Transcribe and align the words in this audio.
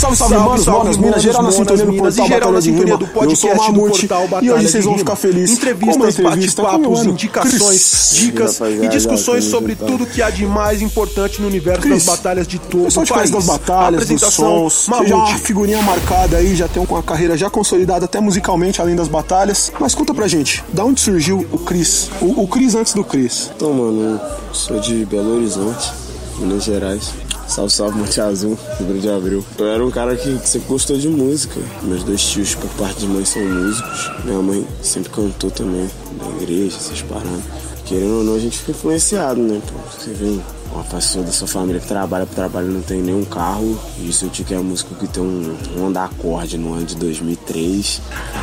Salve, 0.00 0.16
salve, 0.16 0.34
Salve, 0.34 0.48
manos, 0.48 0.64
salve, 0.64 0.78
monas, 0.80 0.96
minas, 0.96 1.10
manos, 1.10 1.22
geral 1.22 1.42
na 1.42 1.52
sintonia 1.52 1.84
do 1.84 1.92
portal 1.92 2.24
e 2.24 2.28
geral 2.28 2.52
na 2.52 2.60
sintonia 2.62 2.96
do 2.96 3.06
podcast 3.08 3.72
do 3.72 3.80
portal 3.80 4.42
e 4.42 4.50
hoje 4.50 4.68
vocês 4.68 4.84
vão 4.86 4.96
ficar 4.96 5.14
felizes 5.14 5.58
Entrevistas, 5.58 6.16
bate-papos, 6.16 7.04
indicações, 7.04 7.60
Cris. 7.60 8.10
dicas 8.14 8.60
e 8.82 8.88
discussões 8.88 9.44
sobre 9.44 9.72
juntão. 9.72 9.88
tudo 9.88 10.06
que 10.06 10.22
há 10.22 10.30
de 10.30 10.46
mais 10.46 10.80
importante 10.80 11.42
no 11.42 11.48
universo 11.48 11.82
Cris, 11.82 12.06
das 12.06 12.16
batalhas 12.16 12.48
de 12.48 12.58
todo 12.58 12.80
O 12.80 12.84
pessoal 12.84 13.02
o 13.02 13.06
te 13.06 13.12
país. 13.12 13.30
das 13.30 13.44
batalhas, 13.44 14.08
dos 14.08 14.22
sons, 14.22 14.86
já 15.06 15.14
uma 15.16 15.26
figurinha 15.36 15.82
marcada 15.82 16.38
aí, 16.38 16.56
já 16.56 16.66
tem 16.66 16.82
uma 16.82 17.02
carreira 17.02 17.36
já 17.36 17.50
consolidada 17.50 18.06
até 18.06 18.20
musicalmente, 18.20 18.80
além 18.80 18.96
das 18.96 19.06
batalhas. 19.06 19.70
Mas 19.78 19.94
conta 19.94 20.14
pra 20.14 20.26
gente, 20.26 20.64
da 20.72 20.82
onde 20.82 20.98
surgiu 20.98 21.46
o 21.52 21.58
Cris? 21.58 22.10
O, 22.22 22.42
o 22.44 22.48
Cris 22.48 22.74
antes 22.74 22.94
do 22.94 23.04
Cris. 23.04 23.50
Então, 23.54 23.74
mano, 23.74 24.18
eu 24.48 24.54
sou 24.54 24.80
de 24.80 25.04
Belo 25.04 25.36
Horizonte, 25.36 25.92
Minas 26.38 26.64
Gerais. 26.64 27.10
Salve, 27.50 27.72
salve, 27.72 27.98
Monte 27.98 28.20
Azul, 28.20 28.56
Rio 28.78 29.00
de 29.00 29.10
Abril. 29.10 29.44
Eu 29.58 29.66
era 29.66 29.84
um 29.84 29.90
cara 29.90 30.14
que, 30.14 30.38
sempre 30.46 30.68
gostou 30.68 30.96
de 30.96 31.08
música. 31.08 31.60
Meus 31.82 32.04
dois 32.04 32.22
tios, 32.22 32.54
por 32.54 32.70
parte 32.70 33.00
de 33.00 33.08
mãe, 33.08 33.24
são 33.24 33.42
músicos. 33.42 34.08
Minha 34.24 34.40
mãe 34.40 34.64
sempre 34.80 35.10
cantou 35.10 35.50
também, 35.50 35.90
na 36.16 36.28
igreja, 36.40 36.76
essas 36.76 37.02
paradas. 37.02 37.42
Querendo 37.86 38.18
ou 38.18 38.24
não, 38.24 38.34
a 38.36 38.38
gente 38.38 38.56
fica 38.56 38.70
influenciado, 38.70 39.40
né? 39.42 39.60
Pô, 39.66 39.74
você 39.90 40.12
vê 40.12 40.38
uma 40.72 40.84
pessoa 40.84 41.24
da 41.24 41.32
sua 41.32 41.48
família 41.48 41.80
que 41.80 41.88
trabalha 41.88 42.24
pro 42.24 42.36
trabalho 42.36 42.68
não 42.68 42.82
tem 42.82 43.02
nenhum 43.02 43.24
carro. 43.24 43.76
E 43.98 44.12
seu 44.12 44.28
tio 44.28 44.44
que 44.44 44.54
é 44.54 44.58
músico 44.58 44.94
que 44.94 45.08
tem 45.08 45.20
um, 45.20 45.56
um 45.76 45.86
Honda 45.86 46.04
Accord 46.04 46.56
no 46.56 46.74
ano 46.74 46.86
de 46.86 46.94
2003. 46.94 48.00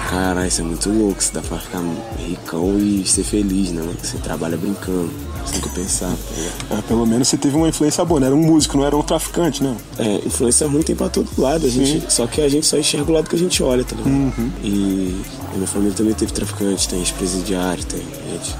Caralho, 0.10 0.48
isso 0.50 0.60
é 0.60 0.64
muito 0.66 0.90
louco. 0.90 1.22
Isso 1.22 1.34
dá 1.34 1.42
pra 1.42 1.58
ficar 1.60 1.82
ricão 2.18 2.78
e 2.78 3.06
ser 3.06 3.24
feliz, 3.24 3.72
né? 3.72 3.90
Você 4.04 4.18
trabalha 4.18 4.58
brincando. 4.58 5.10
Sem 5.52 5.62
que 5.62 5.70
pensar, 5.70 6.10
tá 6.10 6.36
ligado? 6.36 6.80
É, 6.80 6.82
pelo 6.84 7.06
menos 7.06 7.28
você 7.28 7.38
teve 7.38 7.56
uma 7.56 7.70
influência 7.70 8.04
boa, 8.04 8.20
né? 8.20 8.28
Era 8.28 8.36
um 8.36 8.42
músico, 8.42 8.78
não 8.78 8.86
era 8.86 8.96
um 8.96 9.02
traficante, 9.02 9.64
né? 9.64 9.76
É, 9.98 10.16
influência 10.26 10.68
ruim 10.68 10.82
tem 10.82 10.96
pra 10.96 11.10
todo 11.10 11.30
lado. 11.38 11.66
A 11.66 11.70
gente, 11.70 12.12
só 12.12 12.28
que 12.28 12.42
a 12.42 12.50
gente 12.50 12.66
só 12.66 12.78
enxerga 12.78 13.10
o 13.10 13.14
lado 13.14 13.30
que 13.30 13.36
a 13.36 13.40
gente 13.40 13.64
olha, 13.64 13.84
tá 13.84 13.96
ligado? 13.96 14.12
Uhum. 14.12 14.52
E 14.64 15.22
a 15.54 15.56
minha 15.56 15.68
família 15.68 15.94
também 15.94 16.14
teve 16.14 16.32
traficante, 16.32 16.88
tem 16.88 17.00
ex-presidiário, 17.00 17.84
tem 17.86 18.02
gente 18.32 18.56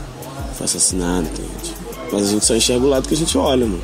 foi 0.58 0.66
assassinado, 0.66 1.28
tem 1.30 1.46
gente. 1.46 1.76
Mas 2.12 2.30
a 2.30 2.32
gente 2.32 2.46
só 2.46 2.56
enxerga 2.56 2.86
o 2.86 2.90
lado 2.90 3.08
que 3.08 3.14
a 3.14 3.18
gente 3.18 3.38
olha, 3.38 3.66
mano. 3.66 3.82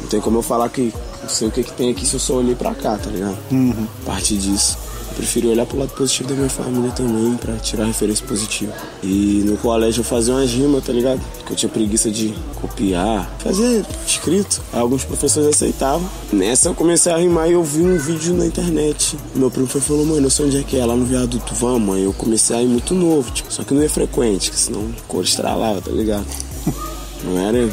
Não 0.00 0.08
tem 0.08 0.20
como 0.20 0.38
eu 0.38 0.42
falar 0.42 0.68
que 0.68 0.92
não 1.22 1.28
sei 1.28 1.48
o 1.48 1.50
que, 1.50 1.62
que 1.62 1.72
tem 1.72 1.90
aqui 1.90 2.04
se 2.04 2.14
eu 2.14 2.20
só 2.20 2.34
olhei 2.34 2.54
pra 2.54 2.74
cá, 2.74 2.96
tá 2.96 3.10
ligado? 3.10 3.38
Uhum. 3.50 3.86
A 4.02 4.06
partir 4.06 4.36
disso. 4.36 4.78
Eu 5.18 5.22
preferi 5.24 5.48
olhar 5.48 5.66
pro 5.66 5.76
lado 5.76 5.90
positivo 5.94 6.28
da 6.28 6.36
minha 6.36 6.48
família 6.48 6.92
também, 6.92 7.36
pra 7.36 7.56
tirar 7.56 7.86
referência 7.86 8.24
positiva. 8.24 8.72
E 9.02 9.42
no 9.44 9.56
colégio 9.56 10.00
eu 10.00 10.04
fazia 10.04 10.32
umas 10.32 10.48
rimas, 10.52 10.84
tá 10.84 10.92
ligado? 10.92 11.20
Que 11.44 11.52
eu 11.52 11.56
tinha 11.56 11.68
preguiça 11.68 12.08
de 12.08 12.32
copiar, 12.54 13.28
fazer 13.40 13.84
escrito. 14.06 14.62
Alguns 14.72 15.04
professores 15.04 15.48
aceitavam. 15.48 16.08
Nessa 16.32 16.68
eu 16.68 16.74
comecei 16.74 17.10
a 17.10 17.16
rimar 17.16 17.50
e 17.50 17.54
eu 17.54 17.64
vi 17.64 17.82
um 17.82 17.98
vídeo 17.98 18.32
na 18.32 18.46
internet. 18.46 19.18
Meu 19.34 19.50
primo 19.50 19.66
foi 19.66 19.80
falou, 19.80 20.06
mano, 20.06 20.24
eu 20.26 20.30
sei 20.30 20.46
onde 20.46 20.58
é 20.58 20.62
que 20.62 20.78
é, 20.78 20.86
lá 20.86 20.94
no 20.94 21.04
viaduto, 21.04 21.52
vamos. 21.52 21.96
Aí 21.96 22.04
eu 22.04 22.12
comecei 22.12 22.54
a 22.54 22.62
ir 22.62 22.68
muito 22.68 22.94
novo, 22.94 23.28
tipo, 23.32 23.52
só 23.52 23.64
que 23.64 23.74
não 23.74 23.82
ia 23.82 23.90
frequente, 23.90 24.52
que 24.52 24.56
senão 24.56 24.88
cor 25.08 25.24
estralava, 25.24 25.80
tá 25.80 25.90
ligado? 25.90 26.26
Não 27.24 27.36
era, 27.36 27.68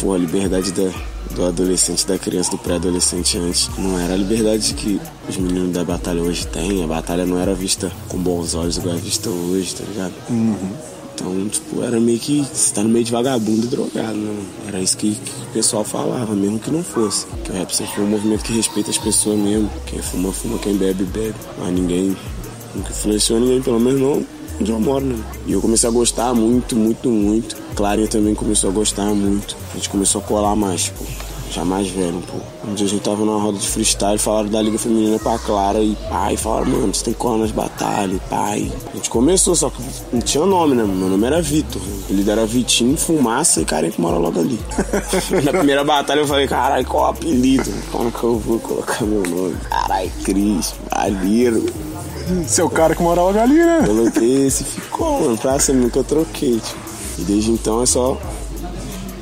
pô, 0.00 0.12
a 0.12 0.18
liberdade 0.18 0.72
da, 0.72 0.90
do 1.34 1.44
adolescente, 1.44 2.06
da 2.06 2.18
criança, 2.18 2.50
do 2.50 2.58
pré-adolescente 2.58 3.38
antes. 3.38 3.70
Não 3.78 3.98
era 3.98 4.14
a 4.14 4.16
liberdade 4.16 4.74
que 4.74 5.00
os 5.28 5.36
meninos 5.36 5.72
da 5.72 5.84
batalha 5.84 6.20
hoje 6.22 6.46
têm. 6.46 6.82
A 6.82 6.86
batalha 6.86 7.26
não 7.26 7.38
era 7.38 7.54
vista 7.54 7.90
com 8.08 8.18
bons 8.18 8.54
olhos 8.54 8.76
igual 8.76 8.96
é 8.96 8.98
vista 8.98 9.28
hoje, 9.30 9.74
tá 9.74 9.84
ligado? 9.84 10.14
Então, 11.14 11.48
tipo, 11.48 11.82
era 11.82 12.00
meio 12.00 12.18
que 12.18 12.42
você 12.42 12.74
tá 12.74 12.82
no 12.82 12.88
meio 12.88 13.04
de 13.04 13.12
vagabundo 13.12 13.66
e 13.66 13.68
drogado, 13.68 14.16
né? 14.16 14.42
Era 14.68 14.80
isso 14.80 14.96
que, 14.96 15.14
que 15.14 15.42
o 15.42 15.52
pessoal 15.52 15.84
falava, 15.84 16.34
mesmo 16.34 16.58
que 16.58 16.70
não 16.70 16.82
fosse. 16.82 17.26
Que 17.44 17.50
o 17.50 17.54
rap 17.54 17.74
sempre 17.74 17.94
foi 17.94 18.04
um 18.04 18.08
movimento 18.08 18.42
que 18.42 18.52
respeita 18.52 18.90
as 18.90 18.98
pessoas 18.98 19.38
mesmo. 19.38 19.70
Quem 19.86 20.00
fuma, 20.00 20.32
fuma, 20.32 20.58
quem 20.58 20.76
bebe, 20.76 21.04
bebe. 21.04 21.34
Mas 21.58 21.72
ninguém 21.72 22.16
nunca 22.74 22.90
influenciou 22.90 23.38
ninguém, 23.38 23.60
pelo 23.60 23.78
menos 23.78 24.00
não 24.00 24.40
onde 24.60 24.70
eu 24.70 24.80
moro, 24.80 25.04
né? 25.04 25.16
E 25.46 25.52
eu 25.52 25.60
comecei 25.60 25.88
a 25.88 25.92
gostar 25.92 26.34
muito, 26.34 26.76
muito, 26.76 27.08
muito. 27.08 27.56
Clarinha 27.80 28.08
também 28.08 28.34
começou 28.34 28.68
a 28.68 28.72
gostar 28.74 29.06
muito. 29.06 29.56
A 29.72 29.76
gente 29.76 29.88
começou 29.88 30.20
a 30.20 30.24
colar 30.24 30.54
mais, 30.54 30.82
tipo, 30.82 31.02
já 31.50 31.64
mais 31.64 31.88
velho 31.88 32.18
um 32.18 32.20
pouco. 32.20 32.44
Um 32.68 32.74
dia 32.74 32.84
a 32.84 32.88
gente 32.90 33.00
tava 33.00 33.24
numa 33.24 33.40
roda 33.40 33.56
de 33.56 33.66
freestyle, 33.66 34.18
falaram 34.18 34.50
da 34.50 34.60
Liga 34.60 34.78
Feminina 34.78 35.18
pra 35.18 35.38
Clara 35.38 35.80
e 35.80 35.96
pai, 36.10 36.36
falaram, 36.36 36.66
mano, 36.66 36.94
você 36.94 37.06
tem 37.06 37.14
que 37.14 37.18
colar 37.18 37.38
nas 37.38 37.50
batalhas, 37.50 38.20
pai. 38.28 38.70
A 38.92 38.96
gente 38.96 39.08
começou, 39.08 39.56
só 39.56 39.70
que 39.70 39.82
não 40.12 40.20
tinha 40.20 40.44
nome, 40.44 40.74
né? 40.74 40.84
Meu 40.84 41.08
nome 41.08 41.26
era 41.26 41.40
Vitor. 41.40 41.80
Líder 42.10 42.32
era 42.32 42.44
Vitinho, 42.44 42.98
Fumaça 42.98 43.62
e 43.62 43.64
Karen 43.64 43.90
que 43.90 43.98
mora 43.98 44.18
logo 44.18 44.38
ali. 44.38 44.60
Na 45.42 45.50
primeira 45.50 45.82
batalha 45.82 46.20
eu 46.20 46.26
falei, 46.26 46.46
caralho, 46.46 46.84
qual 46.84 47.04
o 47.04 47.06
apelido? 47.06 47.72
Como 47.90 48.12
que 48.12 48.22
eu 48.22 48.38
vou 48.38 48.58
colocar 48.58 49.06
meu 49.06 49.22
nome? 49.22 49.56
Caralho, 49.70 50.10
Cris, 50.22 50.74
Valheiro. 50.94 51.64
Seu 52.46 52.68
cara 52.68 52.94
que 52.94 53.02
morava 53.02 53.40
ali, 53.40 53.54
né? 53.54 53.84
Coloquei 53.86 54.46
esse 54.48 54.64
ficou, 54.64 55.22
mano. 55.22 55.38
Pra 55.38 55.58
sempre 55.58 55.80
nunca 55.80 56.04
troquei, 56.04 56.60
tipo. 56.60 56.89
E 57.18 57.22
desde 57.22 57.50
então 57.50 57.82
é 57.82 57.86
só. 57.86 58.16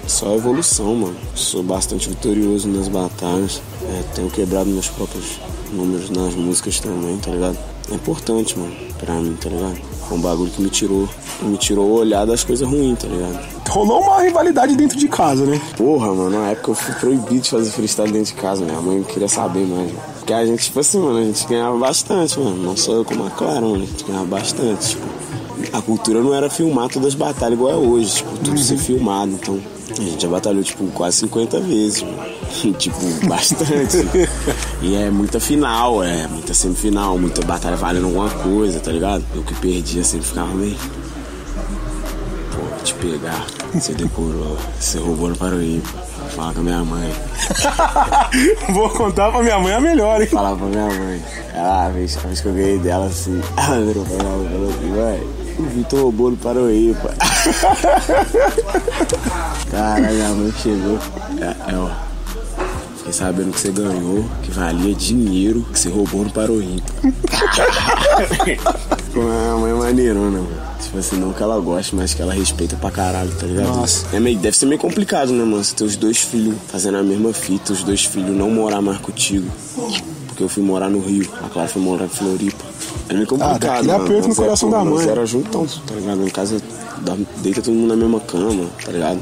Só 0.07 0.35
evolução, 0.35 0.95
mano. 0.95 1.17
Sou 1.35 1.63
bastante 1.63 2.09
vitorioso 2.09 2.67
nas 2.69 2.89
batalhas. 2.89 3.61
É, 3.83 4.03
tenho 4.15 4.31
quebrado 4.31 4.71
meus 4.71 4.89
próprios 4.89 5.39
números 5.73 6.09
nas 6.11 6.35
músicas 6.35 6.81
também, 6.81 7.19
tá 7.19 7.31
ligado? 7.31 7.59
É 7.91 7.95
importante, 7.95 8.59
mano, 8.59 8.75
pra 8.99 9.15
mim, 9.15 9.37
tá 9.41 9.49
ligado? 9.49 9.79
Foi 10.09 10.17
um 10.17 10.21
bagulho 10.21 10.51
que 10.51 10.63
me 10.63 10.71
tirou. 10.71 11.09
Me 11.43 11.57
tirou 11.57 11.87
o 11.87 11.95
olhar 11.95 12.25
das 12.25 12.43
coisas 12.43 12.67
ruins, 12.67 12.99
tá 12.99 13.07
ligado? 13.07 13.39
Rolou 13.69 14.01
uma 14.01 14.23
rivalidade 14.23 14.75
dentro 14.75 14.99
de 14.99 15.09
casa, 15.09 15.45
né? 15.45 15.61
Porra, 15.77 16.13
mano, 16.15 16.31
na 16.31 16.51
época 16.51 16.71
eu 16.71 16.75
fui 16.75 16.95
proibido 16.95 17.41
de 17.41 17.51
fazer 17.51 17.71
freestyle 17.71 18.11
dentro 18.11 18.35
de 18.35 18.41
casa, 18.41 18.65
minha 18.65 18.81
mãe 18.81 19.03
queria 19.03 19.29
saber 19.29 19.67
mais, 19.67 19.93
mano. 19.93 20.03
Porque 20.19 20.33
a 20.33 20.45
gente, 20.45 20.65
tipo 20.65 20.81
assim, 20.81 20.99
mano, 20.99 21.19
a 21.19 21.25
gente 21.25 21.47
ganhava 21.47 21.77
bastante, 21.77 22.39
mano. 22.41 22.57
Não 22.57 22.77
só 22.77 22.93
eu 22.93 23.05
como 23.05 23.27
a 23.27 23.31
Clara, 23.31 23.61
mano, 23.61 23.77
a 23.77 23.87
gente 23.87 24.05
ganhava 24.05 24.25
bastante, 24.25 24.89
tipo. 24.89 25.08
A 25.73 25.83
cultura 25.83 26.21
não 26.21 26.35
era 26.35 26.49
filmar 26.49 26.89
todas 26.89 27.09
as 27.09 27.15
batalhas 27.15 27.59
igual 27.59 27.73
é 27.73 27.77
hoje, 27.77 28.17
tipo, 28.17 28.37
tudo 28.39 28.59
ser 28.59 28.79
filmado, 28.79 29.33
então. 29.33 29.61
A 29.91 30.03
gente 30.03 30.23
já 30.23 30.29
batalhou, 30.29 30.63
tipo, 30.63 30.87
quase 30.89 31.19
50 31.19 31.61
vezes, 31.61 32.03
mano. 32.03 32.19
tipo, 32.79 33.27
bastante. 33.27 34.07
e 34.83 34.95
é 34.95 35.11
muita 35.11 35.41
final, 35.41 36.03
é 36.03 36.27
muita 36.27 36.55
semifinal, 36.55 37.19
muita 37.19 37.45
batalha 37.45 37.77
valendo 37.77 38.07
alguma 38.07 38.31
coisa, 38.31 38.81
tá 38.81 38.93
ligado? 38.93 39.25
Eu 39.35 39.43
que 39.43 39.55
perdia 39.55 40.05
sempre 40.05 40.27
ficava 40.27 40.55
meio. 40.55 40.77
Pô, 42.53 42.85
te 42.85 42.95
pegar. 42.95 43.47
Você 43.75 43.93
decorou, 43.95 44.57
você 44.79 44.99
roubou 44.99 45.29
no 45.29 45.37
Paroíba. 45.37 46.09
Fala 46.31 46.53
com 46.53 46.61
a 46.61 46.63
minha 46.63 46.85
mãe. 46.85 47.13
Vou 48.73 48.89
contar 48.91 49.31
pra 49.31 49.43
minha 49.43 49.59
mãe 49.59 49.73
a 49.73 49.81
melhor, 49.81 50.21
hein? 50.21 50.27
Falava 50.29 50.57
pra 50.57 50.67
minha 50.67 50.87
mãe. 50.87 51.23
Ela, 51.55 51.87
a 51.87 51.89
vez, 51.89 52.17
a 52.17 52.21
vez 52.21 52.41
que 52.41 52.47
eu 52.47 52.53
ganhei 52.53 52.79
dela 52.79 53.07
assim, 53.07 53.41
ela 53.57 53.81
virou 53.81 54.05
pra 54.05 54.15
ela 54.15 54.49
falou 54.49 54.69
assim, 54.69 54.91
mãe, 54.91 55.29
o 55.59 55.65
Vitor 55.67 56.03
roubou 56.03 56.31
no 56.31 56.37
Paroíba. 56.37 57.15
Cara, 59.71 60.11
minha 60.11 60.29
mãe 60.31 60.53
chegou. 60.63 60.99
É, 61.41 61.73
é, 61.73 61.77
ó. 61.77 61.89
Fiquei 62.99 63.13
sabendo 63.13 63.53
que 63.53 63.61
você 63.61 63.71
ganhou, 63.71 64.25
que 64.43 64.51
valia 64.51 64.95
dinheiro, 64.95 65.65
que 65.73 65.79
você 65.79 65.89
roubou 65.89 66.25
no 66.25 66.31
Paroíba. 66.31 66.83
Pô, 69.13 69.23
minha 69.23 69.57
mãe 69.57 69.71
é 69.71 69.75
maneirona, 69.75 70.39
mano. 70.39 70.69
Tipo 70.81 70.99
assim, 70.99 71.17
não 71.17 71.33
que 71.33 71.43
ela 71.43 71.59
goste, 71.59 71.95
mas 71.95 72.15
que 72.15 72.23
ela 72.23 72.33
respeita 72.33 72.77
pra 72.77 72.91
caralho, 72.91 73.31
tá 73.33 73.47
ligado? 73.47 73.67
Nossa. 73.67 74.07
É 74.15 74.21
meio, 74.21 74.39
deve 74.39 74.57
ser 74.57 74.67
meio 74.67 74.81
complicado, 74.81 75.33
né, 75.33 75.45
mano? 75.45 75.63
Você 75.63 75.75
ter 75.75 75.85
os 75.85 75.97
dois 75.97 76.19
filhos 76.19 76.57
fazendo 76.69 76.99
a 76.99 77.03
mesma 77.03 77.33
fita, 77.33 77.73
os 77.73 77.83
dois 77.83 78.05
filhos 78.05 78.37
não 78.37 78.51
morar 78.51 78.81
mais 78.81 78.99
contigo. 78.99 79.49
Porque 80.29 80.43
eu 80.43 80.49
fui 80.49 80.63
morar 80.63 80.89
no 80.89 81.01
Rio, 81.01 81.29
a 81.43 81.49
Clara 81.49 81.69
foi 81.69 81.83
morar 81.83 82.05
em 82.05 82.09
Floripa. 82.09 82.65
É 83.09 83.15
meio 83.15 83.27
complicado, 83.27 83.61
dá 83.61 83.75
aquele 83.75 83.93
mano. 83.93 84.05
aperto 84.05 84.29
no 84.29 84.33
é, 84.33 84.37
coração 84.37 84.71
pô, 84.71 84.77
da 84.77 84.85
mãe. 84.85 85.09
era 85.09 85.27
juntão, 85.27 85.67
tá 85.67 85.95
ligado? 85.95 86.27
Em 86.27 86.31
casa 86.31 86.61
deita 87.39 87.63
todo 87.63 87.75
mundo 87.75 87.89
na 87.89 87.97
mesma 87.97 88.21
cama, 88.21 88.67
tá 88.85 88.93
ligado? 88.93 89.21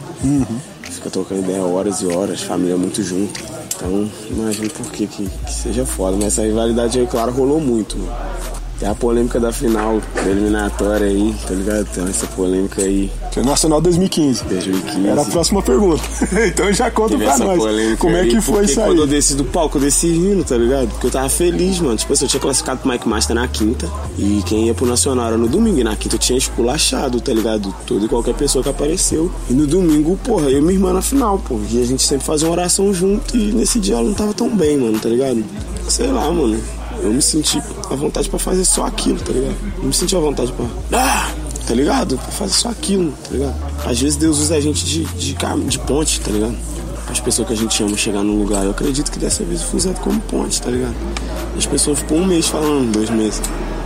Fica 0.83 1.11
trocando 1.11 1.43
ideia 1.43 1.63
horas 1.63 2.01
e 2.01 2.07
horas, 2.07 2.43
família 2.43 2.77
muito 2.77 3.03
junto. 3.03 3.41
Então, 3.77 4.11
imagino 4.31 4.71
por 4.71 4.91
que, 4.91 5.07
que, 5.07 5.29
que 5.29 5.53
seja 5.53 5.85
foda. 5.85 6.17
Mas 6.17 6.27
essa 6.29 6.43
rivalidade 6.43 6.99
aí, 6.99 7.07
claro, 7.07 7.33
rolou 7.33 7.61
muito, 7.61 7.99
mano. 7.99 8.13
Tem 8.79 8.89
a 8.89 8.95
polêmica 8.95 9.41
da 9.41 9.53
final, 9.53 10.01
da 10.15 10.31
eliminatória 10.31 11.07
aí, 11.07 11.35
tá 11.47 11.55
ligado? 11.55 11.87
Tem 11.87 12.05
essa 12.05 12.27
polêmica 12.27 12.83
aí, 12.83 13.11
Nacional 13.45 13.81
2015. 13.81 14.45
2015. 14.45 15.07
Era 15.07 15.23
a 15.23 15.25
próxima 15.25 15.63
pergunta. 15.63 16.03
então 16.47 16.73
já 16.73 16.91
conta 16.91 17.11
Teve 17.11 17.25
pra 17.25 17.39
nós. 17.39 17.99
Como 17.99 18.17
é 18.17 18.21
aí, 18.21 18.31
que 18.31 18.41
foi 18.41 18.65
isso 18.65 18.81
quando 18.81 18.99
eu 18.99 19.05
aí? 19.05 19.11
desci 19.11 19.35
do 19.35 19.45
palco, 19.45 19.77
eu 19.77 19.83
desci 19.83 20.09
rindo, 20.09 20.45
tá 20.45 20.57
ligado? 20.57 20.89
Porque 20.89 21.07
eu 21.07 21.11
tava 21.11 21.29
feliz, 21.29 21.79
mano. 21.81 21.97
Tipo 21.97 22.13
assim, 22.13 22.25
eu 22.25 22.29
tinha 22.29 22.41
classificado 22.41 22.81
pro 22.81 22.91
Mike 22.91 23.09
Master 23.09 23.35
na 23.35 23.47
quinta. 23.49 23.91
E 24.19 24.43
quem 24.47 24.67
ia 24.67 24.75
pro 24.75 24.87
Nacional 24.87 25.27
era 25.27 25.37
no 25.37 25.49
domingo. 25.49 25.79
E 25.79 25.85
na 25.85 25.97
quinta 25.97 26.17
eu 26.17 26.21
tinha 26.21 26.39
esculachado, 26.39 27.21
tá 27.21 27.33
ligado? 27.33 27.75
Toda 27.87 28.05
e 28.05 28.09
qualquer 28.09 28.35
pessoa 28.35 28.63
que 28.63 28.71
apareceu. 28.71 29.31
E 29.51 29.53
no 29.53 29.67
domingo, 29.67 30.19
porra, 30.25 30.49
eu 30.51 30.59
e 30.59 30.61
minha 30.61 30.75
irmã 30.75 30.93
na 30.93 31.03
final, 31.03 31.39
pô. 31.39 31.59
E 31.71 31.83
a 31.83 31.85
gente 31.85 32.03
sempre 32.03 32.25
fazia 32.25 32.49
uma 32.49 32.53
oração 32.53 32.93
junto. 32.93 33.37
E 33.37 33.53
nesse 33.53 33.79
dia 33.79 33.95
ela 33.97 34.05
não 34.05 34.15
tava 34.15 34.33
tão 34.33 34.49
bem, 34.49 34.79
mano, 34.79 34.99
tá 34.99 35.09
ligado? 35.09 35.45
Sei 35.89 36.07
lá, 36.07 36.31
mano. 36.31 36.59
Eu 37.03 37.13
me 37.13 37.23
senti 37.23 37.63
à 37.91 37.95
vontade 37.95 38.29
pra 38.29 38.39
fazer 38.39 38.65
só 38.65 38.87
aquilo, 38.87 39.19
tá 39.21 39.33
ligado? 39.33 39.57
Eu 39.79 39.85
me 39.85 39.93
senti 39.93 40.17
à 40.17 40.21
vontade 40.21 40.53
pra. 40.53 40.67
Ah! 40.93 41.31
Tá 41.67 41.75
ligado? 41.75 42.17
Pra 42.17 42.29
fazer 42.29 42.53
só 42.53 42.69
aquilo, 42.69 43.13
tá 43.25 43.31
ligado? 43.33 43.57
Às 43.85 44.01
vezes 44.01 44.17
Deus 44.17 44.39
usa 44.39 44.55
a 44.55 44.61
gente 44.61 44.85
de, 44.85 45.05
de, 45.05 45.35
de 45.35 45.79
ponte, 45.81 46.21
tá 46.21 46.31
ligado? 46.31 46.57
as 47.09 47.21
pessoas 47.21 47.49
que 47.49 47.55
a 47.55 47.57
gente 47.57 47.83
ama 47.83 47.97
chegar 47.97 48.23
num 48.23 48.39
lugar. 48.39 48.65
Eu 48.65 48.71
acredito 48.71 49.11
que 49.11 49.19
dessa 49.19 49.45
vez 49.45 49.61
eu 49.61 49.67
fui 49.67 49.79
usado 49.79 50.01
como 50.01 50.21
ponte, 50.21 50.61
tá 50.61 50.71
ligado? 50.71 50.95
As 51.57 51.67
pessoas 51.67 51.99
ficou 51.99 52.19
um 52.19 52.27
mês 52.27 52.49
falando, 52.49 52.93
dois 52.93 53.11
meses. 53.11 53.41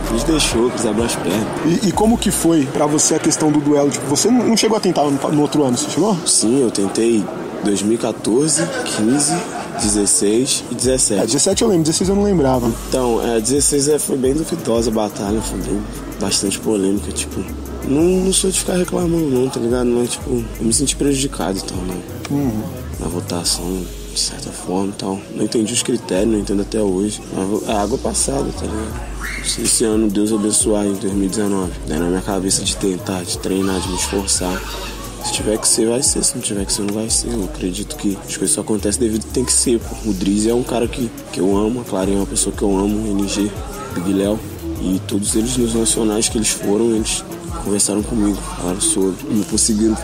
Eles 0.09 0.23
deixou, 0.23 0.69
quis 0.71 0.85
abrir 0.85 1.03
as 1.03 1.15
pernas. 1.15 1.47
E, 1.65 1.89
e 1.89 1.91
como 1.91 2.17
que 2.17 2.31
foi 2.31 2.65
pra 2.65 2.85
você 2.85 3.15
a 3.15 3.19
questão 3.19 3.51
do 3.51 3.59
duelo? 3.59 3.89
Tipo, 3.89 4.05
você 4.07 4.29
não 4.29 4.47
não 4.47 4.57
chegou 4.57 4.77
a 4.77 4.79
tentar 4.79 5.03
no, 5.03 5.11
no 5.11 5.41
outro 5.41 5.63
ano, 5.63 5.77
você 5.77 5.89
chegou? 5.89 6.17
Sim, 6.25 6.61
eu 6.61 6.71
tentei 6.71 7.23
2014, 7.63 8.63
15, 8.97 9.33
16 9.81 10.63
e 10.71 10.73
É, 10.73 10.77
17. 10.77 11.25
17 11.27 11.61
eu 11.61 11.67
lembro, 11.67 11.83
16 11.83 12.09
eu 12.09 12.15
não 12.15 12.23
lembrava. 12.23 12.71
Então, 12.89 13.21
é, 13.25 13.39
16 13.39 13.87
é, 13.89 13.99
foi 13.99 14.17
bem 14.17 14.33
duvidosa 14.33 14.89
a 14.89 14.93
batalha, 14.93 15.41
foi 15.41 15.59
bem, 15.59 15.81
bastante 16.19 16.59
polêmica, 16.59 17.11
tipo. 17.11 17.43
Não, 17.87 18.03
não 18.03 18.33
sou 18.33 18.51
de 18.51 18.59
ficar 18.59 18.75
reclamando 18.75 19.29
não, 19.29 19.49
tá 19.49 19.59
ligado? 19.59 19.87
Mas, 19.87 20.11
tipo, 20.11 20.29
eu 20.29 20.65
me 20.65 20.71
senti 20.71 20.95
prejudicado 20.95 21.57
e 21.57 21.61
tal, 21.61 21.77
né? 21.79 22.01
Na 22.99 23.07
votação, 23.07 23.83
de 24.13 24.19
certa 24.19 24.51
forma 24.51 24.89
e 24.89 24.99
tal. 24.99 25.19
Não 25.35 25.43
entendi 25.43 25.73
os 25.73 25.81
critérios, 25.81 26.31
não 26.31 26.39
entendo 26.39 26.61
até 26.61 26.81
hoje. 26.81 27.21
Mas 27.33 27.67
É 27.67 27.73
água 27.73 27.97
passada, 27.97 28.49
tá 28.51 28.65
ligado? 28.65 29.11
Se 29.43 29.63
esse 29.63 29.83
ano 29.83 30.07
Deus 30.07 30.31
abençoar 30.31 30.85
em 30.85 30.93
2019, 30.93 31.71
der 31.87 31.99
na 31.99 32.07
minha 32.07 32.21
cabeça 32.21 32.63
de 32.63 32.75
tentar, 32.77 33.23
de 33.23 33.37
treinar, 33.39 33.79
de 33.79 33.89
me 33.89 33.95
esforçar. 33.95 34.61
Se 35.23 35.33
tiver 35.33 35.57
que 35.57 35.67
ser, 35.67 35.87
vai 35.87 36.01
ser. 36.01 36.23
Se 36.23 36.35
não 36.35 36.41
tiver 36.41 36.65
que 36.65 36.73
ser, 36.73 36.81
não 36.83 36.93
vai 36.93 37.09
ser. 37.09 37.31
Eu 37.31 37.43
acredito 37.45 37.95
que 37.95 38.17
as 38.27 38.37
coisas 38.37 38.51
só 38.51 38.61
acontecem 38.61 39.01
devido 39.01 39.23
tem 39.31 39.45
que 39.45 39.53
ser. 39.53 39.79
Pô. 39.79 40.09
O 40.09 40.13
Drizzy 40.13 40.49
é 40.49 40.53
um 40.53 40.63
cara 40.63 40.87
que, 40.87 41.09
que 41.31 41.39
eu 41.39 41.55
amo, 41.55 41.81
a 41.81 41.83
Clarinha 41.83 42.17
é 42.17 42.19
uma 42.19 42.27
pessoa 42.27 42.55
que 42.55 42.61
eu 42.61 42.75
amo, 42.75 43.09
o 43.09 43.19
NG, 43.19 43.51
Big 43.93 44.13
Léo. 44.13 44.39
E 44.81 44.99
todos 45.07 45.35
eles 45.35 45.57
nos 45.57 45.75
nacionais 45.75 46.27
que 46.27 46.37
eles 46.37 46.49
foram, 46.49 46.95
eles 46.95 47.23
conversaram 47.63 48.03
comigo, 48.03 48.37
falaram 48.57 48.81
sobre. 48.81 49.15
Não 49.29 49.43
conseguiram 49.43 49.97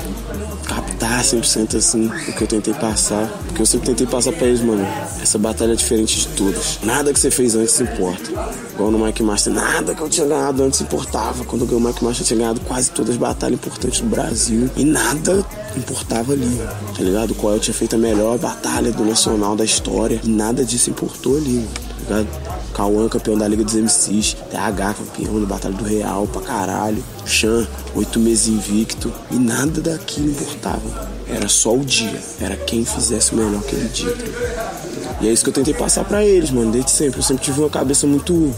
captar 0.66 1.24
100% 1.24 1.78
assim 1.78 2.08
o 2.08 2.34
que 2.34 2.42
eu 2.42 2.48
tentei 2.48 2.74
passar. 2.74 3.28
Porque 3.48 3.62
eu 3.62 3.66
sempre 3.66 3.88
tentei 3.88 4.08
passar 4.08 4.32
pra 4.34 4.48
eles, 4.48 4.62
mano. 4.62 4.86
Essa 5.22 5.38
batalha 5.38 5.74
é 5.74 5.76
diferente 5.76 6.20
de 6.20 6.28
todas. 6.30 6.80
Nada 6.84 7.14
que 7.14 7.20
você 7.20 7.32
fez 7.32 7.56
antes 7.56 7.80
importa. 7.82 8.32
Igual 8.74 8.92
no 8.92 9.00
Mike 9.00 9.24
Master, 9.24 9.54
nada 9.54 9.96
que 9.96 10.02
eu 10.02 10.10
tinha 10.10 10.28
ganhado 10.28 10.64
antes 10.64 10.82
importava. 10.82 11.44
Quando 11.46 11.62
eu 11.62 11.68
ganhei 11.68 11.84
o 11.84 11.88
Mike 11.88 12.04
Master, 12.04 12.24
eu 12.24 12.28
tinha 12.28 12.40
ganhado 12.40 12.60
quase 12.62 12.92
todas 12.92 13.12
as 13.12 13.18
batalhas 13.18 13.60
importantes 13.60 14.02
do 14.02 14.08
Brasil. 14.08 14.70
E 14.76 14.84
nada 14.84 15.46
importava 15.76 16.34
ali, 16.34 16.62
tá 16.96 17.04
ligado? 17.04 17.36
Qual 17.36 17.54
eu 17.54 17.60
tinha 17.60 17.74
feito 17.74 17.96
a 17.96 18.00
melhor 18.00 18.38
batalha 18.38 18.92
do 18.92 19.04
Nacional 19.04 19.56
da 19.56 19.66
história. 19.66 20.20
E 20.24 20.30
nada 20.30 20.64
disso 20.64 20.90
importou 20.90 21.38
ali, 21.38 21.68
tá 22.08 22.20
ligado? 22.20 22.57
Cauã, 22.78 23.10
campeão 23.10 23.36
da 23.36 23.48
Liga 23.48 23.64
dos 23.64 23.74
MCs, 23.74 24.38
TH, 24.52 24.94
campeão 24.94 25.40
da 25.42 25.48
Batalha 25.48 25.74
do 25.74 25.84
Real 25.84 26.28
pra 26.28 26.42
caralho, 26.42 27.04
Chan, 27.26 27.68
oito 27.96 28.20
meses 28.20 28.48
invicto, 28.48 29.12
e 29.32 29.36
nada 29.36 29.82
daquilo 29.82 30.30
importava. 30.30 31.10
Era 31.28 31.48
só 31.50 31.74
o 31.76 31.84
dia, 31.84 32.22
era 32.40 32.56
quem 32.56 32.86
fizesse 32.86 33.34
o 33.34 33.38
melhor 33.38 33.60
aquele 33.60 33.90
dia. 33.90 34.12
tá? 34.12 35.18
E 35.22 35.28
é 35.28 35.34
isso 35.34 35.44
que 35.44 35.50
eu 35.50 35.54
tentei 35.54 35.74
passar 35.74 36.06
pra 36.06 36.24
eles, 36.24 36.52
mano, 36.52 36.72
desde 36.72 36.92
sempre. 36.92 37.20
Eu 37.20 37.24
sempre 37.24 37.44
tive 37.44 37.60
uma 37.60 37.70
cabeça 37.70 38.06
muito 38.06 38.54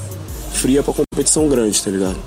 fria 0.52 0.84
pra 0.84 0.94
competição 0.94 1.48
grande, 1.48 1.82
tá 1.82 1.90
ligado? 1.90 2.18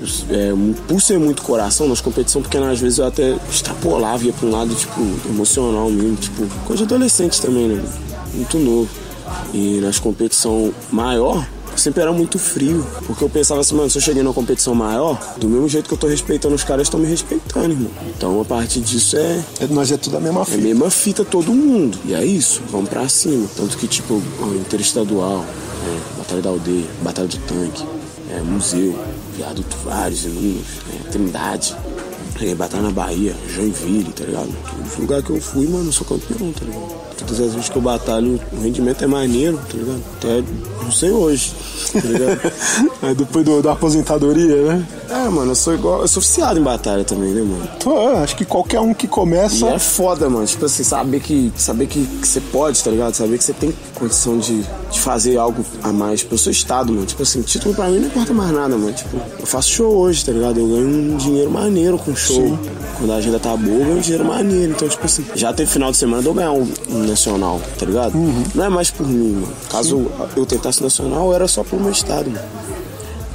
Eu- 0.00 0.36
é, 0.36 0.52
por 0.86 1.02
ser 1.02 1.18
muito 1.18 1.42
coração, 1.42 1.88
nas 1.88 2.00
competições 2.00 2.44
pequenas, 2.44 2.74
às 2.74 2.78
vezes 2.78 2.98
eu 2.98 3.06
até 3.06 3.36
extrapolava, 3.50 4.22
ia 4.24 4.32
pra 4.32 4.46
um 4.46 4.52
lado, 4.52 4.72
tipo, 4.74 5.00
emocional 5.28 5.90
mesmo, 5.90 6.14
tipo, 6.16 6.46
coisa 6.64 6.86
de 6.86 6.94
adolescente 6.94 7.42
também, 7.42 7.66
né? 7.68 7.84
Muito 8.34 8.56
novo. 8.58 8.88
E 9.52 9.80
nas 9.80 9.98
competição 9.98 10.72
maior, 10.90 11.46
sempre 11.76 12.02
era 12.02 12.12
muito 12.12 12.38
frio. 12.38 12.84
Porque 13.06 13.22
eu 13.22 13.28
pensava 13.30 13.60
assim, 13.60 13.74
mano, 13.74 13.88
se 13.90 13.98
eu 13.98 14.02
cheguei 14.02 14.22
numa 14.22 14.34
competição 14.34 14.74
maior, 14.74 15.18
do 15.38 15.48
mesmo 15.48 15.68
jeito 15.68 15.86
que 15.88 15.94
eu 15.94 15.98
tô 15.98 16.06
respeitando 16.06 16.54
os 16.54 16.64
caras, 16.64 16.82
estão 16.86 16.98
me 17.00 17.06
respeitando, 17.06 17.70
irmão. 17.72 17.90
Então 18.16 18.40
a 18.40 18.44
partir 18.44 18.80
disso 18.80 19.16
é, 19.16 19.42
É, 19.60 19.66
nós 19.68 19.90
é 19.92 19.96
tudo 19.96 20.16
a 20.16 20.20
mesma 20.20 20.40
é 20.40 20.42
a 20.42 20.46
fita. 20.46 20.58
mesma 20.58 20.90
fita 20.90 21.24
todo 21.24 21.52
mundo. 21.52 21.98
E 22.04 22.14
é 22.14 22.24
isso, 22.24 22.60
vamos 22.70 22.88
pra 22.88 23.08
cima. 23.08 23.46
Tanto 23.56 23.76
que, 23.78 23.86
tipo, 23.86 24.20
interestadual, 24.56 25.44
é, 25.44 26.18
Batalha 26.18 26.42
da 26.42 26.50
Aldeia, 26.50 26.86
Batalha 27.02 27.28
do 27.28 27.36
Tanque, 27.38 27.84
é, 28.30 28.40
Museu, 28.42 28.98
Viaduto 29.36 29.76
vários, 29.84 30.24
inúmeros, 30.24 30.66
é, 30.92 31.10
Trindade, 31.10 31.74
é, 32.40 32.54
Batalha 32.54 32.82
na 32.84 32.90
Bahia, 32.90 33.34
Joinville, 33.54 34.12
tá 34.12 34.24
ligado? 34.24 34.48
Todos 34.70 34.92
os 34.92 34.98
lugares 34.98 35.24
que 35.24 35.30
eu 35.30 35.40
fui, 35.40 35.66
mano, 35.68 35.86
eu 35.88 35.92
sou 35.92 36.06
campeão, 36.06 36.52
tá 36.52 36.64
ligado? 36.64 37.08
Todas 37.18 37.40
as 37.40 37.52
vezes 37.54 37.68
que 37.68 37.76
eu 37.76 37.82
batalho, 37.82 38.40
o 38.52 38.60
rendimento 38.62 39.02
é 39.02 39.06
maneiro, 39.06 39.58
tá 39.68 39.76
ligado? 39.76 40.02
Até 40.18 40.44
não 40.84 40.92
sei 40.92 41.10
hoje, 41.10 41.52
tá 41.92 42.00
ligado? 42.00 42.38
É, 43.02 43.14
depois 43.14 43.44
do- 43.44 43.62
da 43.62 43.72
aposentadoria, 43.72 44.56
né? 44.64 44.86
É, 45.10 45.28
mano, 45.28 45.52
eu 45.52 45.54
sou 45.54 45.74
igual. 45.74 46.02
Eu 46.02 46.08
sou 46.08 46.20
oficiado 46.20 46.58
em 46.58 46.62
batalha 46.62 47.04
também, 47.04 47.30
né, 47.32 47.42
mano? 47.42 47.68
Tô, 47.80 47.96
acho 48.16 48.36
que 48.36 48.44
qualquer 48.44 48.80
um 48.80 48.92
que 48.94 49.06
E 49.06 49.08
começa. 49.08 49.66
é 49.68 49.78
foda, 49.78 50.28
mano. 50.28 50.46
Tipo 50.46 50.66
assim, 50.66 50.82
saber 50.82 51.20
que, 51.20 51.52
saber 51.56 51.86
que, 51.86 52.04
que 52.06 52.28
você 52.28 52.40
pode, 52.40 52.82
tá 52.82 52.90
ligado? 52.90 53.14
Saber 53.14 53.38
que 53.38 53.44
você 53.44 53.52
tem 53.52 53.74
condição 53.94 54.38
de, 54.38 54.62
de 54.90 55.00
fazer 55.00 55.36
algo 55.38 55.64
a 55.82 55.92
mais 55.92 56.22
pro 56.22 56.36
seu 56.38 56.52
estado, 56.52 56.92
mano. 56.92 57.06
Tipo 57.06 57.22
assim, 57.22 57.42
título 57.42 57.74
pra 57.74 57.88
mim 57.88 57.98
não 57.98 58.06
importa 58.06 58.32
mais 58.32 58.50
nada, 58.50 58.76
mano. 58.76 58.92
Tipo, 58.92 59.16
eu 59.40 59.46
faço 59.46 59.70
show 59.70 59.94
hoje, 59.96 60.24
tá 60.24 60.32
ligado? 60.32 60.58
Eu 60.60 60.66
ganho 60.68 60.86
um 60.86 61.16
dinheiro 61.16 61.50
maneiro 61.50 61.98
com 61.98 62.14
show. 62.14 62.58
Quando 62.98 63.12
a 63.12 63.16
agenda 63.16 63.38
tá 63.38 63.56
boa, 63.56 63.76
eu 63.76 63.84
ganho 63.84 63.96
um 63.98 64.00
dinheiro 64.00 64.24
maneiro. 64.24 64.72
Então, 64.72 64.88
tipo 64.88 65.04
assim, 65.04 65.24
já 65.34 65.52
teve 65.52 65.70
final 65.70 65.90
de 65.90 65.96
semana 65.96 66.22
de 66.22 66.28
eu 66.28 66.34
ganhar 66.34 66.52
um, 66.52 66.66
um 66.90 66.98
nacional, 67.06 67.60
tá 67.78 67.86
ligado? 67.86 68.12
Não 68.54 68.64
é 68.64 68.68
mais 68.68 68.90
por 68.90 69.06
mim, 69.06 69.32
mano. 69.34 69.48
Caso 69.70 70.10
eu 70.36 70.44
tentasse 70.44 70.82
nacional, 70.82 71.32
era 71.34 71.46
só 71.48 71.62
pro 71.62 71.78
meu 71.78 71.92
estado, 71.92 72.30
mano. 72.30 72.44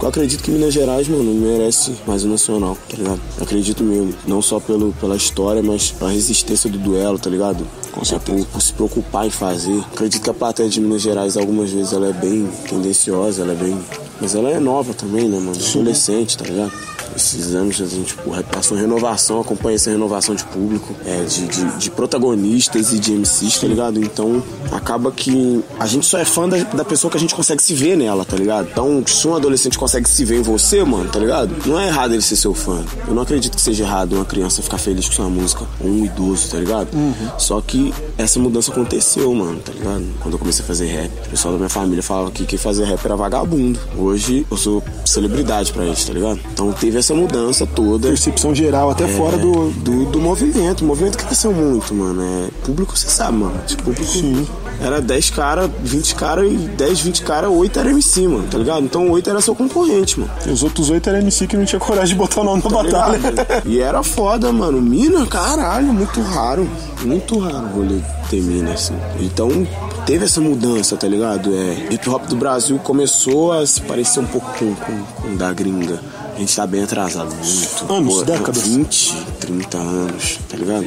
Eu 0.04 0.10
acredito 0.10 0.44
que 0.44 0.52
Minas 0.52 0.74
Gerais, 0.74 1.08
mano, 1.08 1.34
merece 1.34 1.96
mais 2.06 2.26
um 2.26 2.30
nacional, 2.32 2.78
tá 2.90 2.98
ligado? 2.98 3.22
Eu 3.38 3.44
acredito 3.44 3.86
mesmo. 3.86 4.14
Não 4.28 4.42
só 4.42 4.60
pelo, 4.60 4.92
pela 5.00 5.16
história, 5.16 5.64
mas 5.64 5.92
pela 5.92 6.12
resistência 6.12 6.70
do 6.70 6.78
duelo, 6.78 7.18
tá 7.18 7.30
ligado? 7.30 7.66
Com 7.94 8.04
certeza. 8.04 8.38
Por, 8.40 8.48
por 8.48 8.62
se 8.62 8.74
preocupar 8.74 9.26
em 9.26 9.30
fazer. 9.30 9.80
Acredito 9.94 10.22
que 10.22 10.30
a 10.30 10.34
plateia 10.34 10.68
de 10.68 10.82
Minas 10.82 11.02
Gerais, 11.02 11.38
algumas 11.38 11.72
vezes, 11.72 11.94
ela 11.94 12.10
é 12.10 12.12
bem 12.12 12.50
tendenciosa, 12.68 13.44
ela 13.44 13.54
é 13.54 13.56
bem. 13.56 13.80
Mas 14.20 14.36
ela 14.36 14.50
é 14.50 14.60
nova 14.60 14.94
também, 14.94 15.30
né, 15.30 15.40
mano? 15.40 15.56
Adolescente, 15.70 16.38
tá 16.38 16.44
ligado? 16.44 16.74
Esses 17.16 17.54
anos 17.54 17.82
a 17.82 17.86
gente 17.86 18.16
passou 18.52 18.78
renovação, 18.78 19.42
acompanha 19.42 19.76
essa 19.76 19.90
renovação 19.90 20.36
de 20.36 20.44
público, 20.46 20.96
é, 21.06 21.24
de, 21.24 21.48
de, 21.48 21.78
de 21.78 21.92
protagonistas 21.92 22.94
e 22.94 23.00
de 23.00 23.14
MCs, 23.14 23.60
tá 23.60 23.68
ligado? 23.68 24.04
Então 24.04 24.44
acaba 24.72 25.12
que 25.12 25.64
a 25.80 25.86
gente 25.86 26.06
só 26.06 26.18
é 26.18 26.26
fã 26.26 26.48
da, 26.48 26.58
da 26.58 26.86
pessoa 26.86 27.12
que 27.12 27.18
a 27.18 27.20
gente 27.20 27.36
consegue 27.36 27.62
se 27.62 27.74
ver 27.74 27.96
nela, 27.96 28.26
tá 28.26 28.36
ligado? 28.36 28.70
Então, 28.72 29.04
se 29.06 29.28
um 29.28 29.36
adolescente 29.36 29.78
consegue 29.78 30.10
se 30.10 30.26
ver 30.26 30.40
em 30.40 30.42
você, 30.42 30.84
mano, 30.84 31.10
tá 31.10 31.20
ligado? 31.20 31.56
Não 31.66 31.80
é 31.80 31.88
errado 31.88 32.14
ele 32.14 32.22
ser 32.22 32.36
seu 32.36 32.54
fã. 32.54 32.84
Eu 33.08 33.14
não 33.14 33.22
acredito 33.22 33.56
que 33.56 33.62
seja 33.62 33.84
errado 33.84 34.14
uma 34.14 34.26
criança 34.26 34.62
ficar 34.62 34.78
feliz 34.78 35.08
com 35.08 35.14
sua 35.14 35.30
música, 35.30 35.66
ou 35.80 35.90
um 35.90 36.06
idoso, 36.06 36.50
tá 36.50 36.58
ligado? 36.58 36.90
Só 37.38 37.62
que 37.62 37.94
essa 38.18 38.40
mudança 38.40 38.72
aconteceu, 38.72 39.34
mano, 39.34 39.60
tá 39.60 39.72
ligado? 39.72 40.06
Quando 40.20 40.34
eu 40.34 40.40
comecei 40.40 40.64
a 40.64 40.68
fazer 40.68 40.88
rap, 40.88 41.12
o 41.26 41.30
pessoal 41.30 41.54
da 41.54 41.58
minha 41.58 41.70
família 41.70 42.04
falava 42.04 42.32
que 42.32 42.46
quem 42.46 42.58
fazia 42.58 42.86
rap 42.86 43.04
era 43.06 43.16
vagabundo. 43.16 43.80
Hoje 43.98 44.46
eu 44.50 44.58
sou 44.58 44.84
celebridade 45.06 45.72
pra 45.72 45.86
eles, 45.86 46.04
tá 46.04 46.14
ligado? 46.14 46.40
Então 46.54 46.72
teve 46.74 46.98
essa 47.04 47.14
mudança 47.14 47.66
toda. 47.66 48.08
Percepção 48.08 48.56
geral, 48.56 48.90
até 48.90 49.08
fora 49.08 49.38
do. 49.38 49.70
do, 49.72 50.06
do 50.06 50.20
movimento. 50.20 50.82
O 50.82 50.88
movimento 50.88 51.18
que 51.18 51.26
cresceu 51.26 51.52
muito, 51.54 51.94
mano. 51.94 52.22
É, 52.22 52.48
público, 52.66 52.98
você 52.98 53.08
sabe, 53.10 53.38
mano. 53.38 53.54
Tipo, 53.68 53.84
público 53.84 54.48
era 54.82 55.00
10 55.02 55.30
cara, 55.30 55.70
20 55.84 56.16
cara 56.16 56.46
e 56.46 56.58
10, 56.58 57.00
20 57.02 57.22
cara, 57.22 57.50
8 57.50 57.80
era 57.80 57.90
MC, 57.92 58.28
mano, 58.28 58.48
tá 58.50 58.58
ligado? 58.58 58.84
Então 58.84 59.10
8 59.12 59.30
era 59.30 59.40
seu 59.40 59.56
concorrente, 59.56 60.20
mano. 60.20 60.32
E 60.46 60.50
os 60.50 60.64
outros 60.64 60.90
oito 60.90 61.08
eram 61.10 61.20
MC 61.20 61.48
que 61.48 61.56
não 61.56 61.64
tinha 61.64 61.80
coragem 61.80 62.10
de 62.10 62.16
botar 62.16 62.42
o 62.42 62.44
nome 62.44 62.64
na 62.64 62.70
Tá 62.70 62.84
batalha. 62.84 63.18
ligado? 63.18 63.68
E 63.68 63.80
era 63.80 64.02
foda, 64.04 64.52
mano. 64.52 64.82
Mina, 64.82 65.26
caralho, 65.28 65.88
muito 65.94 66.20
raro. 66.22 66.68
Muito 67.04 67.38
raro 67.38 67.66
o 67.68 67.70
rolê 67.70 68.00
ter 68.30 68.42
mina, 68.42 68.74
assim. 68.74 68.96
Então, 69.20 69.68
teve 70.06 70.26
essa 70.26 70.42
mudança, 70.42 70.96
tá 70.98 71.08
ligado? 71.08 71.54
É, 71.54 71.88
hip 71.94 72.10
hop 72.10 72.26
do 72.28 72.36
Brasil 72.36 72.78
começou 72.80 73.52
a 73.54 73.66
se 73.66 73.80
parecer 73.82 74.20
um 74.22 74.26
pouco 74.26 74.50
com, 74.58 74.74
com, 74.74 75.04
com 75.22 75.28
o 75.34 75.38
da 75.38 75.54
gringa. 75.54 76.00
A 76.36 76.40
gente 76.40 76.56
tá 76.56 76.66
bem 76.66 76.84
atrasado, 76.84 77.34
muito. 77.36 77.94
Anos, 77.94 78.24
décadas. 78.24 78.64
20, 78.64 79.26
30 79.40 79.78
anos, 79.78 80.40
tá 80.50 80.58
ligado? 80.58 80.86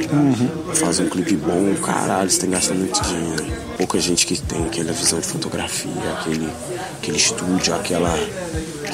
Fazer 0.75 1.03
um 1.03 1.09
clipe 1.09 1.35
bom, 1.37 1.73
caralho, 1.81 2.29
você 2.29 2.39
tem 2.41 2.49
que 2.49 2.55
gastar 2.55 2.73
muito 2.73 3.01
dinheiro. 3.01 3.45
Pouca 3.77 3.99
gente 3.99 4.25
que 4.25 4.39
tem 4.41 4.65
aquela 4.65 4.91
visão 4.91 5.19
de 5.19 5.27
fotografia, 5.27 5.91
aquele, 6.19 6.49
aquele 6.97 7.17
estúdio, 7.17 7.75
aquela, 7.75 8.13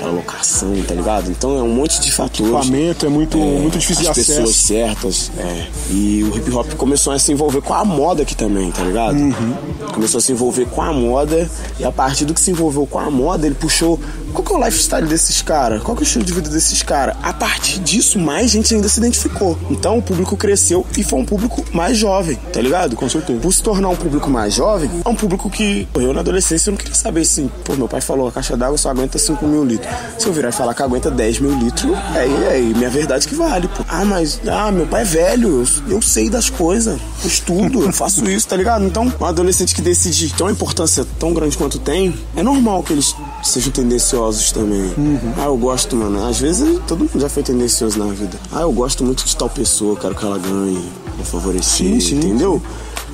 aquela 0.04 0.12
locação, 0.12 0.74
tá 0.86 0.94
ligado? 0.94 1.32
Então 1.32 1.58
é 1.58 1.62
um 1.62 1.74
monte 1.74 2.02
de 2.02 2.12
fatores. 2.12 2.52
Equipamento 2.52 3.06
é 3.06 3.10
muito, 3.10 3.38
muito 3.38 3.78
difícil 3.78 4.04
de 4.04 4.10
As 4.10 4.16
pessoas 4.18 4.50
acesso. 4.50 4.68
certas, 4.68 5.32
é. 5.38 5.68
E 5.90 6.24
o 6.24 6.38
hip 6.38 6.52
hop 6.52 6.74
começou 6.74 7.14
a 7.14 7.20
se 7.20 7.32
envolver 7.32 7.62
com 7.62 7.74
a 7.74 7.86
moda 7.86 8.24
aqui 8.24 8.36
também, 8.36 8.70
tá 8.72 8.84
ligado? 8.84 9.16
Uhum. 9.16 9.54
Começou 9.94 10.18
a 10.18 10.22
se 10.22 10.32
envolver 10.32 10.66
com 10.66 10.82
a 10.82 10.92
moda 10.92 11.50
e 11.80 11.86
a 11.86 11.92
partir 11.92 12.26
do 12.26 12.34
que 12.34 12.42
se 12.42 12.52
envolveu 12.52 12.86
com 12.86 13.00
a 13.00 13.10
moda, 13.10 13.46
ele 13.46 13.56
puxou 13.56 14.00
qual 14.34 14.44
que 14.44 14.52
é 14.52 14.58
o 14.58 14.66
lifestyle 14.66 15.08
desses 15.08 15.44
caras? 15.44 15.84
Qual 15.84 15.96
que 15.96 16.02
é 16.02 16.06
o 16.06 16.08
estilo 16.08 16.26
de 16.26 16.34
vida 16.34 16.50
desses 16.50 16.82
caras? 16.82 17.16
A 17.22 17.32
partir 17.32 17.80
disso, 17.80 18.18
mais 18.18 18.50
gente 18.50 18.74
ainda 18.74 18.90
se 18.90 19.00
identificou. 19.00 19.58
Então 19.70 20.00
o 20.00 20.02
público 20.02 20.36
cresceu 20.36 20.86
e 20.98 21.04
foi 21.04 21.20
um 21.20 21.26
público 21.26 21.64
mais 21.72 21.98
jovem, 21.98 22.36
tá 22.52 22.60
ligado? 22.60 22.96
Com 22.96 23.08
certeza. 23.08 23.40
Por 23.40 23.54
se 23.54 23.62
tornar 23.62 23.90
um 23.90 23.96
público 23.96 24.30
mais 24.32 24.56
jovem, 24.56 24.90
é 25.06 25.08
um 25.08 25.16
público 25.16 25.50
que 25.52 25.88
eu 25.94 26.14
na 26.14 26.22
adolescência 26.22 26.70
eu 26.70 26.72
não 26.72 26.78
queria 26.80 26.96
saber 26.96 27.22
assim, 27.22 27.50
pô, 27.64 27.76
meu 27.76 27.88
pai 27.88 28.02
falou 28.02 28.28
a 28.28 28.32
caixa 28.32 28.58
d'água 28.58 28.78
só 28.78 28.90
aguenta 28.90 29.20
5 29.20 29.46
mil 29.46 29.64
litros. 29.64 29.93
Se 30.18 30.28
eu 30.28 30.34
virar 30.34 30.50
e 30.50 30.52
falar 30.52 30.74
que 30.74 30.82
aguenta 30.82 31.12
10 31.12 31.40
mil 31.40 31.58
litros, 31.58 31.92
é, 32.16 32.58
é 32.58 32.62
minha 32.62 32.90
verdade 32.90 33.28
que 33.28 33.36
vale, 33.36 33.68
pô. 33.68 33.84
Ah, 33.88 34.06
mas, 34.06 34.40
ah, 34.48 34.72
meu 34.72 34.88
pai 34.88 35.02
é 35.02 35.06
velho, 35.06 35.66
eu, 35.88 35.96
eu 35.96 36.02
sei 36.02 36.30
das 36.30 36.50
coisas, 36.50 37.00
eu 37.24 37.28
estudo, 37.28 37.84
eu 37.84 37.92
faço 37.92 38.24
isso, 38.30 38.48
tá 38.48 38.56
ligado? 38.56 38.86
Então, 38.86 39.12
um 39.20 39.26
adolescente 39.26 39.76
que 39.76 39.82
decide 39.82 40.34
ter 40.34 40.44
uma 40.44 40.52
importância 40.52 41.06
tão 41.20 41.34
grande 41.34 41.58
quanto 41.58 41.80
tem, 41.80 42.14
é 42.36 42.44
normal 42.44 42.84
que 42.84 42.94
eles 42.94 43.16
sejam 43.44 43.72
tendenciosos 43.72 44.52
também. 44.52 44.94
Ah, 45.38 45.46
eu 45.46 45.58
gosto, 45.58 45.96
mano. 45.96 46.26
Às 46.28 46.40
vezes 46.40 46.80
todo 46.88 47.00
mundo 47.00 47.20
já 47.20 47.30
foi 47.30 47.44
tendencioso 47.44 48.00
na 48.00 48.12
vida. 48.14 48.38
Ah, 48.52 48.62
eu 48.62 48.72
gosto 48.72 49.04
muito 49.04 49.26
de 49.26 49.36
tal 49.36 49.50
pessoa, 49.50 49.98
quero 49.98 50.16
que 50.16 50.24
ela 50.24 50.38
ganhe, 50.38 50.90
vou 51.16 51.26
favorecer, 51.26 51.88
Sim, 51.88 52.00
sim, 52.00 52.16
entendeu? 52.18 52.62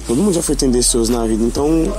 Todo 0.07 0.21
mundo 0.21 0.33
já 0.33 0.41
foi 0.41 0.55
tendencioso 0.55 1.11
na 1.11 1.25
vida, 1.25 1.43
então 1.43 1.93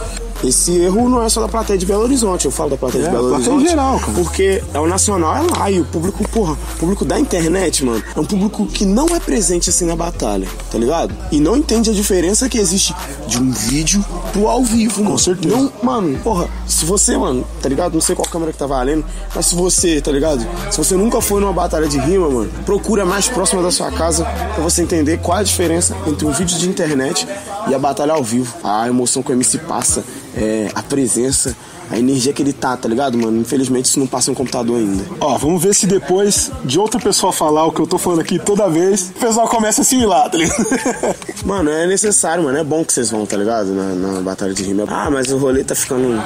esse 0.45 0.77
erro 0.79 1.09
não 1.09 1.23
é 1.23 1.29
só 1.29 1.41
da 1.41 1.49
plateia 1.49 1.79
de 1.79 1.85
Belo 1.87 2.03
Horizonte, 2.03 2.45
eu 2.47 2.51
falo 2.51 2.71
da 2.71 2.77
plateia 2.77 3.03
É, 3.03 3.05
de 3.07 3.11
Belo 3.11 3.29
plateia 3.31 3.51
Horizonte. 3.53 3.71
geral, 3.71 3.99
cara. 4.01 4.13
Porque 4.13 4.63
é 4.73 4.79
o 4.81 4.87
nacional 4.87 5.37
é 5.37 5.43
lá 5.59 5.71
e 5.71 5.81
o 5.81 5.85
público, 5.85 6.27
porra, 6.29 6.53
o 6.53 6.79
público 6.79 7.05
da 7.05 7.19
internet, 7.21 7.85
mano, 7.85 8.03
é 8.15 8.21
um 8.21 8.25
público 8.25 8.67
que 8.67 8.85
não 8.85 9.07
é 9.15 9.21
presente 9.21 9.69
assim 9.71 9.85
na 9.85 9.95
batalha, 9.97 10.49
tá 10.71 10.79
ligado? 10.79 11.15
E 11.31 11.41
não 11.41 11.57
entende 11.57 11.91
a 11.91 11.93
diferença 11.93 12.49
que 12.49 12.59
existe 12.59 12.95
de 13.27 13.39
um 13.39 13.51
vídeo 13.51 14.05
pro 14.33 14.49
ao 14.49 14.65
vivo, 14.65 14.99
mano. 15.03 15.11
Com 15.13 15.19
certeza. 15.19 15.57
Não, 15.57 15.73
mano, 15.83 16.19
porra, 16.21 16.49
se 16.67 16.85
você, 16.85 17.17
mano, 17.17 17.45
tá 17.63 17.69
ligado? 17.69 17.95
Não 17.95 18.01
sei 18.01 18.15
qual 18.15 18.27
câmera 18.29 18.53
que 18.53 18.59
tá 18.59 18.67
valendo, 18.67 19.05
mas 19.35 19.47
se 19.47 19.55
você, 19.55 20.01
tá 20.01 20.11
ligado? 20.11 20.47
Se 20.71 20.79
você 20.79 20.97
nunca 20.97 21.21
foi 21.21 21.41
numa 21.41 21.53
batalha 21.53 21.89
de 21.89 21.99
rima, 21.99 22.29
mano, 22.31 22.51
procura 22.65 23.05
mais 23.05 23.29
próxima 23.29 23.63
da 23.63 23.71
sua 23.71 23.91
casa 23.91 24.25
pra 24.55 24.63
você 24.63 24.83
entender 24.83 25.19
qual 25.19 25.39
a 25.39 25.43
diferença 25.43 25.97
entre 26.07 26.25
um 26.27 26.31
vídeo 26.33 26.57
de 26.59 26.69
internet 26.69 27.27
e 27.69 27.75
a 27.75 27.79
batalha 27.79 28.13
ao 28.13 28.23
vivo. 28.25 28.55
A 28.65 28.89
emoção 28.89 29.23
que 29.23 29.31
o 29.31 29.35
MC 29.35 29.59
passa, 29.59 30.03
é, 30.37 30.71
a 30.75 30.83
presença, 30.83 31.57
a 31.91 31.99
energia 31.99 32.33
que 32.33 32.43
ele 32.43 32.53
tá, 32.53 32.77
tá 32.77 32.89
ligado, 32.89 33.19
mano? 33.19 33.41
Infelizmente 33.41 33.87
isso 33.87 33.99
não 33.99 34.07
passa 34.07 34.31
no 34.31 34.37
computador 34.37 34.79
ainda. 34.79 35.05
Ó, 35.21 35.37
vamos 35.37 35.63
ver 35.63 35.75
se 35.75 35.87
depois 35.87 36.51
de 36.65 36.79
outra 36.79 37.01
pessoa 37.01 37.33
falar 37.33 37.65
o 37.67 37.73
que 37.73 37.81
eu 37.81 37.87
tô 37.87 37.99
falando 37.99 38.21
aqui 38.21 38.39
toda 38.39 38.69
vez, 38.69 39.11
o 39.17 39.21
pessoal 39.21 39.49
começa 39.49 39.81
a 39.81 39.83
assimilar, 39.83 40.31
tá 40.31 40.39
ligado? 40.39 40.65
Mano, 41.45 41.71
é 41.71 41.87
necessário, 41.87 42.45
mano. 42.45 42.59
É 42.59 42.65
bom 42.65 42.85
que 42.85 42.93
vocês 42.93 43.11
vão, 43.11 43.25
tá 43.25 43.37
ligado? 43.37 43.69
Na, 43.73 43.95
na 43.95 44.21
batalha 44.21 44.53
de 44.53 44.63
rima. 44.63 44.85
Ah, 44.87 45.11
mas 45.11 45.33
o 45.33 45.39
rolê 45.39 45.65
tá 45.65 45.75
ficando 45.75 46.23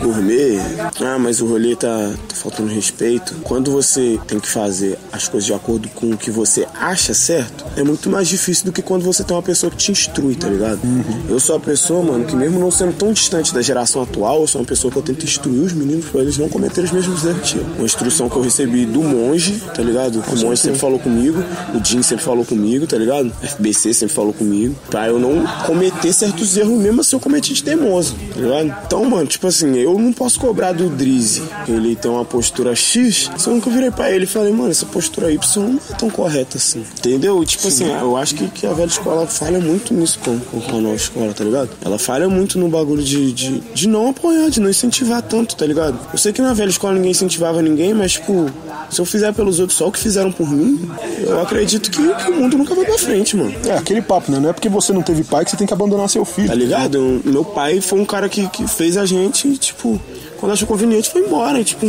gourmet. 0.00 0.58
Ah, 1.00 1.18
mas 1.18 1.40
o 1.40 1.46
rolê 1.46 1.76
tá, 1.76 2.12
tá 2.28 2.34
faltando 2.34 2.68
respeito. 2.68 3.34
Quando 3.42 3.70
você 3.70 4.18
tem 4.26 4.40
que 4.40 4.48
fazer 4.48 4.98
as 5.12 5.28
coisas 5.28 5.46
de 5.46 5.54
acordo 5.54 5.88
com 5.90 6.10
o 6.10 6.16
que 6.16 6.30
você 6.30 6.66
acha 6.74 7.14
certo, 7.14 7.64
é 7.76 7.84
muito 7.84 8.10
mais 8.10 8.28
difícil 8.28 8.66
do 8.66 8.72
que 8.72 8.82
quando 8.82 9.04
você 9.04 9.22
tem 9.22 9.36
uma 9.36 9.42
pessoa 9.42 9.70
que 9.70 9.76
te 9.76 9.92
instrui, 9.92 10.34
tá 10.34 10.48
ligado? 10.48 10.80
Eu 11.28 11.38
sou 11.38 11.56
a 11.56 11.60
pessoa, 11.60 12.02
mano, 12.02 12.24
que 12.24 12.34
mesmo 12.34 12.58
não 12.58 12.70
sendo 12.70 12.92
tão 12.92 13.12
distante 13.12 13.54
da 13.54 13.62
geração 13.62 14.02
atual, 14.02 14.40
eu 14.40 14.46
sou 14.46 14.60
uma 14.60 14.66
pessoa 14.66 14.90
que 14.90 14.98
eu 14.98 15.02
tento 15.06 15.24
instruir 15.24 15.62
os 15.62 15.72
meninos 15.72 16.06
pra 16.06 16.20
eles 16.20 16.36
não 16.36 16.48
cometerem 16.48 16.84
os 16.84 16.92
mesmos 16.92 17.24
erros 17.24 17.52
que 17.52 17.58
eu. 17.58 17.66
Uma 17.76 17.84
instrução 17.84 18.28
que 18.28 18.36
eu 18.36 18.42
recebi 18.42 18.84
do 18.84 19.02
monge, 19.02 19.62
tá 19.74 19.82
ligado? 19.82 20.22
O 20.32 20.36
monge 20.36 20.60
sempre 20.60 20.78
falou 20.78 20.98
comigo, 20.98 21.42
o 21.74 21.84
Jim 21.84 22.02
sempre 22.02 22.24
falou 22.24 22.44
comigo, 22.44 22.86
tá 22.86 22.96
ligado? 22.98 23.32
FBC 23.42 23.94
sempre 23.94 24.14
falou 24.14 24.32
comigo, 24.32 24.74
pra 24.90 25.06
eu 25.06 25.18
não 25.18 25.46
cometer 25.64 26.12
certos 26.12 26.56
erros 26.56 26.78
mesmo 26.78 27.04
se 27.04 27.14
eu 27.14 27.20
cometi 27.20 27.54
de 27.54 27.62
teimoso, 27.62 28.14
tá 28.34 28.40
ligado? 28.40 28.74
Então, 28.86 29.04
mano, 29.04 29.26
tipo 29.26 29.46
assim, 29.46 29.76
eu 29.76 29.96
não 29.98 30.12
posso 30.12 30.40
cobrar 30.40 30.72
do 30.72 30.88
Drizzy, 30.88 31.42
que 31.64 31.72
ele 31.72 31.94
tem 31.94 32.10
uma 32.10 32.24
postura 32.24 32.74
X, 32.74 33.30
se 33.36 33.46
eu 33.46 33.54
nunca 33.54 33.70
virei 33.70 33.90
pra 33.90 34.10
ele 34.10 34.24
e 34.24 34.26
falei, 34.26 34.52
mano, 34.52 34.70
essa 34.70 34.86
postura 34.86 35.30
Y 35.30 35.62
não 35.62 35.80
é 35.90 35.94
tão 35.94 36.10
correta 36.10 36.56
assim, 36.56 36.84
entendeu? 36.98 37.44
Tipo 37.44 37.68
assim, 37.68 37.84
eu 37.84 38.16
acho 38.16 38.34
que, 38.34 38.48
que 38.48 38.66
a 38.66 38.72
velha 38.72 38.88
escola 38.88 39.26
falha 39.26 39.60
muito 39.60 39.94
nisso 39.94 40.18
com, 40.24 40.38
com, 40.38 40.60
com 40.60 40.76
a 40.78 40.80
nova 40.80 40.96
escola, 40.96 41.32
tá 41.32 41.44
ligado? 41.44 41.70
Ela 41.84 41.98
falha 41.98 42.28
muito 42.28 42.58
no 42.58 42.68
bagulho 42.68 43.02
de, 43.02 43.32
de, 43.32 43.60
de 43.60 43.88
não 43.88 44.08
apoiar, 44.08 44.50
de 44.50 44.60
não 44.60 44.68
incentivar 44.70 44.95
tanto, 45.28 45.56
tá 45.56 45.66
ligado? 45.66 45.98
Eu 46.12 46.18
sei 46.18 46.32
que 46.32 46.40
na 46.40 46.52
velha 46.54 46.70
escola 46.70 46.94
ninguém 46.94 47.10
incentivava 47.10 47.60
ninguém, 47.62 47.92
mas, 47.94 48.12
tipo, 48.12 48.46
se 48.90 49.00
eu 49.00 49.04
fizer 49.04 49.32
pelos 49.32 49.58
outros 49.58 49.78
só 49.78 49.88
o 49.88 49.92
que 49.92 49.98
fizeram 49.98 50.30
por 50.32 50.48
mim, 50.48 50.88
eu 51.20 51.40
acredito 51.40 51.90
que, 51.90 52.14
que 52.14 52.30
o 52.30 52.34
mundo 52.36 52.56
nunca 52.56 52.74
vai 52.74 52.84
pra 52.84 52.98
frente, 52.98 53.36
mano. 53.36 53.54
É, 53.66 53.72
aquele 53.76 54.00
papo, 54.02 54.30
né? 54.32 54.38
Não 54.38 54.50
é 54.50 54.52
porque 54.52 54.68
você 54.68 54.92
não 54.92 55.02
teve 55.02 55.24
pai 55.24 55.44
que 55.44 55.50
você 55.50 55.56
tem 55.56 55.66
que 55.66 55.72
abandonar 55.74 56.08
seu 56.08 56.24
filho. 56.24 56.48
Tá 56.48 56.54
ligado? 56.54 56.96
Eu- 56.96 57.20
Meu 57.24 57.44
pai 57.44 57.80
foi 57.80 58.00
um 58.00 58.04
cara 58.04 58.28
que, 58.28 58.48
que 58.48 58.66
fez 58.68 58.96
a 58.96 59.04
gente, 59.06 59.56
tipo, 59.58 60.00
quando 60.38 60.52
achou 60.52 60.68
conveniente, 60.68 61.10
foi 61.10 61.22
embora. 61.22 61.58
E, 61.60 61.64
tipo, 61.64 61.86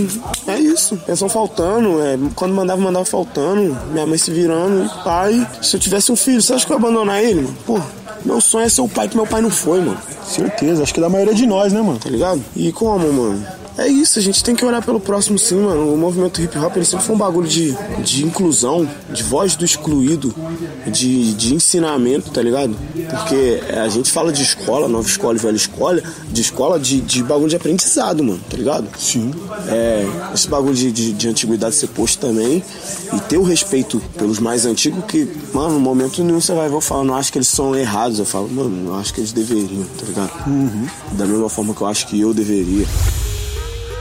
é 0.48 0.60
isso. 0.60 0.98
Pensão 1.06 1.30
faltando, 1.30 2.02
é, 2.02 2.18
quando 2.36 2.54
mandava, 2.54 2.82
mandava 2.82 3.06
faltando. 3.06 3.78
Minha 3.92 4.06
mãe 4.06 4.18
se 4.18 4.32
virando, 4.32 4.90
pai. 5.04 5.46
Se 5.62 5.76
eu 5.76 5.80
tivesse 5.80 6.12
um 6.12 6.16
filho, 6.16 6.42
você 6.42 6.54
acha 6.54 6.66
que 6.66 6.72
eu 6.72 6.78
ia 6.78 6.84
abandonar 6.84 7.24
ele, 7.24 7.42
mano? 7.42 7.58
Pô, 7.66 7.80
meu 8.28 8.42
sonho 8.42 8.66
é 8.66 8.70
ser 8.70 8.82
o 8.82 8.90
pai 8.90 9.08
que 9.08 9.16
meu 9.16 9.26
pai 9.26 9.42
não 9.42 9.50
foi, 9.50 9.80
mano. 9.80 9.98
Certeza, 10.22 10.84
acho 10.84 10.94
que 10.94 11.00
é 11.00 11.04
da 11.04 11.10
maioria 11.10 11.34
de 11.34 11.46
nós, 11.46 11.72
né, 11.72 11.82
mano? 11.82 11.98
Tá 11.98 12.10
ligado? 12.10 12.44
E 12.56 12.74
como, 12.74 13.12
mano? 13.12 13.48
É 13.78 13.88
isso, 13.88 14.18
a 14.18 14.22
gente 14.22 14.44
tem 14.44 14.56
que 14.56 14.66
olhar 14.66 14.84
pelo 14.84 15.00
próximo 15.00 15.38
sim, 15.38 15.60
mano. 15.60 15.94
O 15.94 15.98
movimento 15.98 16.42
hip 16.42 16.58
hop 16.58 16.76
ele 16.76 16.86
sempre 16.86 17.06
foi 17.06 17.16
um 17.16 17.18
bagulho 17.20 17.48
de, 17.48 17.76
de 18.04 18.26
inclusão, 18.26 18.90
de 19.14 19.22
voz 19.22 19.56
do 19.56 19.64
excluído, 19.64 20.34
de, 20.88 21.34
de 21.36 21.54
ensinamento, 21.54 22.32
tá 22.32 22.42
ligado? 22.42 22.76
Porque 22.94 23.62
a 23.72 23.88
gente 23.88 24.12
fala 24.12 24.34
de 24.34 24.42
escola, 24.42 24.88
nova 24.88 25.08
escola 25.08 25.38
e 25.38 25.40
velha 25.40 25.56
escola, 25.56 26.02
de 26.30 26.42
escola 26.42 26.80
de, 26.80 27.02
de 27.02 27.22
bagulho 27.22 27.50
de 27.50 27.56
aprendizado, 27.56 28.24
mano, 28.24 28.40
tá 28.50 28.58
ligado? 28.58 28.88
Sim. 28.98 29.32
É, 29.68 30.08
esse 30.34 30.48
bagulho 30.48 30.74
de, 30.74 30.92
de, 30.92 31.14
de 31.14 31.28
antiguidade 31.28 31.76
ser 31.76 31.88
posto 31.88 32.20
também 32.20 32.64
e 33.14 33.20
ter 33.22 33.38
o 33.38 33.44
respeito 33.44 34.02
pelos 34.18 34.40
mais 34.40 34.66
antigos 34.66 35.06
que, 35.06 35.30
mano, 35.54 35.76
no 35.76 35.80
momento 35.80 36.24
nenhum 36.24 36.42
você 36.42 36.54
vai 36.54 36.68
ver 36.68 36.76
eu 36.76 36.82
falando, 36.82 37.14
acho 37.14 37.32
que 37.32 37.38
eles 37.38 37.48
são 37.48 37.76
errados. 37.76 38.18
Eu 38.18 38.26
falo, 38.26 38.50
mano, 38.50 38.90
eu 38.90 38.96
acho 38.96 39.14
que 39.14 39.20
eles 39.20 39.32
deveriam, 39.32 39.86
tá 40.00 40.06
ligado? 40.06 40.32
Da 41.12 41.26
mesma 41.28 41.48
forma 41.48 41.76
que 41.76 41.82
eu 41.82 41.88
acho 41.88 42.08
que 42.08 42.20
eu 42.20 42.34
deveria. 42.34 42.88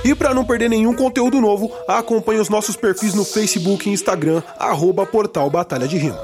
E 0.06 0.14
para 0.14 0.32
não 0.32 0.44
perder 0.44 0.70
nenhum 0.70 0.94
conteúdo 0.94 1.40
novo, 1.40 1.68
acompanhe 1.88 2.38
os 2.38 2.48
nossos 2.48 2.76
perfis 2.76 3.12
no 3.12 3.24
Facebook 3.24 3.88
e 3.88 3.92
Instagram, 3.92 4.40
arroba 4.56 5.04
Portal 5.04 5.50
Batalha 5.50 5.88
de 5.88 5.98
Rima. 5.98 6.20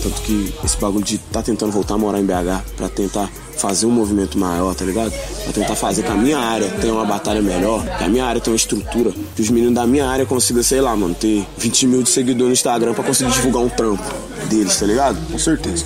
Tanto 0.00 0.22
que 0.22 0.54
esse 0.64 0.76
bagulho 0.76 1.04
de 1.04 1.18
tá 1.18 1.42
tentando 1.42 1.72
voltar 1.72 1.94
a 1.94 1.98
morar 1.98 2.20
em 2.20 2.24
BH 2.24 2.62
pra 2.76 2.88
tentar 2.88 3.28
fazer 3.60 3.86
um 3.86 3.90
movimento 3.90 4.38
maior, 4.38 4.74
tá 4.74 4.84
ligado? 4.84 5.12
Pra 5.44 5.52
tentar 5.52 5.74
fazer 5.74 6.02
que 6.02 6.10
a 6.10 6.14
minha 6.14 6.38
área 6.38 6.68
tenha 6.80 6.94
uma 6.94 7.04
batalha 7.04 7.42
melhor, 7.42 7.84
que 7.98 8.04
a 8.04 8.08
minha 8.08 8.24
área 8.24 8.40
tenha 8.40 8.52
uma 8.52 8.56
estrutura, 8.56 9.12
que 9.34 9.42
os 9.42 9.50
meninos 9.50 9.74
da 9.74 9.86
minha 9.86 10.06
área 10.06 10.24
consigam, 10.24 10.62
sei 10.62 10.80
lá, 10.80 10.96
mano, 10.96 11.14
ter 11.14 11.46
20 11.58 11.86
mil 11.86 12.02
de 12.02 12.08
seguidores 12.08 12.48
no 12.48 12.52
Instagram 12.52 12.94
pra 12.94 13.04
conseguir 13.04 13.32
divulgar 13.32 13.62
um 13.62 13.68
trampo 13.68 14.02
deles, 14.48 14.76
tá 14.76 14.86
ligado? 14.86 15.18
Com 15.30 15.38
certeza. 15.38 15.84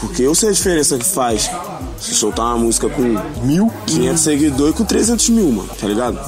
Porque 0.00 0.22
eu 0.22 0.34
sei 0.34 0.50
a 0.50 0.52
diferença 0.52 0.98
que 0.98 1.04
faz 1.04 1.50
se 2.02 2.14
soltar 2.14 2.46
uma 2.46 2.58
música 2.58 2.88
com 2.88 3.02
Mil? 3.44 3.70
500 3.86 4.20
seguidores 4.20 4.74
e 4.74 4.76
com 4.76 4.84
300 4.84 5.28
mil, 5.28 5.52
mano, 5.52 5.68
tá 5.78 5.86
ligado? 5.86 6.18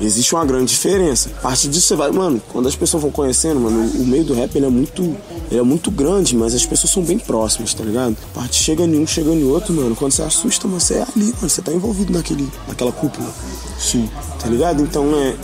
Existe 0.00 0.34
uma 0.34 0.44
grande 0.44 0.66
diferença. 0.66 1.30
A 1.38 1.42
partir 1.42 1.68
disso 1.68 1.88
você 1.88 1.96
vai, 1.96 2.10
mano, 2.10 2.40
quando 2.48 2.68
as 2.68 2.76
pessoas 2.76 3.02
vão 3.02 3.10
conhecendo, 3.10 3.60
mano, 3.60 3.90
o 3.96 4.06
meio 4.06 4.24
do 4.24 4.34
rap 4.34 4.54
ele 4.54 4.66
é 4.66 4.70
muito, 4.70 5.02
ele 5.50 5.60
é 5.60 5.62
muito 5.62 5.90
grande, 5.90 6.36
mas 6.36 6.54
as 6.54 6.64
pessoas 6.64 6.92
são 6.92 7.02
bem 7.02 7.18
próximas, 7.18 7.74
tá 7.74 7.84
ligado? 7.84 8.16
A 8.34 8.40
parte 8.40 8.62
chega 8.62 8.84
em 8.84 8.98
um, 8.98 9.06
chega 9.06 9.30
em 9.30 9.44
outro, 9.44 9.72
mano. 9.72 9.96
Quando 9.96 10.12
você 10.12 10.22
assusta, 10.28 10.66
mano, 10.66 10.80
você 10.80 10.94
é 10.94 11.02
ali, 11.02 11.26
mano, 11.34 11.48
você 11.48 11.60
tá 11.60 11.72
envolvido 11.72 12.12
naquele, 12.12 12.48
naquela 12.66 12.92
cúpula, 12.92 13.28
Sim. 13.78 14.08
tá 14.38 14.48
ligado? 14.48 14.82
Então 14.82 15.14
é, 15.14 15.34